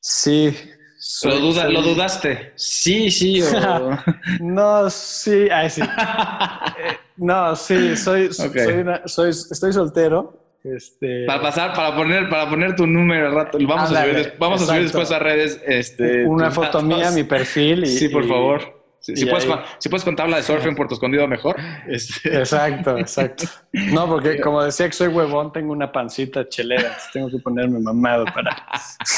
Sí. 0.00 0.56
Soy, 0.98 1.32
¿Lo, 1.32 1.40
duda, 1.40 1.64
soy... 1.64 1.74
¿Lo, 1.74 1.82
dudaste? 1.82 2.52
Sí, 2.56 3.10
sí. 3.10 3.42
O... 3.42 3.98
no, 4.40 4.88
sí. 4.88 5.48
Ay, 5.52 5.68
sí. 5.68 5.82
no, 7.16 7.56
sí, 7.56 7.96
soy, 7.96 8.26
okay. 8.38 8.64
soy, 8.64 8.74
una, 8.74 9.02
soy, 9.06 9.30
estoy 9.30 9.72
soltero. 9.72 10.42
Este... 10.64 11.26
Para 11.26 11.42
pasar, 11.42 11.74
para 11.74 11.94
poner, 11.94 12.28
para 12.28 12.50
poner 12.50 12.74
tu 12.74 12.86
número 12.86 13.28
al 13.28 13.34
rato, 13.34 13.58
vamos, 13.60 13.92
a 13.92 14.02
subir, 14.02 14.34
vamos 14.38 14.62
a 14.62 14.66
subir 14.66 14.82
después 14.82 15.12
a 15.12 15.18
redes. 15.20 15.60
Este, 15.64 16.26
una 16.26 16.50
foto 16.50 16.82
mía, 16.82 17.10
mi 17.12 17.22
perfil. 17.22 17.84
Y, 17.84 17.86
sí, 17.86 18.08
por 18.08 18.24
y, 18.24 18.28
favor. 18.28 18.75
Si, 19.06 19.14
si, 19.14 19.24
puedes, 19.24 19.46
si, 19.78 19.88
puedes, 19.88 20.02
contar 20.02 20.28
de 20.28 20.42
surf 20.42 20.66
en 20.66 20.74
Puerto 20.74 20.94
Escondido, 20.94 21.28
mejor. 21.28 21.54
Este... 21.86 22.28
Exacto, 22.38 22.98
exacto. 22.98 23.44
No, 23.72 24.08
porque 24.08 24.40
como 24.40 24.64
decía 24.64 24.86
que 24.86 24.94
soy 24.94 25.06
huevón, 25.06 25.52
tengo 25.52 25.70
una 25.70 25.92
pancita 25.92 26.48
chelera. 26.48 26.96
Tengo 27.12 27.30
que 27.30 27.38
ponerme 27.38 27.78
mamado 27.78 28.24
para, 28.24 28.66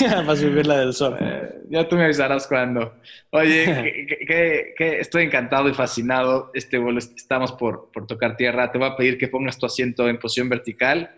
para 0.01 0.37
subir 0.37 0.67
la 0.67 0.81
del 0.81 0.93
surf. 0.93 1.17
Eh, 1.19 1.63
ya 1.71 1.89
tú 1.89 1.97
me 1.97 2.05
avisarás 2.05 2.47
cuando. 2.47 2.97
Oye, 3.31 4.07
que, 4.07 4.27
que, 4.27 4.75
que, 4.77 5.01
estoy 5.01 5.25
encantado 5.25 5.71
y 5.71 5.73
fascinado. 5.73 6.51
Este 6.53 6.77
vuelo, 6.77 6.99
estamos 6.99 7.53
por, 7.53 7.91
por 7.91 8.07
tocar 8.07 8.37
tierra. 8.37 8.71
Te 8.71 8.77
voy 8.77 8.89
a 8.89 8.97
pedir 8.97 9.17
que 9.17 9.29
pongas 9.29 9.57
tu 9.57 9.65
asiento 9.65 10.07
en 10.07 10.19
posición 10.19 10.51
vertical. 10.51 11.11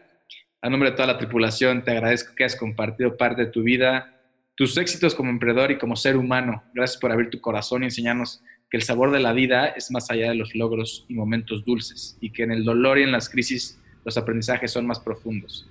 A 0.62 0.70
nombre 0.70 0.90
de 0.90 0.96
toda 0.96 1.08
la 1.08 1.18
tripulación, 1.18 1.82
te 1.82 1.90
agradezco 1.90 2.36
que 2.36 2.44
hayas 2.44 2.54
compartido 2.54 3.16
parte 3.16 3.46
de 3.46 3.50
tu 3.50 3.64
vida, 3.64 4.14
tus 4.54 4.76
éxitos 4.76 5.16
como 5.16 5.30
emprendedor 5.30 5.72
y 5.72 5.78
como 5.78 5.96
ser 5.96 6.16
humano. 6.16 6.62
Gracias 6.72 7.00
por 7.00 7.10
abrir 7.10 7.30
tu 7.30 7.40
corazón 7.40 7.82
y 7.82 7.86
enseñarnos 7.86 8.44
que 8.70 8.76
el 8.76 8.82
sabor 8.82 9.10
de 9.10 9.20
la 9.20 9.32
vida 9.32 9.66
es 9.66 9.90
más 9.90 10.10
allá 10.10 10.28
de 10.28 10.36
los 10.36 10.54
logros 10.54 11.04
y 11.08 11.14
momentos 11.14 11.64
dulces 11.64 12.16
y 12.20 12.30
que 12.30 12.44
en 12.44 12.52
el 12.52 12.64
dolor 12.64 12.98
y 12.98 13.02
en 13.02 13.12
las 13.12 13.28
crisis 13.28 13.78
los 14.04 14.16
aprendizajes 14.16 14.70
son 14.70 14.86
más 14.86 15.00
profundos 15.00 15.66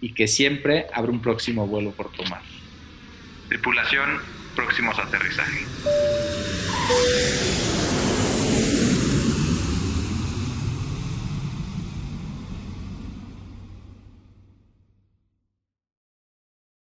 y 0.00 0.12
que 0.14 0.26
siempre 0.26 0.86
habrá 0.92 1.12
un 1.12 1.22
próximo 1.22 1.66
vuelo 1.66 1.92
por 1.92 2.10
tomar. 2.12 2.42
Tripulación, 3.48 4.18
próximos 4.54 4.98
aterrizajes. 4.98 5.66